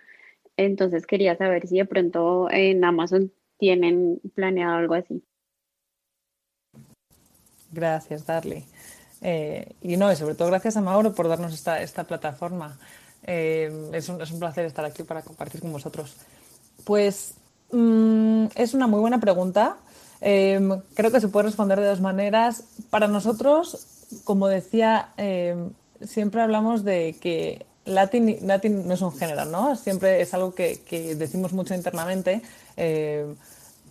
[0.57, 5.23] Entonces quería saber si de pronto en Amazon tienen planeado algo así.
[7.73, 8.65] Gracias, Darly.
[9.21, 12.79] Eh, y no, y sobre todo gracias a Mauro por darnos esta, esta plataforma.
[13.25, 16.15] Eh, es, un, es, un, placer estar aquí para compartir con vosotros.
[16.85, 17.35] Pues
[17.73, 19.77] mm, es una muy buena pregunta.
[20.21, 20.61] Eh,
[20.95, 22.65] creo que se puede responder de dos maneras.
[22.91, 25.09] Para nosotros, como decía,
[26.03, 29.77] siempre hablamos de que Latin, Latin no es un género, ¿no?
[29.77, 30.81] Siempre es algo que,
[31.17, 32.41] decimos mucho internamente
[32.77, 33.35] eh,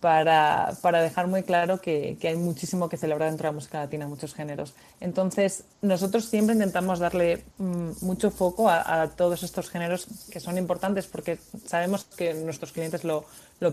[0.04, 4.34] para, dejar muy claro que, hay muchísimo que celebrar dentro de la música latina, muchos
[4.34, 4.74] géneros.
[5.00, 11.08] Entonces, nosotros siempre intentamos darle mm, mucho foco a, todos estos géneros que son importantes
[11.08, 13.26] porque sabemos que nuestros clientes lo,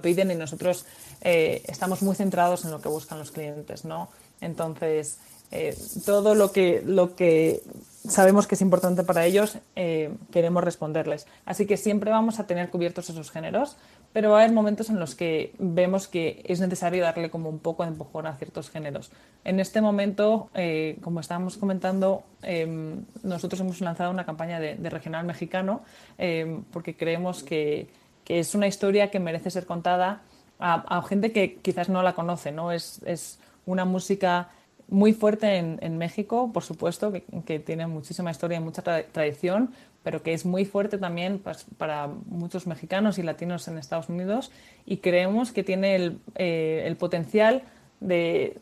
[0.03, 0.85] piden y nosotros
[1.21, 4.09] eh, estamos muy centrados en lo que buscan los clientes, ¿no?
[4.41, 5.19] Entonces,
[5.51, 7.63] eh, todo lo que, lo que
[8.09, 11.27] sabemos que es importante para ellos, eh, queremos responderles.
[11.45, 13.77] Así que siempre vamos a tener cubiertos esos géneros,
[14.13, 17.59] pero va a haber momentos en los que vemos que es necesario darle como un
[17.59, 19.11] poco de empujón a ciertos géneros.
[19.45, 25.25] En este momento, eh, como estábamos comentando, em, nosotros hemos lanzado una campaña de, regional
[25.27, 25.83] mexicano
[26.19, 27.89] em, porque creemos que,
[28.27, 30.23] es una historia que merece ser contada
[30.61, 32.71] a, gente que quizás no la conoce, ¿no?
[32.71, 34.51] Es, es una música
[34.91, 39.73] muy fuerte en, México, por supuesto, que, tiene muchísima historia y mucha tradición,
[40.03, 44.51] pero que es muy fuerte también pues, para muchos mexicanos y latinos en Estados Unidos
[44.85, 47.63] y creemos que tiene el, eh, potencial
[48.01, 48.59] de,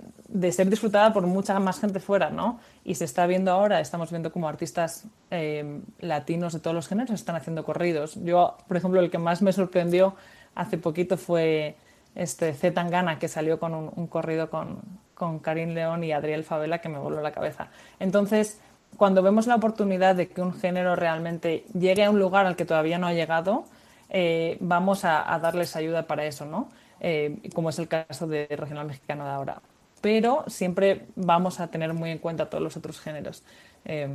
[0.51, 2.61] ser disfrutada por mucha más gente fuera, ¿no?
[2.85, 7.13] Y se está viendo ahora, estamos viendo como artistas eh, latinos de todos los géneros
[7.13, 8.17] están haciendo corridos.
[8.23, 10.15] Yo, por ejemplo, el que más me sorprendió
[10.55, 11.77] hace poquito fue
[12.15, 14.83] este Z Tangana, que salió con un corrido con,
[15.19, 17.69] con Karim León y Adriel Favela que me voló la cabeza.
[17.99, 18.61] Entonces,
[18.97, 22.65] cuando vemos la oportunidad de que un género realmente llegue a un lugar al que
[22.65, 23.65] todavía no ha llegado,
[24.11, 26.69] eh, vamos a, darles ayuda para eso, ¿no?
[27.01, 29.61] Eh, como es el caso de Regional Mexicano de ahora.
[30.01, 33.43] Pero siempre vamos a tener muy en cuenta todos los otros géneros.
[33.85, 34.09] Eh,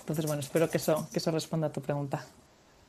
[0.00, 2.22] entonces, bueno, espero que eso, que eso responda a tu pregunta.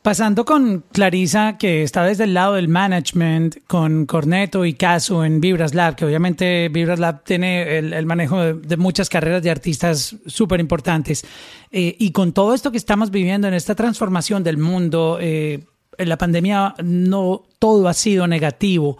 [0.07, 5.41] Pasando con Clarisa, que está desde el lado del management, con Corneto y Caso en
[5.41, 10.61] Vibras Lab, que obviamente Vibras Lab tiene el, manejo de, muchas carreras de artistas súper
[10.61, 11.25] importantes.
[11.71, 15.65] Eh, y con todo esto que estamos viviendo en esta transformación del mundo, eh,
[15.97, 18.97] en la pandemia no todo ha sido negativo.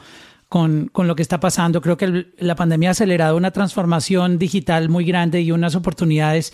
[0.49, 1.81] Con, con, lo que está pasando.
[1.81, 6.53] Creo que la pandemia ha acelerado una transformación digital muy grande y unas oportunidades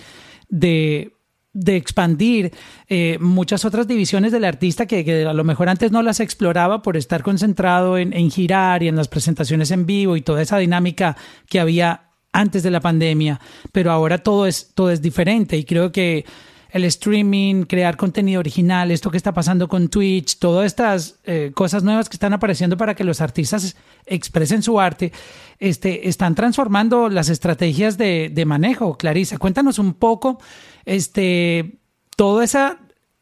[0.50, 1.14] de
[1.54, 2.52] de expandir
[2.90, 6.98] eh, muchas otras divisiones del artista que, a lo mejor antes no las exploraba por
[6.98, 11.16] estar concentrado en, girar y en las presentaciones en vivo y toda esa dinámica
[11.48, 13.40] que había antes de la pandemia,
[13.72, 16.26] pero ahora todo es, todo es diferente y creo que
[16.72, 21.84] el streaming, crear contenido original, esto que está pasando con Twitch, todas estas eh, cosas
[21.84, 23.76] nuevas que están apareciendo para que los artistas
[24.08, 25.12] expresen su arte,
[25.60, 28.98] este, están transformando las estrategias de, de manejo.
[28.98, 30.40] Clarisa, cuéntanos un poco
[30.86, 31.80] este,
[32.16, 32.80] toda esa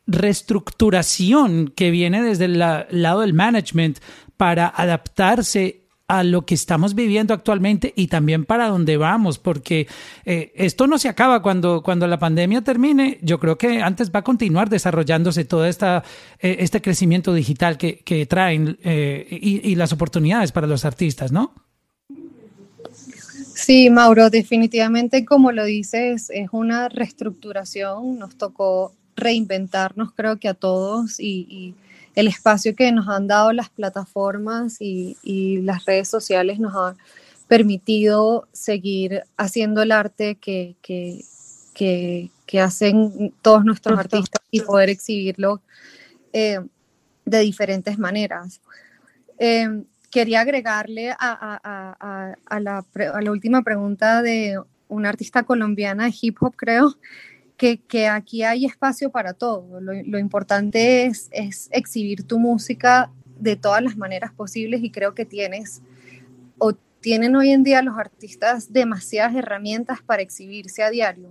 [0.08, 4.00] reestructuración que viene desde el lado del management
[4.38, 5.82] para adaptarse
[6.12, 9.88] a lo que estamos viviendo actualmente y también para dónde vamos, porque
[10.26, 13.18] eh, esto no se acaba cuando, cuando la pandemia termine.
[13.22, 16.04] Yo creo que antes va a continuar desarrollándose todo esta,
[16.40, 21.32] eh, este crecimiento digital que, que traen eh, y, y las oportunidades para los artistas,
[21.32, 21.54] ¿no?
[23.62, 30.56] Sí, Mauro, definitivamente como lo dices, es una reestructuración, nos tocó reinventarnos creo que a
[30.56, 31.76] todos y,
[32.16, 35.16] el espacio que nos han dado las plataformas y,
[35.62, 36.96] las redes sociales nos ha
[37.48, 40.76] permitido seguir haciendo el arte que,
[42.60, 45.62] hacen todos nuestros artistas y poder exhibirlo
[46.34, 46.60] eh,
[47.26, 48.60] de diferentes maneras.
[49.38, 56.98] Eh, quería agregarle a, la, última pregunta de una artista colombiana de hip hop, creo,
[57.58, 59.80] que, aquí hay espacio para todo.
[59.80, 65.26] Lo, importante es, es, exhibir tu música de todas las maneras posibles y creo que
[65.26, 65.82] tienes
[66.58, 71.30] o tienen hoy en día los artistas demasiadas herramientas para exhibirse a diario.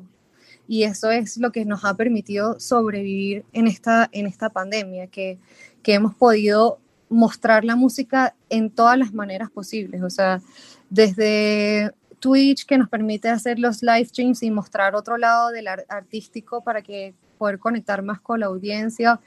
[0.67, 5.39] Y eso es lo que nos ha permitido sobrevivir en esta, en esta pandemia, que,
[5.83, 6.79] que hemos podido
[7.11, 10.41] mostrar la música en todas las maneras posibles, o sea,
[10.89, 16.63] desde Twitch que nos permite hacer los live streams y mostrar otro lado del artístico
[16.63, 19.21] para que poder conectar más con la audiencia.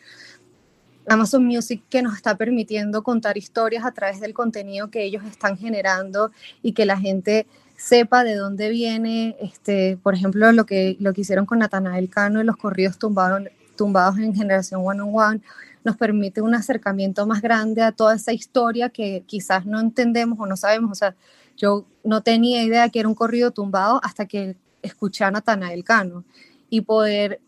[1.10, 5.58] Amazon Music que nos está permitiendo contar historias a través del contenido que ellos están
[5.58, 6.32] generando
[6.62, 7.46] y que la gente
[7.76, 12.40] sepa de dónde viene, este, por ejemplo, lo que, lo que hicieron con Natanael Cano
[12.40, 15.42] y los corridos tumbaron, tumbados en Generación One on One
[15.84, 20.46] nos permite un acercamiento más grande a toda esa historia que quizás no entendemos o
[20.46, 20.92] no sabemos.
[20.92, 21.16] O sea,
[21.58, 26.24] yo no tenía idea que era un corrido tumbado hasta que escuché a Natanael Cano
[26.70, 27.40] y poder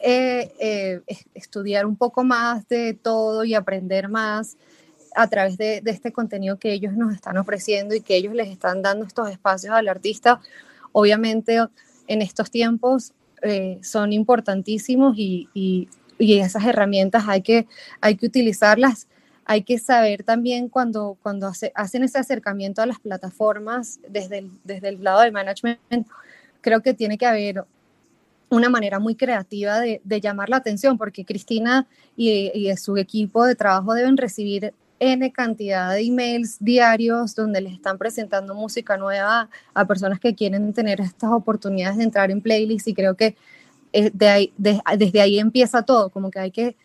[0.00, 1.00] eh, eh,
[1.34, 4.56] estudiar un poco más de todo y aprender más
[5.14, 8.82] a través de, este contenido que ellos nos están ofreciendo y que ellos les están
[8.82, 10.40] dando estos espacios al artista.
[10.92, 11.58] Obviamente
[12.06, 13.12] en estos tiempos
[13.42, 15.88] eh, son importantísimos y y
[16.18, 17.66] esas herramientas hay que,
[18.00, 19.08] hay que utilizarlas.
[19.46, 24.88] Hay que saber también cuando, cuando hacen ese acercamiento a las plataformas desde el, desde
[24.88, 25.78] el lado del management,
[26.62, 27.64] creo que tiene que haber
[28.48, 31.86] una manera muy creativa de, llamar la atención, porque Cristina
[32.16, 37.74] y, y, su equipo de trabajo deben recibir N cantidad de emails diarios donde les
[37.74, 42.88] están presentando música nueva a personas que quieren tener estas oportunidades de entrar en playlists
[42.88, 43.36] y creo que
[43.94, 44.10] eh,
[44.58, 46.76] desde ahí empieza todo, como que hay que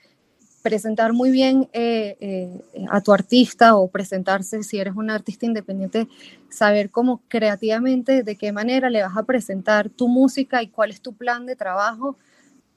[0.61, 6.07] presentar muy bien eh, eh, a tu artista o presentarse, si eres un artista independiente,
[6.49, 11.01] saber cómo creativamente, de qué manera le vas a presentar tu música y cuál es
[11.01, 12.15] tu plan de trabajo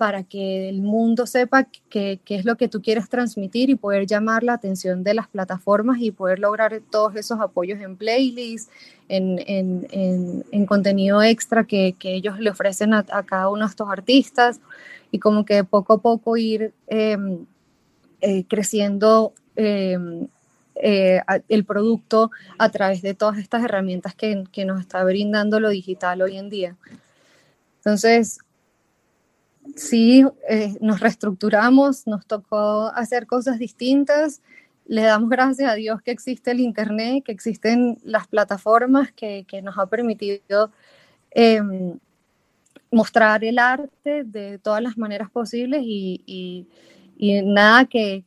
[0.03, 4.43] para que el mundo sepa qué, es lo que tú quieres transmitir y poder llamar
[4.43, 8.69] la atención de las plataformas y poder lograr todos esos apoyos en playlists,
[9.09, 14.61] en, en, contenido extra que, que, ellos le ofrecen a, cada uno de estos artistas
[15.13, 17.47] y como que poco a poco ir em,
[18.23, 20.27] eh, creciendo em,
[20.75, 25.69] eh, el producto a través de todas estas herramientas que, que nos está brindando lo
[25.69, 26.77] digital hoy en día.
[27.77, 28.41] Entonces,
[29.77, 34.43] sí, eh, nos reestructuramos, nos tocó hacer cosas distintas.
[34.87, 39.79] Le damos gracias a Dios que existe el Internet, que existen las plataformas que, nos
[39.79, 40.71] ha permitido
[41.31, 41.99] em,
[42.91, 46.67] mostrar el arte de todas las maneras posibles y,
[47.45, 48.25] nada que,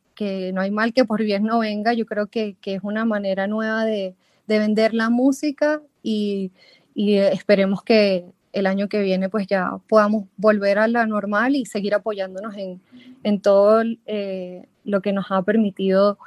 [0.53, 1.93] no hay mal que por bien no venga.
[1.93, 4.15] Yo creo que, es una manera nueva de,
[4.47, 6.51] vender la música y
[6.95, 8.25] esperemos que
[8.55, 12.79] el año que viene pues ya podamos volver a la normal y seguir apoyándonos en,
[13.23, 16.17] en todo, eh, lo que nos ha permitido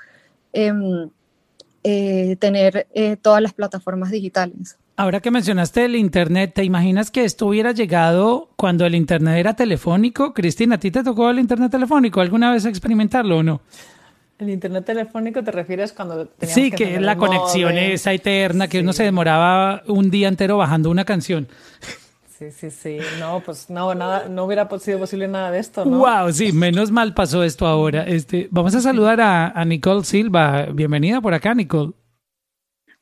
[0.52, 1.08] em,
[1.82, 4.76] eh, tener eh, todas las plataformas digitales.
[4.96, 9.54] Ahora que mencionaste el Internet, ¿te imaginas que esto hubiera llegado cuando el Internet era
[9.54, 10.34] telefónico?
[10.34, 13.62] Cristina, ¿a ti te tocó el Internet telefónico alguna vez experimentarlo o no?
[14.38, 18.92] ¿El internet telefónico te refieres cuando teníamos Sí, que, la conexión esa eterna, que uno
[18.92, 21.48] se demoraba un día entero bajando una canción.
[22.38, 22.98] Sí, sí, sí.
[23.18, 25.98] No, pues no, nada, no hubiera sido posible nada de esto, ¿no?
[25.98, 28.04] Wow, sí, menos mal pasó esto ahora.
[28.04, 30.66] Este, vamos a saludar a, a Nicole Silva.
[30.66, 31.94] Bienvenida por acá, Nicole.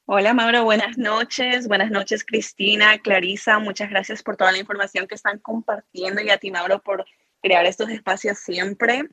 [0.06, 1.68] Hola Mauro, buenas noches.
[1.68, 3.58] Buenas noches Cristina, Clarisa.
[3.58, 7.04] Muchas gracias por toda la información que están compartiendo y a ti Mauro por
[7.42, 9.06] crear estos espacios siempre.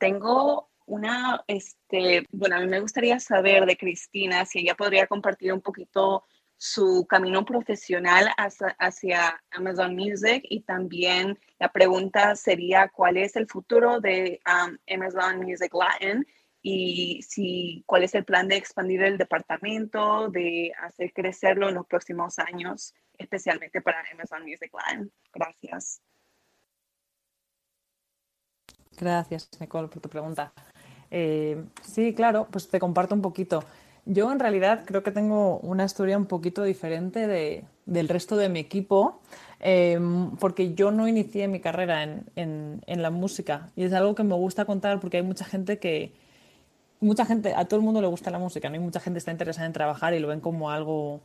[0.00, 5.52] tengo una, este, bueno, a mí me gustaría saber de Cristina si ella podría compartir
[5.52, 6.24] un poquito
[6.62, 13.98] su camino profesional hacia, Amazon Music y también la pregunta sería cuál es el futuro
[13.98, 16.26] de um, Amazon Music Latin
[16.60, 21.86] y si cuál es el plan de expandir el departamento, de hacer crecerlo en los
[21.86, 25.10] próximos años, especialmente para Amazon Music Latin.
[25.32, 26.02] Gracias.
[28.98, 30.52] Gracias, Nicole, por tu pregunta.
[31.10, 33.64] Eh, sí, claro, pues te comparto un poquito.
[34.12, 38.48] Yo en realidad creo que tengo una historia un poquito diferente de, del resto de
[38.48, 39.20] mi equipo,
[39.60, 44.14] em, porque yo no inicié mi carrera en, en, en, la música y es algo
[44.14, 46.12] que me gusta contar porque hay mucha gente que,
[47.00, 48.76] mucha gente, a todo el mundo le gusta la música, ¿no?
[48.76, 51.20] Y mucha gente está interesada en trabajar y lo ven como algo,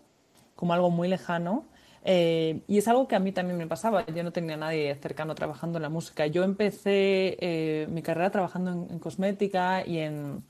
[0.56, 1.66] como algo muy lejano.
[2.04, 4.06] Eh, y es algo que a mí también me pasaba.
[4.06, 6.28] Yo no tenía nadie cercano trabajando en la música.
[6.28, 10.44] Yo empecé eh, mi carrera trabajando en, cosmética y en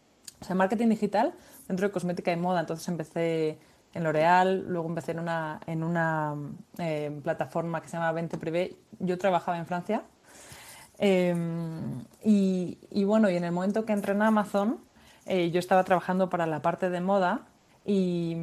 [0.46, 1.34] o sea, marketing digital
[1.68, 2.60] dentro de cosmética y moda.
[2.60, 3.58] Entonces empecé
[3.94, 6.36] en L'Oreal, luego empecé en una, en una
[6.78, 8.76] eh, plataforma que se llama Vente Privé.
[9.00, 10.04] Yo trabajaba en Francia.
[11.00, 14.78] Y, y, bueno, y en el momento que entré en Amazon,
[15.26, 17.48] yo estaba trabajando para la parte de moda
[17.86, 18.36] y,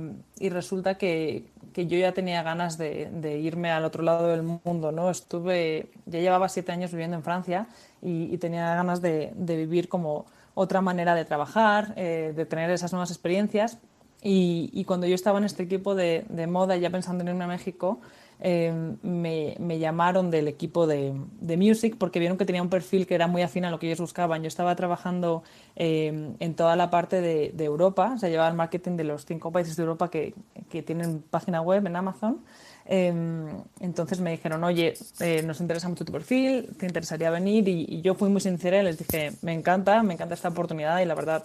[0.51, 5.11] resulta que, que, yo ya tenía ganas de, irme al otro lado del mundo, ¿no?
[5.11, 7.67] Estuve, ya llevaba siete años viviendo en Francia
[8.01, 13.11] y, tenía ganas de, vivir como otra manera de trabajar, eh, de tener esas nuevas
[13.11, 13.79] experiencias.
[14.23, 17.43] Y, y, cuando yo estaba en este equipo de, de moda, ya pensando en irme
[17.43, 17.99] a México,
[18.45, 23.07] Em, me, me, llamaron del equipo de, de, Music porque vieron que tenía un perfil
[23.07, 24.43] que era muy afín a lo que ellos buscaban.
[24.43, 25.45] Yo estaba trabajando
[25.77, 29.27] em, en toda la parte de, de, Europa, o sea, llevaba el marketing de los
[29.27, 30.35] cinco países de Europa que,
[30.71, 32.41] que tienen página web en Amazon.
[32.87, 33.49] Em,
[33.81, 37.69] entonces me dijeron, oye, eh, nos interesa mucho tu perfil, te interesaría venir.
[37.69, 41.01] Y, y, yo fui muy sincera y les dije, me encanta, me encanta esta oportunidad
[41.01, 41.45] y la verdad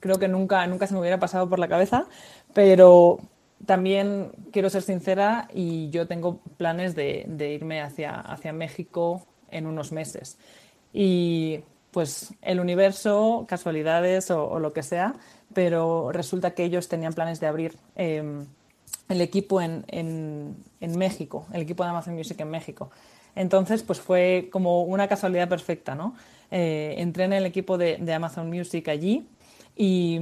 [0.00, 2.06] creo que nunca, nunca se me hubiera pasado por la cabeza,
[2.54, 3.18] pero,
[3.66, 9.92] también quiero ser sincera y yo tengo planes de, irme hacia, hacia México en unos
[9.92, 10.38] meses.
[10.92, 15.14] Y pues el universo, casualidades o, lo que sea,
[15.54, 18.46] pero resulta que ellos tenían planes de abrir em,
[19.08, 22.90] el equipo en, en, México, el equipo de Amazon Music en México.
[23.34, 26.14] Entonces, pues fue como una casualidad perfecta, ¿no?
[26.50, 29.26] Eh, entré en el equipo de, de Amazon Music allí
[29.80, 30.20] y,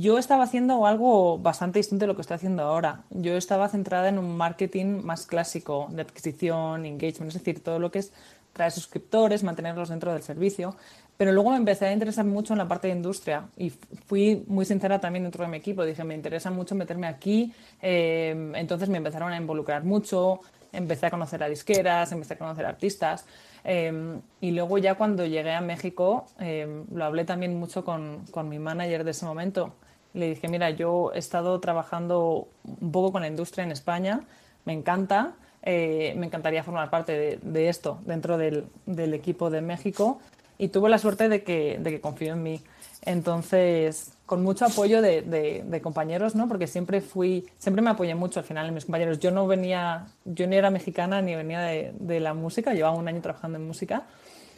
[0.00, 3.02] yo estaba haciendo algo bastante distinto de lo que estoy haciendo ahora.
[3.10, 7.90] Yo estaba centrada en un marketing más clásico de adquisición, engagement, es decir, todo lo
[7.90, 8.12] que es
[8.52, 10.76] traer suscriptores, mantenerlos dentro del servicio.
[11.22, 14.64] Pero luego me empecé a interesar mucho en la parte de industria y fui muy
[14.64, 15.84] sincera también dentro de mi equipo.
[15.84, 17.54] Dije, me interesa mucho meterme aquí.
[17.80, 20.40] Eh, entonces me empezaron a involucrar mucho,
[20.72, 23.24] empecé a conocer a disqueras, empecé a conocer a artistas.
[23.62, 28.48] Em, y luego ya cuando llegué a México, em, lo hablé también mucho con, con,
[28.48, 29.74] mi manager de ese momento.
[30.14, 34.22] Le dije, mira, yo he estado trabajando un poco con la industria en España,
[34.64, 39.60] me encanta, eh, me encantaría formar parte de, de esto dentro del, del, equipo de
[39.60, 40.18] México
[40.62, 42.60] y tuve la suerte de que, de que confió en mí.
[43.04, 46.46] Entonces, con mucho apoyo de, de, compañeros, ¿no?
[46.46, 49.18] Porque siempre fui, siempre me apoyé mucho al final en mis compañeros.
[49.18, 53.08] Yo no venía, yo ni era mexicana ni venía de, de la música, llevaba un
[53.08, 54.04] año trabajando en música.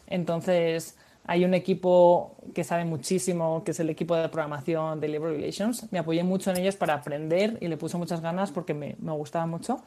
[0.06, 5.30] Entonces, hay un equipo que sabe muchísimo, que es el equipo de programación de Labor
[5.30, 5.90] Relations.
[5.90, 9.12] Me apoyé mucho en ellos para aprender y le puse muchas ganas porque me, me
[9.12, 9.82] gustaba mucho.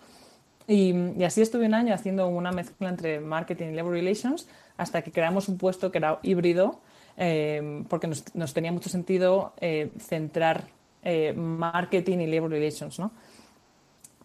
[0.68, 5.02] Y, y, así estuve un año haciendo una mezcla entre marketing y labor relations hasta
[5.02, 6.82] que creamos un puesto que era híbrido
[7.18, 10.66] eh, porque nos, tenía mucho sentido eh, centrar
[11.04, 13.12] eh, marketing y labor relations, ¿no?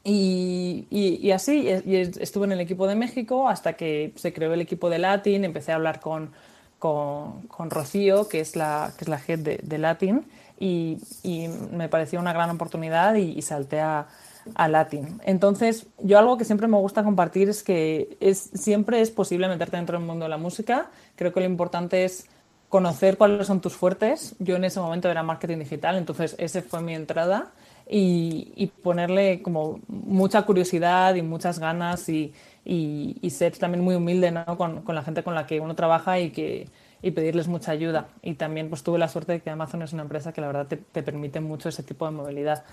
[0.05, 4.91] Y, y, así, estuve en el equipo de México hasta que se creó el equipo
[4.91, 6.33] de Latin, empecé a hablar con,
[6.81, 10.27] con, con Rocío, que es la, que es la head de, de Latin,
[10.59, 14.09] y, y, me pareció una gran oportunidad y, salté a,
[14.55, 15.21] a, Latin.
[15.25, 19.77] Entonces, yo algo que siempre me gusta compartir es que es, siempre es posible meterte
[19.77, 20.91] dentro del mundo de la música.
[21.17, 22.27] Creo que lo importante es
[22.69, 24.35] conocer cuáles son tus fuertes.
[24.39, 27.53] Yo en ese momento era marketing digital, entonces ese fue mi entrada
[27.89, 32.33] y, ponerle como mucha curiosidad y muchas ganas y,
[32.65, 34.57] y, ser también muy humilde ¿no?
[34.57, 36.69] con, con, la gente con la que uno trabaja y que
[37.03, 38.09] y pedirles mucha ayuda.
[38.23, 40.67] Y también pues tuve la suerte de que Amazon es una empresa que la verdad
[40.67, 42.65] te, te permite mucho ese tipo de movilidad.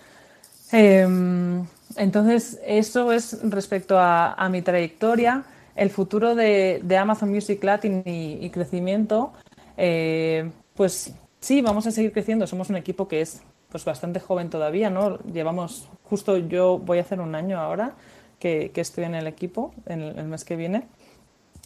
[0.72, 1.66] Em,
[1.96, 5.44] entonces, eso es respecto a, mi trayectoria.
[5.76, 9.34] El futuro de, Amazon Music Latin y, crecimiento,
[9.78, 12.48] eh, pues sí, vamos a seguir creciendo.
[12.48, 15.20] Somos un equipo que es pues bastante joven todavía, ¿no?
[15.20, 17.94] Llevamos, justo yo voy a hacer un año ahora
[18.40, 20.88] que, estoy en el equipo, en el, mes que viene.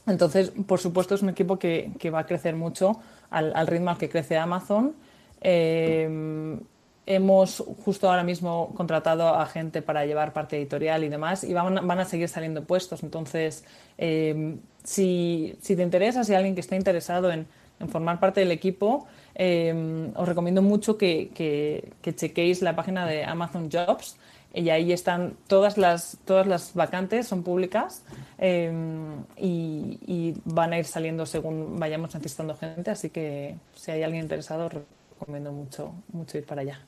[0.06, 3.00] Entonces, por supuesto, es un equipo que, va a crecer mucho
[3.30, 4.94] al, al, ritmo al que crece Amazon.
[5.42, 6.60] Eh,
[7.06, 11.86] hemos justo ahora mismo contratado a gente para llevar parte editorial y demás y van,
[11.86, 13.04] van a seguir saliendo puestos.
[13.04, 13.66] Entonces,
[13.98, 17.48] eh, si, si, te interesa, si alguien que esté interesado en,
[17.90, 23.70] formar parte del equipo, eh, os recomiendo mucho que, que, chequéis la página de Amazon
[23.70, 24.16] Jobs
[24.54, 28.06] y ahí están todas las, todas las vacantes, son públicas
[28.40, 28.68] y,
[29.38, 34.68] y, van a ir saliendo según vayamos necesitando gente, así que si hay alguien interesado,
[34.68, 34.74] os
[35.20, 36.80] recomiendo mucho, mucho ir para allá.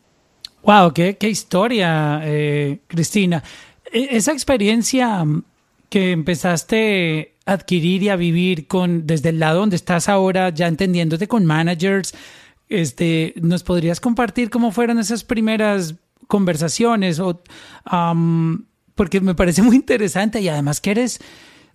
[0.66, 3.44] Wow, qué, qué historia, eh, Cristina.
[3.94, 5.24] E, esa experiencia
[5.90, 10.68] que empezaste a adquirir y a vivir con desde el lado donde estás ahora, ya
[10.68, 12.16] entendiéndote con managers,
[12.68, 15.94] este, ¿nos podrías compartir cómo fueron esas primeras
[16.26, 17.20] conversaciones?
[17.20, 17.44] O,
[17.92, 18.64] um,
[18.96, 21.20] porque me parece muy interesante y además que eres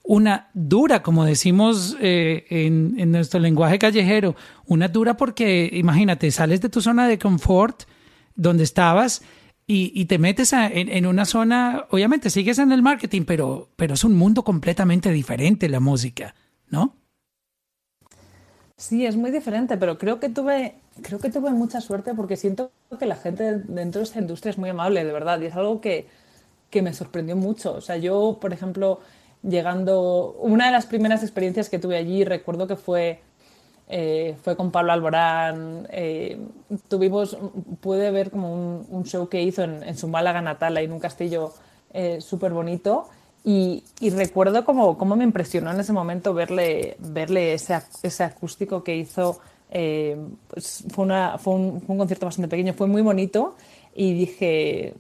[0.03, 4.35] una dura, como decimos eh, en, en, nuestro lenguaje callejero,
[4.67, 7.85] una dura porque imagínate, sales de tu zona de confort
[8.41, 9.23] donde estabas
[9.73, 13.95] y, te metes a, en, en, una zona, obviamente sigues en el marketing, pero, pero
[13.95, 16.35] es un mundo completamente diferente la música,
[16.71, 16.97] ¿no?
[18.77, 22.73] Sí, es muy diferente, pero creo que tuve, creo que tuve mucha suerte porque siento
[22.99, 25.81] que la gente dentro de esta industria es muy amable, de verdad, y es algo
[25.81, 26.09] que,
[26.71, 27.75] que me sorprendió mucho.
[27.75, 28.99] O sea, yo, por ejemplo,
[29.45, 33.21] llegando, una de las primeras experiencias que tuve allí, recuerdo que fue,
[33.93, 36.39] eh, fue con Pablo Alborán, eh,
[36.87, 37.37] tuvimos,
[37.81, 41.53] pude ver como un, show que hizo en, su Málaga natal, ahí en un castillo
[41.93, 43.09] eh, súper bonito,
[43.43, 43.83] y,
[44.15, 49.41] recuerdo como, como me impresionó en ese momento verle, verle ese, ese acústico que hizo,
[49.69, 53.57] pues fue, una, fue, un, concierto bastante pequeño, fue muy bonito,
[53.93, 54.95] y dije,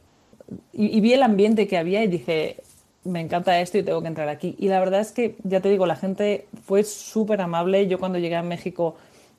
[0.73, 2.57] y vi el ambiente que había y dije,
[3.05, 4.56] me encanta esto y tengo que entrar aquí.
[4.59, 7.86] Y la verdad es que, ya te digo, la gente fue súper amable.
[7.86, 8.97] Yo cuando llegué a México,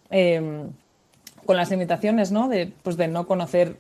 [0.09, 0.65] eh,
[1.45, 2.47] con las limitaciones, ¿no?
[2.47, 3.77] De, pues de no conocer,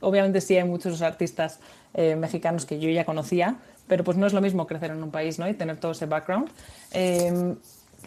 [0.00, 1.60] obviamente sí hay muchos artistas
[1.94, 3.56] eh, mexicanos que yo ya conocía,
[3.86, 5.48] pero pues no es lo mismo crecer en un país, ¿no?
[5.48, 6.50] Y tener todo ese background.
[6.92, 7.54] Eh,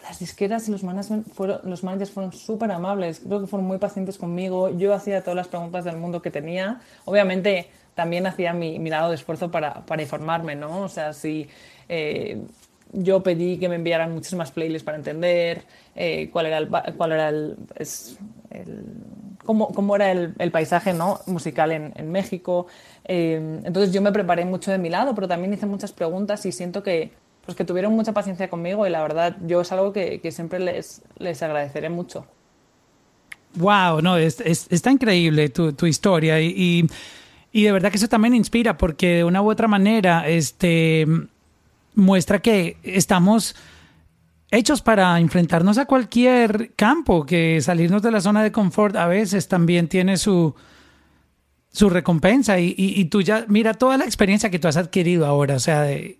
[0.02, 0.82] las disqueras y los
[1.32, 4.68] fueron, los managers fueron súper amables, creo que fueron muy pacientes conmigo.
[4.70, 6.80] Yo hacía todas las preguntas del mundo que tenía.
[7.04, 10.82] Obviamente también hacía mi, mi lado de esfuerzo para, para, informarme, ¿no?
[10.82, 11.48] O sea, si
[11.88, 12.38] eh,
[12.92, 15.62] yo pedí que me enviaran muchas más playlists para entender
[15.94, 18.18] eh, cuál era el, cuál era el, es,
[18.50, 18.84] el
[19.44, 21.20] cómo, cómo, era el, el, paisaje ¿no?
[21.26, 22.66] musical en, en México.
[23.04, 26.52] Eh, entonces yo me preparé mucho de mi lado, pero también hice muchas preguntas y
[26.52, 27.12] siento que,
[27.44, 30.58] pues que tuvieron mucha paciencia conmigo y la verdad yo es algo que, que siempre
[30.58, 32.26] les, les agradeceré mucho.
[33.56, 36.86] Wow, no, es, es, está increíble tu, tu historia y, y
[37.54, 41.06] y de verdad que eso también inspira porque de una u otra manera este,
[41.94, 43.54] muestra que estamos
[44.50, 49.46] hechos para enfrentarnos a cualquier campo, que salirnos de la zona de confort a veces
[49.46, 50.56] también tiene su,
[51.70, 52.58] su recompensa.
[52.58, 55.60] Y, y, y tú ya, mira toda la experiencia que tú has adquirido ahora, o
[55.60, 56.18] sea, de,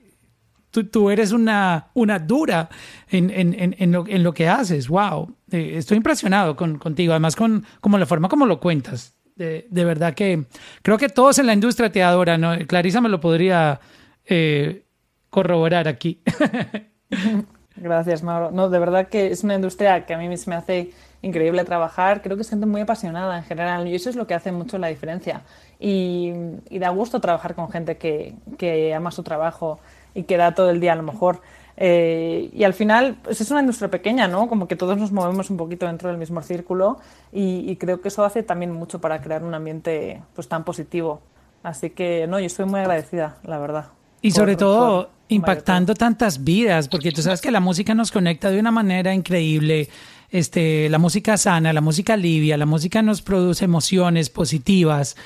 [0.70, 2.68] tú, tú, eres una, una dura
[3.10, 5.34] en, en, en, lo, en lo que haces, wow.
[5.50, 9.84] Eh, estoy impresionado con, contigo, además con como la forma como lo cuentas de, de,
[9.84, 10.44] verdad que
[10.82, 12.56] creo que todos en la industria te adoran, ¿no?
[12.66, 13.80] Clarisa me lo podría
[14.26, 14.84] eh,
[15.30, 16.20] corroborar aquí.
[17.76, 18.52] Gracias, Mauro.
[18.52, 20.92] No, de verdad que es una industria que a mí se me hace
[21.22, 22.22] increíble trabajar.
[22.22, 24.78] Creo que es gente muy apasionada en general y eso es lo que hace mucho
[24.78, 25.42] la diferencia.
[25.80, 26.32] Y,
[26.70, 29.80] y da gusto trabajar con gente que, que ama su trabajo
[30.14, 31.40] y que da todo el día a lo mejor.
[31.76, 34.48] Eh, y al final, pues es una industria pequeña, ¿no?
[34.48, 36.98] Como que todos nos movemos un poquito dentro del mismo círculo
[37.32, 41.20] y, y, creo que eso hace también mucho para crear un ambiente pues tan positivo.
[41.64, 43.86] Así que, no, yo estoy muy agradecida, la verdad.
[44.20, 48.12] Y por, sobre todo por, impactando tantas vidas, porque tú sabes que la música nos
[48.12, 49.88] conecta de una manera increíble.
[50.30, 55.16] Este, la música sana, la música alivia, la música nos produce emociones positivas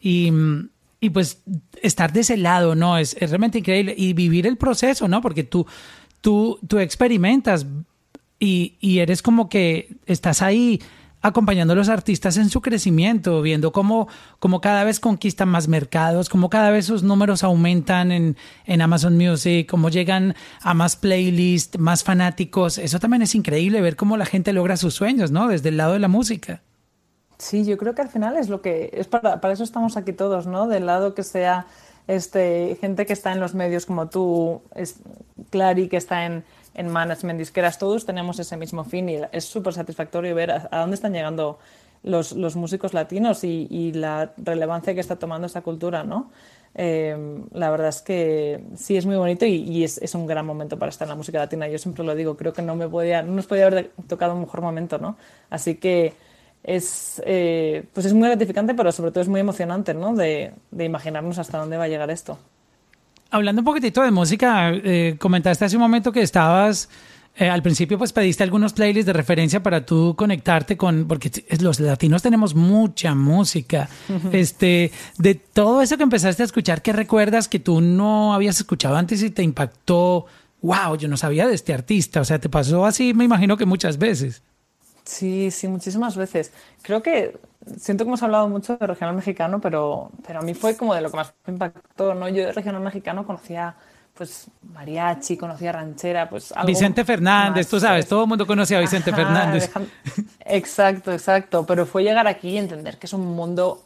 [0.00, 0.32] y
[1.00, 1.42] y pues
[1.82, 2.98] estar de ese lado, ¿no?
[2.98, 3.94] Es, es, realmente increíble.
[3.96, 5.20] Y vivir el proceso, ¿no?
[5.20, 5.66] Porque tú,
[6.20, 7.66] tú, tú experimentas
[8.38, 10.80] y, y eres como que estás ahí
[11.20, 14.08] acompañando a los artistas en su crecimiento, viendo cómo,
[14.38, 19.16] cómo cada vez conquistan más mercados, cómo cada vez sus números aumentan en, en Amazon
[19.16, 22.78] Music, cómo llegan a más playlists, más fanáticos.
[22.78, 25.48] Eso también es increíble ver cómo la gente logra sus sueños, ¿no?
[25.48, 26.62] Desde el lado de la música.
[27.38, 30.12] Sí, yo creo que al final es lo que es para, para eso estamos aquí
[30.12, 30.66] todos, ¿no?
[30.66, 31.66] Del lado que sea
[32.08, 34.96] este, gente que está en los medios como tú, es
[35.50, 36.42] Clary, que está en,
[36.74, 40.94] en management, disqueras, todos tenemos ese mismo fin y es súper satisfactorio ver a, dónde
[40.94, 41.58] están llegando
[42.02, 46.30] los, los músicos latinos y, y, la relevancia que está tomando esta cultura, ¿no?
[46.74, 50.46] Eh, la verdad es que sí es muy bonito y, y es, es, un gran
[50.46, 51.68] momento para estar en la música latina.
[51.68, 54.40] Yo siempre lo digo, creo que no me podía, no nos podía haber tocado un
[54.40, 55.16] mejor momento, ¿no?
[55.50, 56.14] Así que
[56.64, 60.14] es, eh, pues es muy gratificante, pero sobre todo es muy emocionante, ¿no?
[60.14, 62.38] De, de, imaginarnos hasta dónde va a llegar esto.
[63.30, 66.88] Hablando un poquitito de música, eh, comentaste hace un momento que estabas,
[67.36, 71.30] eh, al principio pues pediste algunos playlists de referencia para tú conectarte con, porque
[71.60, 73.88] los latinos tenemos mucha música.
[74.32, 78.96] Este, de todo eso que empezaste a escuchar, ¿qué recuerdas que tú no habías escuchado
[78.96, 80.26] antes y te impactó?
[80.62, 82.20] Wow, yo no sabía de este artista.
[82.20, 84.42] O sea, te pasó así, me imagino que muchas veces.
[85.08, 86.52] Sí, sí, muchísimas veces.
[86.82, 87.38] Creo que
[87.78, 91.00] siento que hemos hablado mucho de regional mexicano, pero, pero a mí fue como de
[91.00, 92.28] lo que más me impactó, ¿no?
[92.28, 93.74] Yo de regional mexicano conocía
[94.12, 98.80] pues mariachi, conocía ranchera, pues algo Vicente Fernández, tú sabes, todo el mundo conocía a
[98.82, 99.70] Vicente Ajá, Fernández.
[100.44, 103.82] Exacto, exacto, pero fue llegar aquí y entender que es un mundo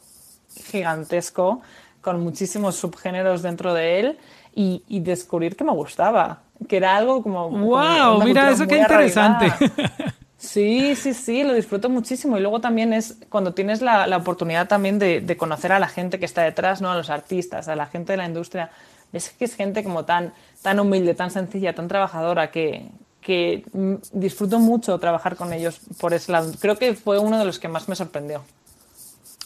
[0.71, 1.61] gigantesco
[2.01, 4.17] con muchísimos subgéneros dentro de él
[4.53, 7.49] y, y descubrir que me gustaba, que era algo como...
[7.49, 8.15] ¡Wow!
[8.15, 9.53] Como mira, eso qué interesante.
[10.43, 12.37] Sí, sí, sí, lo disfruto muchísimo.
[12.37, 16.25] Y luego también es cuando tienes la, oportunidad también de, conocer a la gente que
[16.25, 16.91] está detrás, ¿no?
[16.91, 18.69] A los artistas, a la gente de la industria.
[19.13, 22.87] Es que es gente como tan, tan humilde, tan sencilla, tan trabajadora, que,
[23.21, 23.63] que
[24.11, 26.51] disfruto mucho trabajar con ellos por ese lado.
[26.59, 28.43] Creo que fue uno de los que más me sorprendió.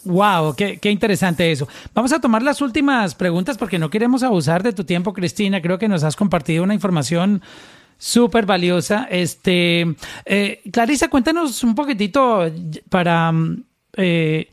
[0.04, 1.68] Wow, qué, qué, interesante eso.
[1.94, 5.62] Vamos a tomar las últimas preguntas porque no queremos abusar de tu tiempo, Cristina.
[5.62, 7.44] Creo que nos has compartido una información
[7.98, 9.08] súper valiosa.
[9.10, 9.96] Este,
[10.26, 12.52] eh, Clarisa, cuéntanos un poquitito
[12.90, 13.34] para...
[13.96, 14.50] Eh,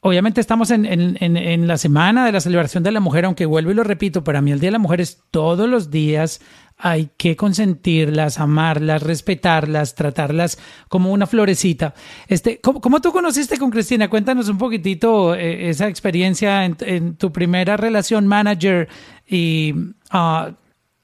[0.00, 3.70] obviamente estamos en, en, en, la semana de la celebración de la mujer, aunque vuelvo
[3.70, 6.40] y lo repito, para mí el Día de la Mujer es todos los días.
[6.82, 10.58] Hay que consentirlas, amarlas, respetarlas, tratarlas
[10.88, 11.94] como una florecita.
[12.26, 14.08] Este, ¿cómo, cómo tú conociste con Cristina?
[14.08, 18.88] Cuéntanos un poquitito eh, esa experiencia en, tu primera relación manager
[19.26, 19.74] y
[20.14, 20.54] uh,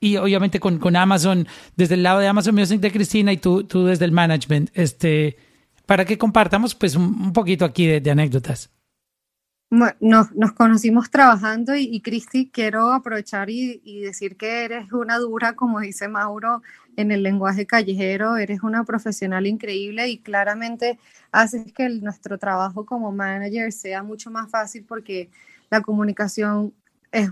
[0.01, 1.47] y obviamente con, con, Amazon,
[1.77, 5.36] desde el lado de Amazon Music de Cristina y tú, tú desde el management, este,
[5.86, 8.70] para que compartamos pues un, un poquito aquí de, de anécdotas.
[9.68, 14.93] Bueno, nos, nos, conocimos trabajando y, y Cristi, quiero aprovechar y, y, decir que eres
[14.93, 16.62] una dura, como dice Mauro,
[16.97, 21.01] en el lenguaje callejero, eres una profesional increíble y claramente
[21.32, 25.31] haces que el, nuestro trabajo como manager sea mucho más fácil porque
[25.68, 26.73] la comunicación
[27.10, 27.31] es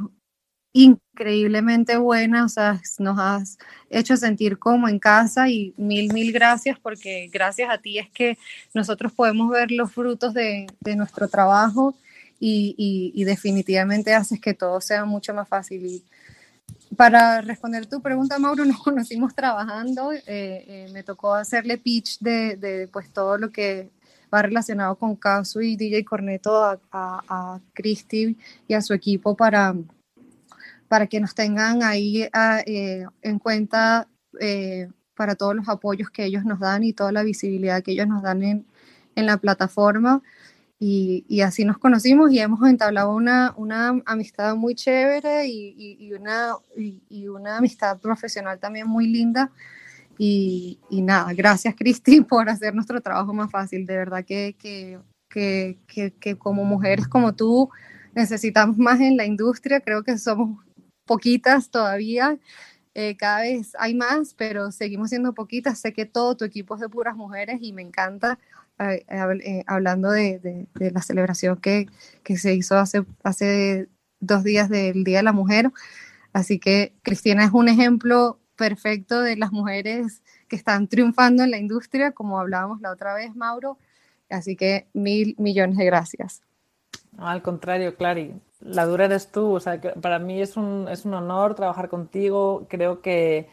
[0.75, 3.59] increíblemente buena, o sea, nos has
[3.91, 8.37] hecho sentir como en casa y mil, mil gracias porque gracias a ti es que
[8.75, 11.95] nosotros podemos ver los frutos de, de nuestro trabajo
[12.41, 16.03] y, y, definitivamente haces que todo sea mucho más fácil.
[16.95, 22.57] Para responder tu pregunta, Mauro, nos conocimos trabajando, eh, eh, me tocó hacerle pitch de,
[22.57, 23.91] de, pues todo lo que
[24.35, 28.37] va relacionado con Casu y DJ Corneto a, a, a Cristi
[28.67, 29.75] y a su equipo para
[30.89, 32.29] para que nos tengan ahí
[32.67, 34.09] eh, en cuenta
[34.41, 38.09] eh, para todos los apoyos que ellos nos dan y toda la visibilidad que ellos
[38.09, 38.67] nos dan en,
[39.15, 40.23] en la plataforma.
[40.79, 46.07] Y, y, así nos conocimos y hemos entablado una, una amistad muy chévere y, y,
[46.07, 49.51] y una, y, una amistad profesional también muy linda.
[50.19, 53.87] Y, nada, gracias Cristi por hacer nuestro trabajo más fácil.
[53.87, 54.99] De verdad que, que,
[55.29, 57.71] que, que como mujeres como tú
[58.15, 59.81] necesitamos más en la industria.
[59.81, 60.65] Creo que somos
[61.07, 62.39] poquitas todavía,
[62.95, 65.81] eh, cada vez hay más, pero seguimos siendo poquitas.
[65.81, 68.39] Sé que todo tu equipo es de puras mujeres y me encanta
[68.79, 71.87] eh, eh, hablando de, la celebración que,
[72.23, 73.89] que se hizo hace, hace
[74.21, 75.73] dos días del Día de la Mujer.
[76.33, 81.59] Así que Cristina es un ejemplo perfecto de las mujeres que están triunfando en la
[81.59, 83.79] industria, como hablábamos la otra vez, Mauro.
[84.31, 86.43] Así que mil millones de gracias.
[87.19, 89.55] Al contrario, Clary, la dura eres tú.
[89.55, 92.67] O sea, para mí es un, es un honor trabajar contigo.
[92.69, 93.49] Creo que,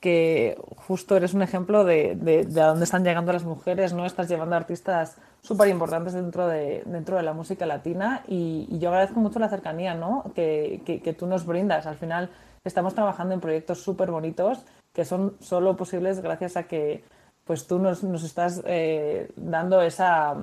[0.00, 4.06] que justo eres un ejemplo de, de, a dónde están llegando las mujeres, ¿no?
[4.06, 8.90] Estás llevando artistas súper importantes dentro de, dentro de la música latina y, y, yo
[8.90, 10.32] agradezco mucho la cercanía, ¿no?
[10.34, 11.86] Que, que, que tú nos brindas.
[11.86, 12.30] Al final
[12.64, 17.04] estamos trabajando en proyectos súper bonitos que son solo posibles gracias a que
[17.50, 20.36] pues tú nos, estás eh, dando esa,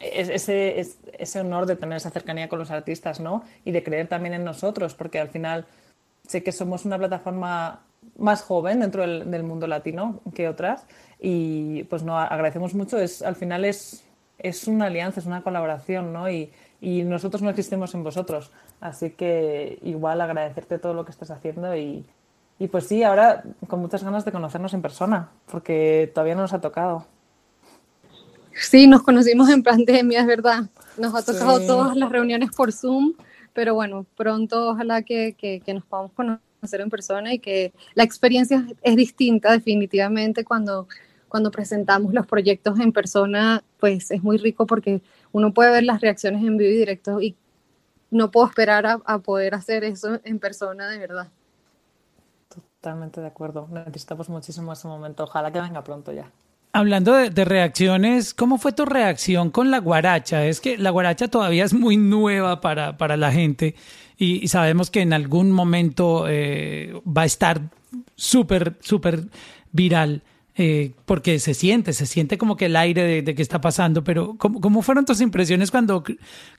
[0.00, 3.44] ese, ese honor de tener esa cercanía con los artistas, ¿no?
[3.66, 5.66] Y de creer también en nosotros, porque al final
[6.26, 7.82] sé que somos una plataforma
[8.16, 10.86] más joven dentro del, mundo latino que otras
[11.20, 12.98] y pues no agradecemos mucho.
[12.98, 14.02] Es al final es
[14.38, 16.50] es una alianza es una colaboración no y,
[16.80, 18.50] y nosotros no existimos en vosotros.
[18.80, 22.06] Así que igual agradecerte todo lo que estás haciendo y,
[22.58, 26.52] y pues sí ahora con muchas ganas de conocernos en persona porque todavía no nos
[26.52, 27.06] ha tocado.
[28.54, 30.64] Sí nos conocimos en pandemia es verdad.
[30.96, 33.12] Nos ha tocado todas las reuniones por zoom
[33.56, 38.04] pero bueno, pronto ojalá que, que, que, nos podamos conocer en persona y que la
[38.04, 40.88] experiencia es distinta definitivamente cuando,
[41.26, 45.00] cuando presentamos los proyectos en persona, pues es muy rico porque
[45.32, 47.34] uno puede ver las reacciones en vivo y directo y
[48.10, 51.28] no puedo esperar a, a poder hacer eso en persona de verdad.
[52.86, 53.68] Totalmente de acuerdo.
[53.72, 55.24] Necesitamos muchísimo ese momento.
[55.24, 56.30] Ojalá que venga pronto ya.
[56.72, 60.46] Hablando de, reacciones, ¿cómo fue tu reacción con la guaracha?
[60.46, 63.74] Es que la guaracha todavía es muy nueva para, para la gente
[64.16, 67.60] y, sabemos que en algún momento eh, va a estar
[68.14, 69.24] súper, súper
[69.72, 70.22] viral.
[70.54, 74.36] Eh, porque se siente, se siente como que el aire de, que está pasando, pero
[74.38, 76.04] ¿cómo, ¿cómo, fueron tus impresiones cuando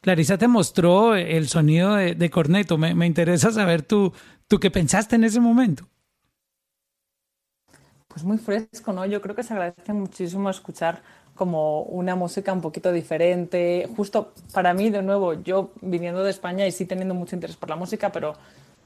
[0.02, 2.78] Clarisa te mostró el sonido de, corneto?
[2.78, 4.12] Me, me, interesa saber tú,
[4.50, 5.88] tú qué pensaste en ese momento
[8.18, 9.06] pues muy fresco, ¿no?
[9.06, 11.04] Yo creo que se agradece muchísimo escuchar
[11.36, 13.88] como una música un poquito diferente.
[13.96, 17.70] Justo para mí, de nuevo, yo viniendo de España y sí teniendo mucho interés por
[17.70, 18.34] la música, pero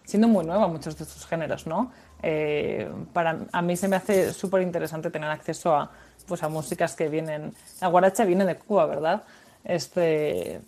[0.04, 1.94] siendo muy nueva muchos de estos géneros, ¿no?
[2.22, 5.90] Eh, para, a mí se me hace súper interesante tener acceso a,
[6.28, 7.54] pues, a músicas que vienen...
[7.80, 9.24] La guaracha viene de Cuba, ¿verdad?
[9.64, 10.60] Este,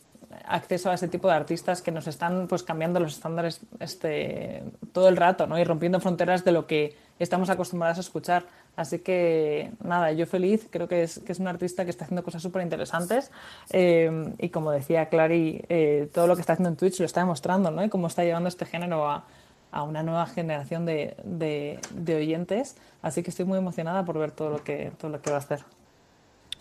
[0.46, 4.64] acceso a ese tipo de artistas que nos están pues cambiando los estándares este,
[4.94, 5.60] todo el rato, ¿no?
[5.60, 8.46] Y rompiendo fronteras de lo que estamos acostumbrados a escuchar.
[8.76, 12.24] Así que nada, yo feliz, creo que es, que es un artista que está haciendo
[12.24, 13.32] cosas súper interesantes
[13.72, 17.20] eh, y como decía Clary, eh, todo lo que está haciendo en Twitch lo está
[17.20, 17.84] demostrando, ¿no?
[17.84, 19.26] Y cómo está llevando este género a,
[19.72, 22.78] a una nueva generación de, de, de, oyentes.
[23.02, 25.40] Así que estoy muy emocionada por ver todo lo que, todo lo que va a
[25.40, 25.60] hacer.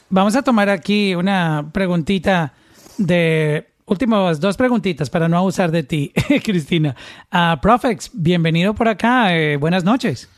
[0.08, 2.52] Vamos a tomar aquí una preguntita
[2.98, 6.12] de últimas dos preguntitas para no abusar de ti,
[6.44, 6.96] Cristina.
[7.32, 9.36] Uh, Profex, bienvenido por acá.
[9.36, 10.28] Eh, buenas noches.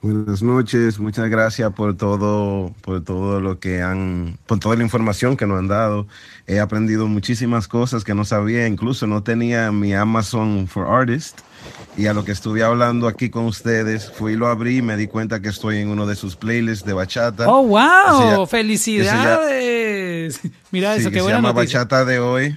[0.00, 5.36] Buenas noches, muchas gracias por todo, por todo lo que han, por toda la información
[5.36, 6.06] que nos han dado.
[6.46, 11.42] He aprendido muchísimas cosas que no sabía, incluso no tenía mi Amazon for Artists.
[11.96, 14.96] Y a lo que estuve hablando aquí con ustedes, fui y lo abrí y me
[14.96, 17.48] di cuenta que estoy en uno de sus playlists de bachata.
[17.48, 18.46] ¡Oh, wow!
[18.46, 20.40] ¡Felicidades!
[20.70, 22.56] Mira eso, qué buena Se llama Bachata de hoy.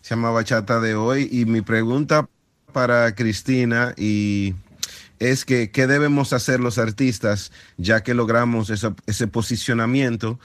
[0.00, 1.28] Se llama Bachata de hoy.
[1.32, 2.28] Y mi pregunta
[2.72, 4.54] para Cristina y
[5.22, 10.40] es que qué debemos hacer los artistas ya que logramos ese posicionamiento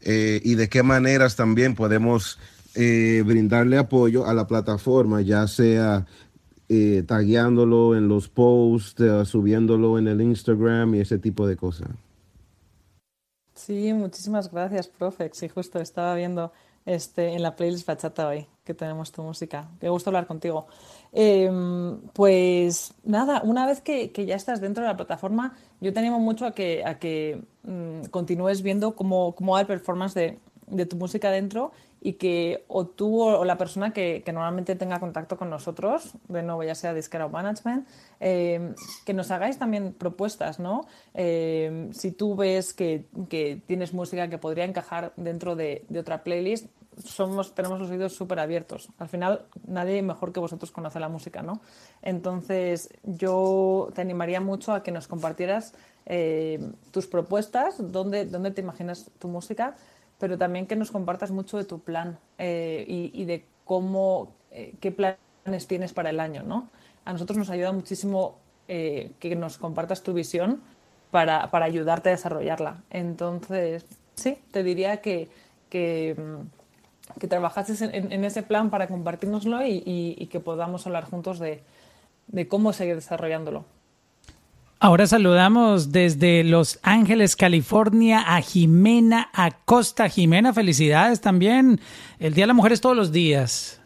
[0.00, 2.38] eh, y de qué maneras también podemos
[2.76, 6.06] eh, brindarle apoyo a la plataforma, ya sea
[6.68, 11.88] eh, tagueándolo en los posts, subiéndolo en el Instagram y ese tipo de cosas.
[13.54, 15.30] Sí, muchísimas gracias, profe.
[15.32, 16.52] Sí, justo estaba viendo
[16.86, 19.68] este, en la playlist Bachata hoy que tenemos tu música.
[19.80, 20.66] Qué gusto hablar contigo.
[21.14, 26.18] Em, pues nada, una vez que, ya estás dentro de la plataforma, yo te animo
[26.18, 30.86] mucho a que, a que mm, continúes viendo cómo, cómo va el performance de, de,
[30.86, 35.36] tu música dentro y que o tú o, la persona que, que, normalmente tenga contacto
[35.36, 37.86] con nosotros, de nuevo ya sea disquera o management,
[38.18, 38.74] em,
[39.04, 40.86] que nos hagáis también propuestas, ¿no?
[41.12, 46.24] Em, si tú ves que, que, tienes música que podría encajar dentro de, de otra
[46.24, 46.68] playlist,
[47.04, 48.88] somos, tenemos los oídos súper abiertos.
[48.98, 51.60] Al final, nadie mejor que vosotros conoce la música, ¿no?
[52.02, 55.74] Entonces, yo te animaría mucho a que nos compartieras
[56.06, 56.60] eh,
[56.90, 59.76] tus propuestas, dónde, dónde te imaginas tu música,
[60.18, 64.92] pero también que nos compartas mucho de tu plan eh, y, de cómo, eh, qué
[64.92, 66.68] planes tienes para el año, ¿no?
[67.04, 68.38] A nosotros nos ayuda muchísimo
[68.68, 70.62] que nos compartas tu visión
[71.10, 72.82] para, para ayudarte a desarrollarla.
[72.88, 75.28] Entonces, sí, te diría que,
[75.68, 76.61] que mm,
[77.18, 81.62] que trabajases en, ese plan para compartirnoslo y, que podamos hablar juntos de,
[82.48, 83.64] cómo seguir desarrollándolo.
[84.80, 90.08] Ahora saludamos desde Los Ángeles, California, a Jimena Acosta.
[90.08, 91.80] Jimena, felicidades también.
[92.18, 93.78] El Día de la Mujer es todos los días.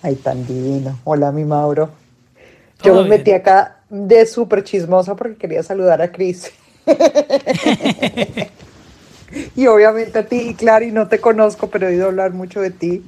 [0.00, 0.96] Ay, tan divino.
[1.02, 1.90] Hola, mi Mauro.
[2.84, 6.52] Yo me metí acá de súper chismosa porque quería saludar a Cris.
[9.56, 12.70] y obviamente a ti, y Clary, no te conozco, pero he oído hablar mucho de
[12.70, 13.04] ti.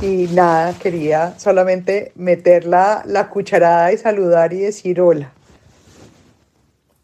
[0.00, 5.32] Y nada, quería solamente meter la, la cucharada y saludar y decir hola.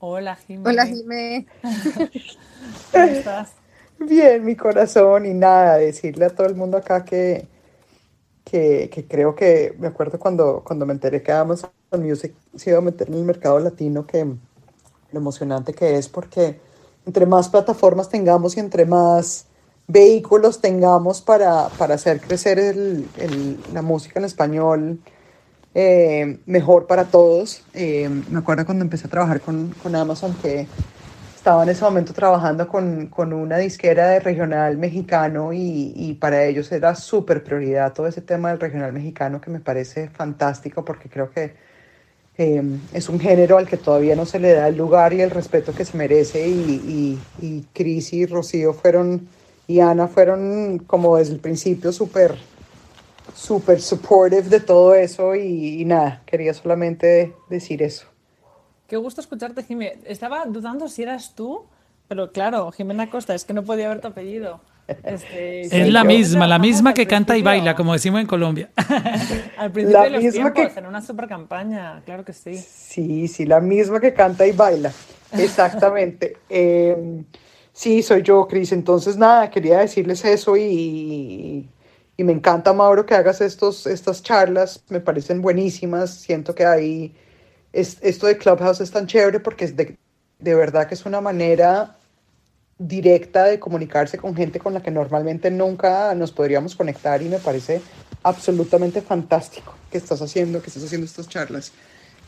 [0.01, 0.70] Hola, Jimé.
[0.70, 1.47] Hola, Jimé.
[2.93, 3.53] ¿Cómo estás?
[3.99, 7.47] Bien, mi corazón y nada, decirle a todo el mundo acá que,
[8.45, 12.78] que, que creo que, me acuerdo cuando, cuando me enteré que Amazon Music se iba
[12.78, 16.61] a meter en el mercado latino, que lo emocionante que es porque
[17.09, 19.47] entre más plataformas tengamos y entre más
[19.86, 23.09] vehículos tengamos para, para hacer crecer el,
[23.72, 25.01] la música en español,
[25.74, 27.64] eh, mejor para todos.
[27.72, 30.66] Eh, me acuerdo cuando empecé a trabajar con, con, Amazon que
[31.35, 36.44] estaba en ese momento trabajando con, con una disquera de regional mexicano y, y para
[36.44, 41.09] ellos era súper prioridad todo ese tema del regional mexicano que me parece fantástico porque
[41.09, 41.68] creo que
[42.39, 42.62] eh,
[42.93, 45.74] es un género al que todavía no se le da el lugar y el respeto
[45.74, 49.28] que se merece y, y, y Cris y Rocío fueron
[49.66, 52.36] y Ana fueron como desde el principio súper
[53.35, 58.06] súper supportive de todo eso y, y, nada, quería solamente decir eso.
[58.86, 59.98] Qué gusto escucharte, Jimé.
[60.05, 61.66] Estaba dudando si eras tú,
[62.09, 64.60] pero claro, Jimena Costa, es que no podía haber tu apellido.
[65.05, 68.70] Este, es la misma, la misma que canta y baila, como decimos en Colombia.
[69.59, 70.81] al principio la de los misma tiempos, que...
[70.81, 72.56] en una super campaña, claro que sí.
[72.56, 74.90] Sí, sí, la misma que canta y baila,
[75.32, 76.39] exactamente.
[76.48, 77.23] eh,
[77.70, 78.73] sí, soy yo, Cris.
[78.73, 81.69] Entonces, nada, quería decirles eso y,
[82.16, 87.15] y me encanta, Mauro, que hagas estos, estas charlas, me parecen buenísimas, siento que ahí,
[87.74, 89.98] es, esto de Clubhouse es tan chévere porque es de,
[90.39, 91.97] de verdad que es una manera
[92.78, 97.38] directa de comunicarse con gente con la que normalmente nunca nos podríamos conectar y me
[97.38, 97.80] parece
[98.22, 101.72] absolutamente fantástico que estás haciendo, que estás haciendo estas charlas.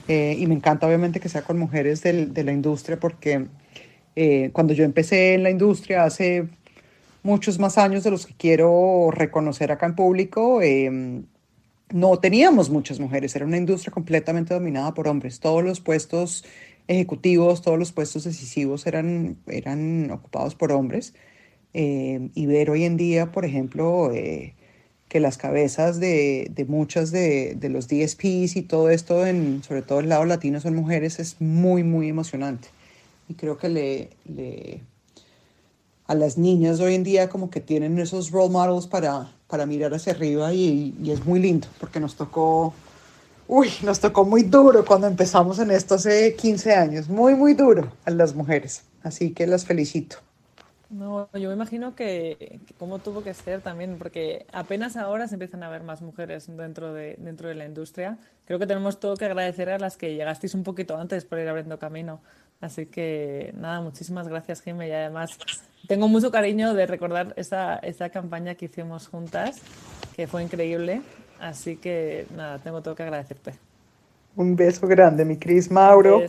[0.09, 3.47] Eh, y me encanta obviamente que sea con mujeres del, de la industria porque
[4.17, 6.49] eh, cuando yo empecé en la industria hace
[7.23, 11.23] muchos más años de los que quiero reconocer acá en público, eh,
[11.93, 15.41] no teníamos muchas mujeres, era una industria completamente dominada por hombres.
[15.41, 16.45] Todos los puestos
[16.91, 21.15] ejecutivos, todos los puestos decisivos eran, eran ocupados por hombres.
[21.73, 24.55] Eh, y ver hoy en día, por ejemplo, eh,
[25.09, 29.83] que las cabezas de, de muchas de, de, los DSPs y todo esto, en, sobre
[29.83, 32.69] todo el lado latino, son mujeres, es muy, muy emocionante.
[33.29, 34.81] Y creo que le, le
[36.09, 39.95] a las niñas hoy en día como que tienen esos role models para, para mirar
[39.95, 42.75] hacia arriba y, y, es muy lindo porque nos tocó,
[43.51, 47.93] uy, nos tocó muy duro cuando empezamos en esto hace 15 años, muy, muy duro
[48.05, 48.85] a las mujeres.
[49.03, 50.19] Así que las felicito.
[50.89, 55.35] No, yo me imagino que, que cómo tuvo que ser también, porque apenas ahora se
[55.35, 58.19] empiezan a ver más mujeres dentro de, dentro de la industria.
[58.45, 61.49] Creo que tenemos todo que agradecer a las que llegasteis un poquito antes por ir
[61.49, 62.21] abriendo camino.
[62.61, 64.87] Así que nada, muchísimas gracias, Jimmy.
[64.87, 65.39] Y además
[65.89, 69.61] tengo mucho cariño de recordar esa, esa campaña que hicimos juntas,
[70.15, 71.03] que fue increíble.
[71.41, 73.55] Así que nada, tengo todo que agradecerte.
[74.37, 76.23] Un beso grande, mi Cris Mauro.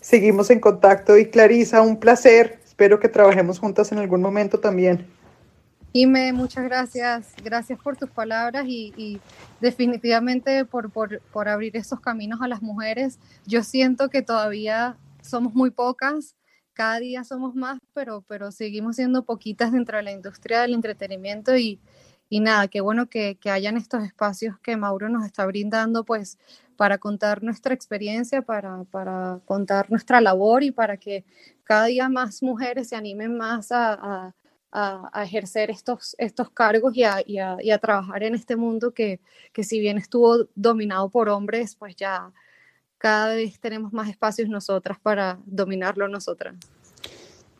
[0.00, 2.58] Seguimos en contacto y Clarisa, un placer.
[2.64, 5.06] Espero que trabajemos juntas en algún momento también.
[5.92, 7.32] Ime, muchas gracias.
[7.44, 9.20] Gracias por tus palabras y, y
[9.60, 13.20] definitivamente por, por, por abrir esos caminos a las mujeres.
[13.46, 16.34] Yo siento que todavía somos muy pocas,
[16.72, 21.56] cada día somos más, pero, pero seguimos siendo poquitas dentro de la industria del entretenimiento
[21.56, 21.78] y,
[22.28, 26.38] y nada, qué bueno que, que, hayan estos espacios que Mauro nos está brindando, pues
[26.76, 31.24] para contar nuestra experiencia, para, para contar nuestra labor y para que
[31.62, 34.32] cada día más mujeres se animen más a,
[34.72, 38.92] a, a ejercer estos, estos cargos y a, y, y a, trabajar en este mundo
[38.92, 39.20] que,
[39.52, 42.32] que si bien estuvo dominado por hombres, pues ya
[42.98, 46.56] cada vez tenemos más espacios nosotras para dominarlo nosotras.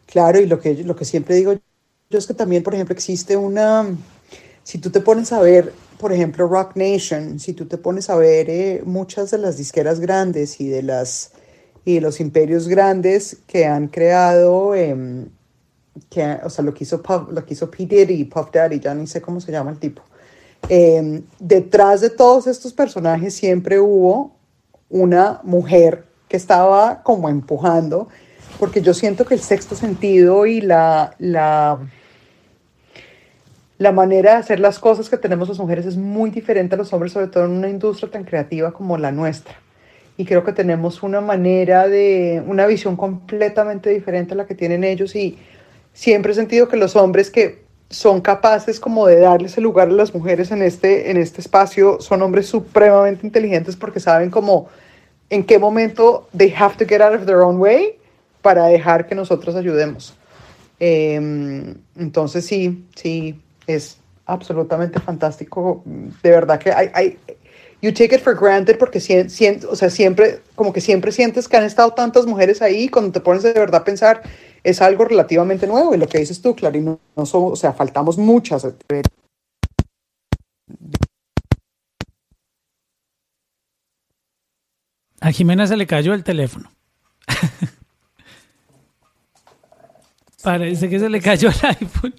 [0.07, 1.55] Claro, y lo que, lo que siempre digo
[2.11, 3.86] yo es que también, por ejemplo, existe una,
[4.65, 8.16] si tú te pones a ver, por ejemplo, Rock Nation, si tú te pones a
[8.16, 11.32] ver eh, muchas de las disqueras grandes y de, las,
[11.85, 15.27] y de los imperios grandes que han creado, eh,
[16.11, 17.86] que, o sea, lo que hizo, Puff, lo que hizo P.
[17.86, 20.03] Diddy, Puff Daddy, ya ni sé cómo se llama el tipo.
[20.69, 24.32] Eh, detrás de todos estos personajes siempre hubo
[24.89, 28.09] una mujer que estaba como empujando,
[28.59, 31.78] porque yo siento que el sexto sentido y la, la,
[33.79, 36.93] la manera de hacer las cosas que tenemos las mujeres es muy diferente a los
[36.93, 39.55] hombres, sobre todo en una industria tan creativa como la nuestra.
[40.17, 44.85] Y creo que tenemos una manera de, una visión completamente diferente a la que tienen
[44.85, 45.39] ellos y
[45.93, 49.93] siempre he sentido que los hombres que son capaces como de darles el lugar a
[49.93, 54.69] las mujeres en este, en este espacio son hombres supremamente inteligentes porque saben cómo
[55.31, 57.99] en qué momento they have to get out of their own way
[58.41, 60.15] para dejar que nosotros ayudemos.
[60.81, 65.82] Eh, entonces sí, sí, es absolutamente fantástico.
[65.85, 67.19] De verdad que hay, hay
[67.85, 71.47] you take it for granted porque si, si, o sea, siempre, como que siempre sientes
[71.47, 74.23] que han estado tantas mujeres ahí, cuando te pones de verdad a pensar
[74.62, 78.16] es algo relativamente nuevo y lo que dices tú, Clarín, no, somos, o sea, faltamos
[78.16, 78.66] muchas.
[85.20, 86.70] A Jimena se le cayó el teléfono.
[90.43, 92.15] Parece que se le cayó el iPhone.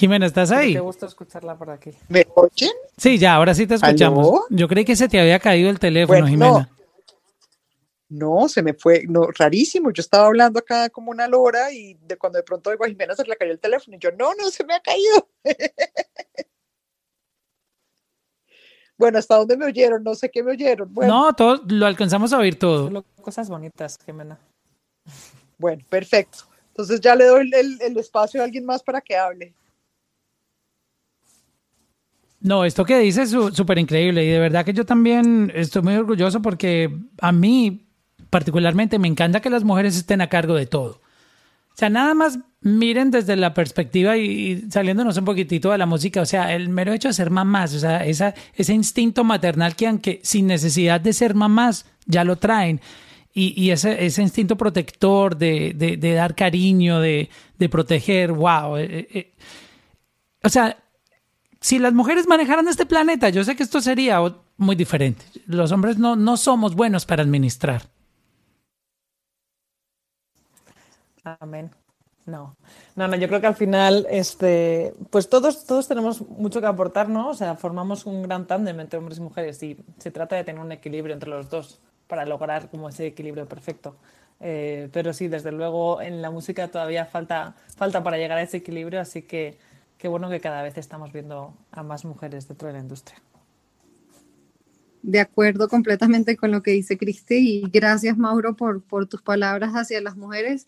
[0.00, 0.72] Jimena, ¿estás ahí?
[0.72, 1.90] Te gusta escucharla por aquí.
[2.08, 2.70] ¿Me oyen?
[2.96, 4.26] Sí, ya, ahora sí te escuchamos.
[4.26, 4.46] ¿Aló?
[4.48, 6.70] Yo creí que se te había caído el teléfono, Bueno, Jimena.
[8.08, 9.90] No, se me fue, no, rarísimo.
[9.92, 13.14] Yo estaba hablando acá como una lora y de cuando de pronto oigo a Jimena
[13.14, 15.28] se le cayó el teléfono y yo, no, no, se me ha caído.
[18.96, 20.02] bueno, ¿hasta dónde me oyeron?
[20.02, 20.94] No sé qué me oyeron.
[20.94, 22.86] Bueno, No, todo, lo alcanzamos a oír todo.
[22.86, 24.38] Solo cosas bonitas, Jimena.
[25.58, 26.38] bueno, perfecto.
[26.68, 29.54] Entonces ya le doy el, el espacio a alguien más para que hable.
[32.40, 35.94] No, esto que dices es súper increíble y de verdad que yo también estoy muy
[35.94, 36.90] orgulloso porque
[37.20, 37.86] a mí
[38.30, 41.00] particularmente me encanta que las mujeres estén a cargo de todo.
[41.72, 46.22] O sea, nada más miren desde la perspectiva y, saliéndonos un poquitito de la música,
[46.22, 49.86] o sea, el mero hecho de ser mamás, o sea, esa, ese instinto maternal que
[49.86, 52.80] aunque sin necesidad de ser mamás ya lo traen.
[53.32, 58.76] Y, y ese, ese instinto protector de, de- dar cariño, de, de proteger, wow.
[58.76, 59.32] eh, eh,
[60.42, 60.76] o sea,
[61.60, 64.20] si las mujeres manejaran este planeta, yo sé que esto sería
[64.56, 65.24] muy diferente.
[65.46, 67.82] Los hombres no, no somos buenos para administrar.
[71.24, 71.70] Amén.
[72.26, 72.56] No,
[72.96, 77.08] no, no, yo creo que al final, este, pues todos, todos tenemos mucho que aportar,
[77.08, 77.30] ¿no?
[77.30, 80.60] O sea, formamos un gran tándem entre hombres y mujeres y se trata de tener
[80.60, 83.96] un equilibrio entre los dos para lograr como ese equilibrio perfecto.
[84.38, 88.58] Eh, pero sí, desde luego en la música todavía falta, falta para llegar a ese
[88.58, 89.58] equilibrio, así que
[90.00, 93.20] qué bueno que cada vez estamos viendo a más mujeres dentro de la industria.
[95.02, 100.00] De acuerdo completamente con lo que dice Cristi y gracias Mauro por, tus palabras hacia
[100.00, 100.66] las mujeres.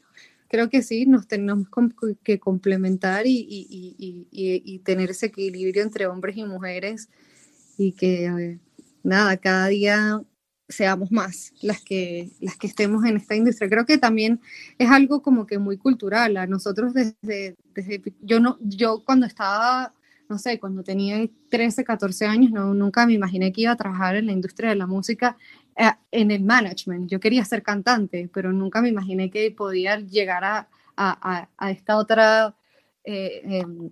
[0.48, 1.66] Creo que sí, nos tenemos
[2.22, 7.08] que complementar y tener ese equilibrio entre hombres y mujeres
[7.78, 8.58] y que, eh,
[9.02, 10.22] nada, cada día
[10.72, 13.68] seamos más las que, las que estemos en esta industria.
[13.70, 14.40] Creo que también
[14.78, 16.36] es algo como que muy cultural.
[16.36, 19.94] A nosotros desde, desde yo no, yo cuando estaba,
[20.28, 24.16] no sé, cuando tenía 13, 14 años, no, nunca me imaginé que iba a trabajar
[24.16, 25.36] en la industria de la música
[25.76, 27.08] eh, en el management.
[27.10, 31.96] Yo quería ser cantante, pero nunca me imaginé que podía llegar a, a- a- esta
[31.96, 32.54] otra
[33.04, 33.90] eh, em,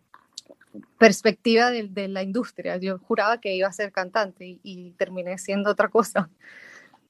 [0.98, 2.76] perspectiva de, de la industria.
[2.76, 6.30] Yo juraba que iba a ser cantante y, y terminé siendo otra cosa.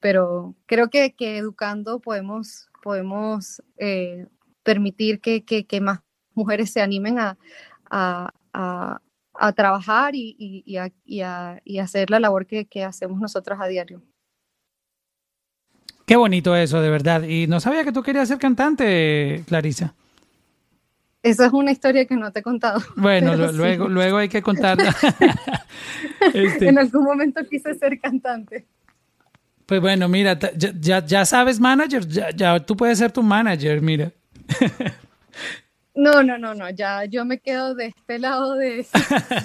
[0.01, 4.27] Pero creo que, que educando podemos, podemos eh,
[4.63, 6.01] permitir que, que- que más
[6.35, 7.37] mujeres se animen a,
[7.91, 9.01] a- a-
[9.35, 13.59] a trabajar y, y- y a, y a- hacer la labor que, que hacemos nosotros
[13.61, 14.03] a diario.
[16.07, 17.23] Qué bonito eso, de verdad.
[17.23, 19.95] Y no sabía que tú querías ser cantante, Clarisa.
[21.23, 22.81] Esa es una historia que no te he contado.
[22.97, 23.55] Bueno, sí.
[23.57, 24.95] luego, luego hay que contarla.
[26.35, 28.67] Este, En algún momento quise ser cantante.
[29.71, 33.81] Pues bueno, mira, ya, ya, ya sabes manager, ya, ya tú puedes ser tu manager,
[33.81, 34.13] mira.
[35.95, 38.85] No, no, no, no, ya yo me quedo de este lado de,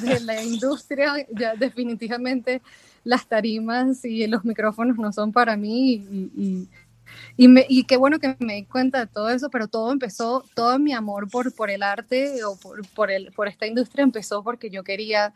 [0.02, 2.64] de la industria, ya definitivamente
[3.04, 6.70] las tarimas y los micrófonos no son para mí y, y,
[7.38, 10.44] y, me- y qué bueno que me di cuenta de todo eso, pero todo empezó,
[10.56, 14.44] todo mi amor por, por el arte o por, por, el, por esta industria empezó
[14.44, 15.34] porque yo quería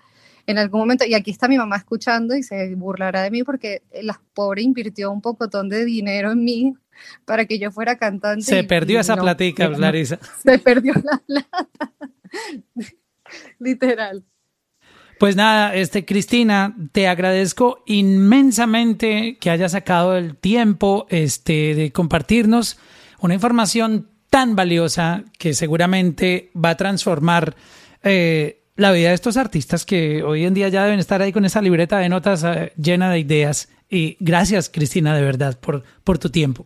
[0.47, 3.81] en algún momento, y aquí está mi mamá escuchando y se burlará de mí porque
[4.01, 6.73] la pobre invirtió un pocotón de dinero en mí
[7.25, 8.43] para que yo fuera cantante.
[8.43, 10.19] Se y- perdió y esa no, platica, no, Clarisa.
[10.43, 11.67] se perdió la plata.
[13.59, 14.23] Literal.
[15.19, 22.79] Pues nada, este Cristina, te agradezco inmensamente que hayas sacado el tiempo este de compartirnos
[23.19, 27.55] una información tan valiosa que seguramente va a transformar
[28.03, 31.43] eh, la vida de estos artistas que hoy en día ya deben estar ahí con
[31.43, 33.67] esa libreta de notas eh, llena de ideas.
[33.89, 36.65] Y gracias, Cristina, de verdad, por, por tu tiempo.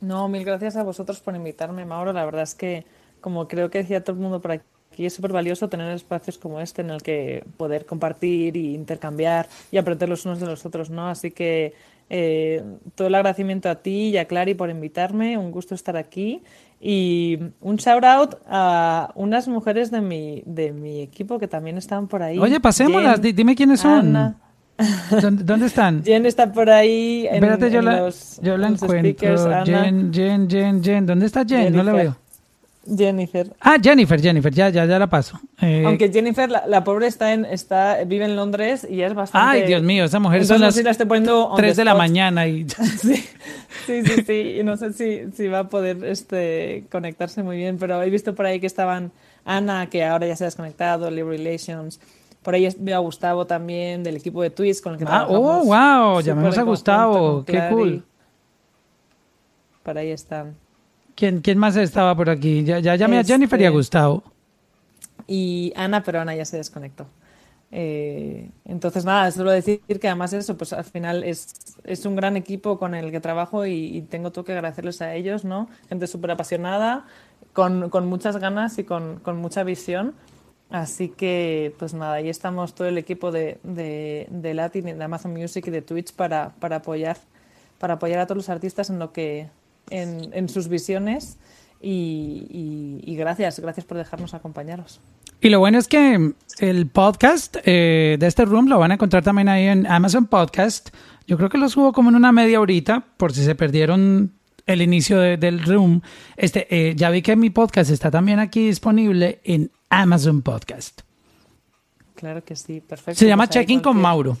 [0.00, 2.14] No, mil gracias a vosotros por invitarme, Mauro.
[2.14, 2.86] La verdad es que,
[3.20, 4.64] como creo que decía todo el mundo por aquí,
[5.04, 9.76] es súper valioso tener espacios como este en el que poder compartir y intercambiar y
[9.76, 11.06] aprender los unos de los otros, ¿no?
[11.08, 11.74] Así que
[12.08, 12.62] eh,
[12.94, 15.38] todo el agradecimiento a ti y a Clary por invitarme.
[15.38, 16.42] Un gusto estar aquí.
[16.80, 22.06] Y un shout out a unas mujeres de mi, de mi equipo que también están
[22.06, 22.38] por ahí.
[22.38, 24.14] Oye, pasémoslas, Jen, dime quiénes son.
[24.14, 24.36] Ana.
[25.22, 26.02] ¿Dónde, dónde están?
[26.04, 27.26] Jen está por ahí.
[27.28, 28.98] En, Espérate, yo en la, los, yo la encuentro.
[28.98, 29.48] speakers.
[29.64, 31.06] Jen, Jen, Jen, Jen.
[31.06, 31.74] ¿Dónde está Jen?
[31.74, 32.16] No la veo.
[32.86, 33.52] Jennifer.
[33.60, 35.40] Ah, Jennifer, Jennifer, ya, ya, ya la paso.
[35.60, 39.60] Eh, Aunque Jennifer, la, la pobre está en, está, vive en Londres y es bastante.
[39.62, 41.56] Ay, Dios mío, esa mujer Entonces, son no las sé si la estoy poniendo on
[41.56, 43.16] 3 the de la mañana y Sí,
[43.86, 44.56] sí, sí, sí.
[44.60, 48.34] Y no sé si, si va a poder este, conectarse muy bien, pero he visto
[48.34, 49.12] por ahí que estaban
[49.44, 52.00] Ana, que ahora ya se ha desconectado, Libre Relations.
[52.42, 55.40] Por ahí veo a Gustavo también, del equipo de Twitch con el que Ah, trabajamos.
[55.40, 58.04] oh, wow, llamemos a Gustavo, qué cool.
[59.82, 60.54] Por ahí están.
[61.16, 62.62] ¿Quién, quién más estaba por aquí?
[62.62, 64.22] Ya, ya llamé a Jennifer y a Este- Gustavo.
[65.26, 67.06] y Ana, pero Ana ya se desconectó.
[67.72, 71.52] Eh, entonces, nada, solo decir que además eso, pues al final es,
[71.84, 75.14] es un gran equipo con el que trabajo y, y tengo todo que agradecerles a
[75.14, 75.68] ellos, ¿no?
[75.88, 77.06] Gente súper apasionada,
[77.52, 80.14] con, con muchas ganas y con, con mucha visión.
[80.70, 85.32] Así que, pues nada, ahí estamos todo el equipo de, de, de Latin, de Amazon
[85.32, 87.16] Music y de Twitch para, para apoyar,
[87.78, 89.48] para apoyar a todos los artistas en lo que,
[89.90, 91.38] en, en sus visiones.
[91.80, 92.46] Y,
[93.04, 95.00] y- y gracias, gracias por dejarnos acompañaros.
[95.40, 99.22] Y lo bueno es que el podcast eh, de este room lo van a encontrar
[99.22, 100.88] también ahí en Amazon Podcast.
[101.26, 104.32] Yo creo que lo subo como en una media horita, por si se perdieron
[104.64, 106.00] el inicio de- del room.
[106.36, 111.02] Este, eh, ya vi que mi podcast está también aquí disponible en Amazon Podcast.
[112.14, 113.18] Claro que sí, perfecto.
[113.18, 114.38] Se llama Pues ahí Check-in con Mauro.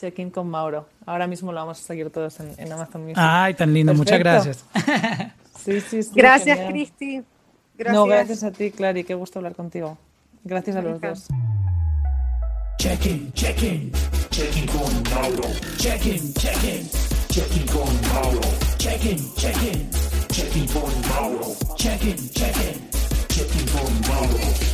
[0.00, 0.86] Check-in con Mauro.
[1.06, 3.16] Ahora mismo lo vamos a seguir todos en, en Amazon Music.
[3.18, 4.64] Ay, tan lindo, muchas Perfecto.
[4.74, 5.32] gracias.
[5.64, 6.10] Sí, sí, sí.
[6.14, 6.58] Gracias.
[6.70, 7.22] Cristi.
[7.76, 7.94] Gracias.
[7.94, 9.04] No, gracias a ti, Clary.
[9.04, 9.98] Qué gusto hablar contigo.
[10.44, 11.26] Gracias a los dos.
[12.78, 13.92] Check-in, check-in,
[14.30, 15.48] check-in con Mauro.
[15.78, 16.88] Check-in, check-in,
[17.28, 18.40] check-in con Mauro.
[18.78, 19.90] Check-in, check-in,
[20.28, 21.56] check-in con Mauro.
[21.76, 22.88] Check-in, check-in,
[23.28, 24.67] check-in con Mauro.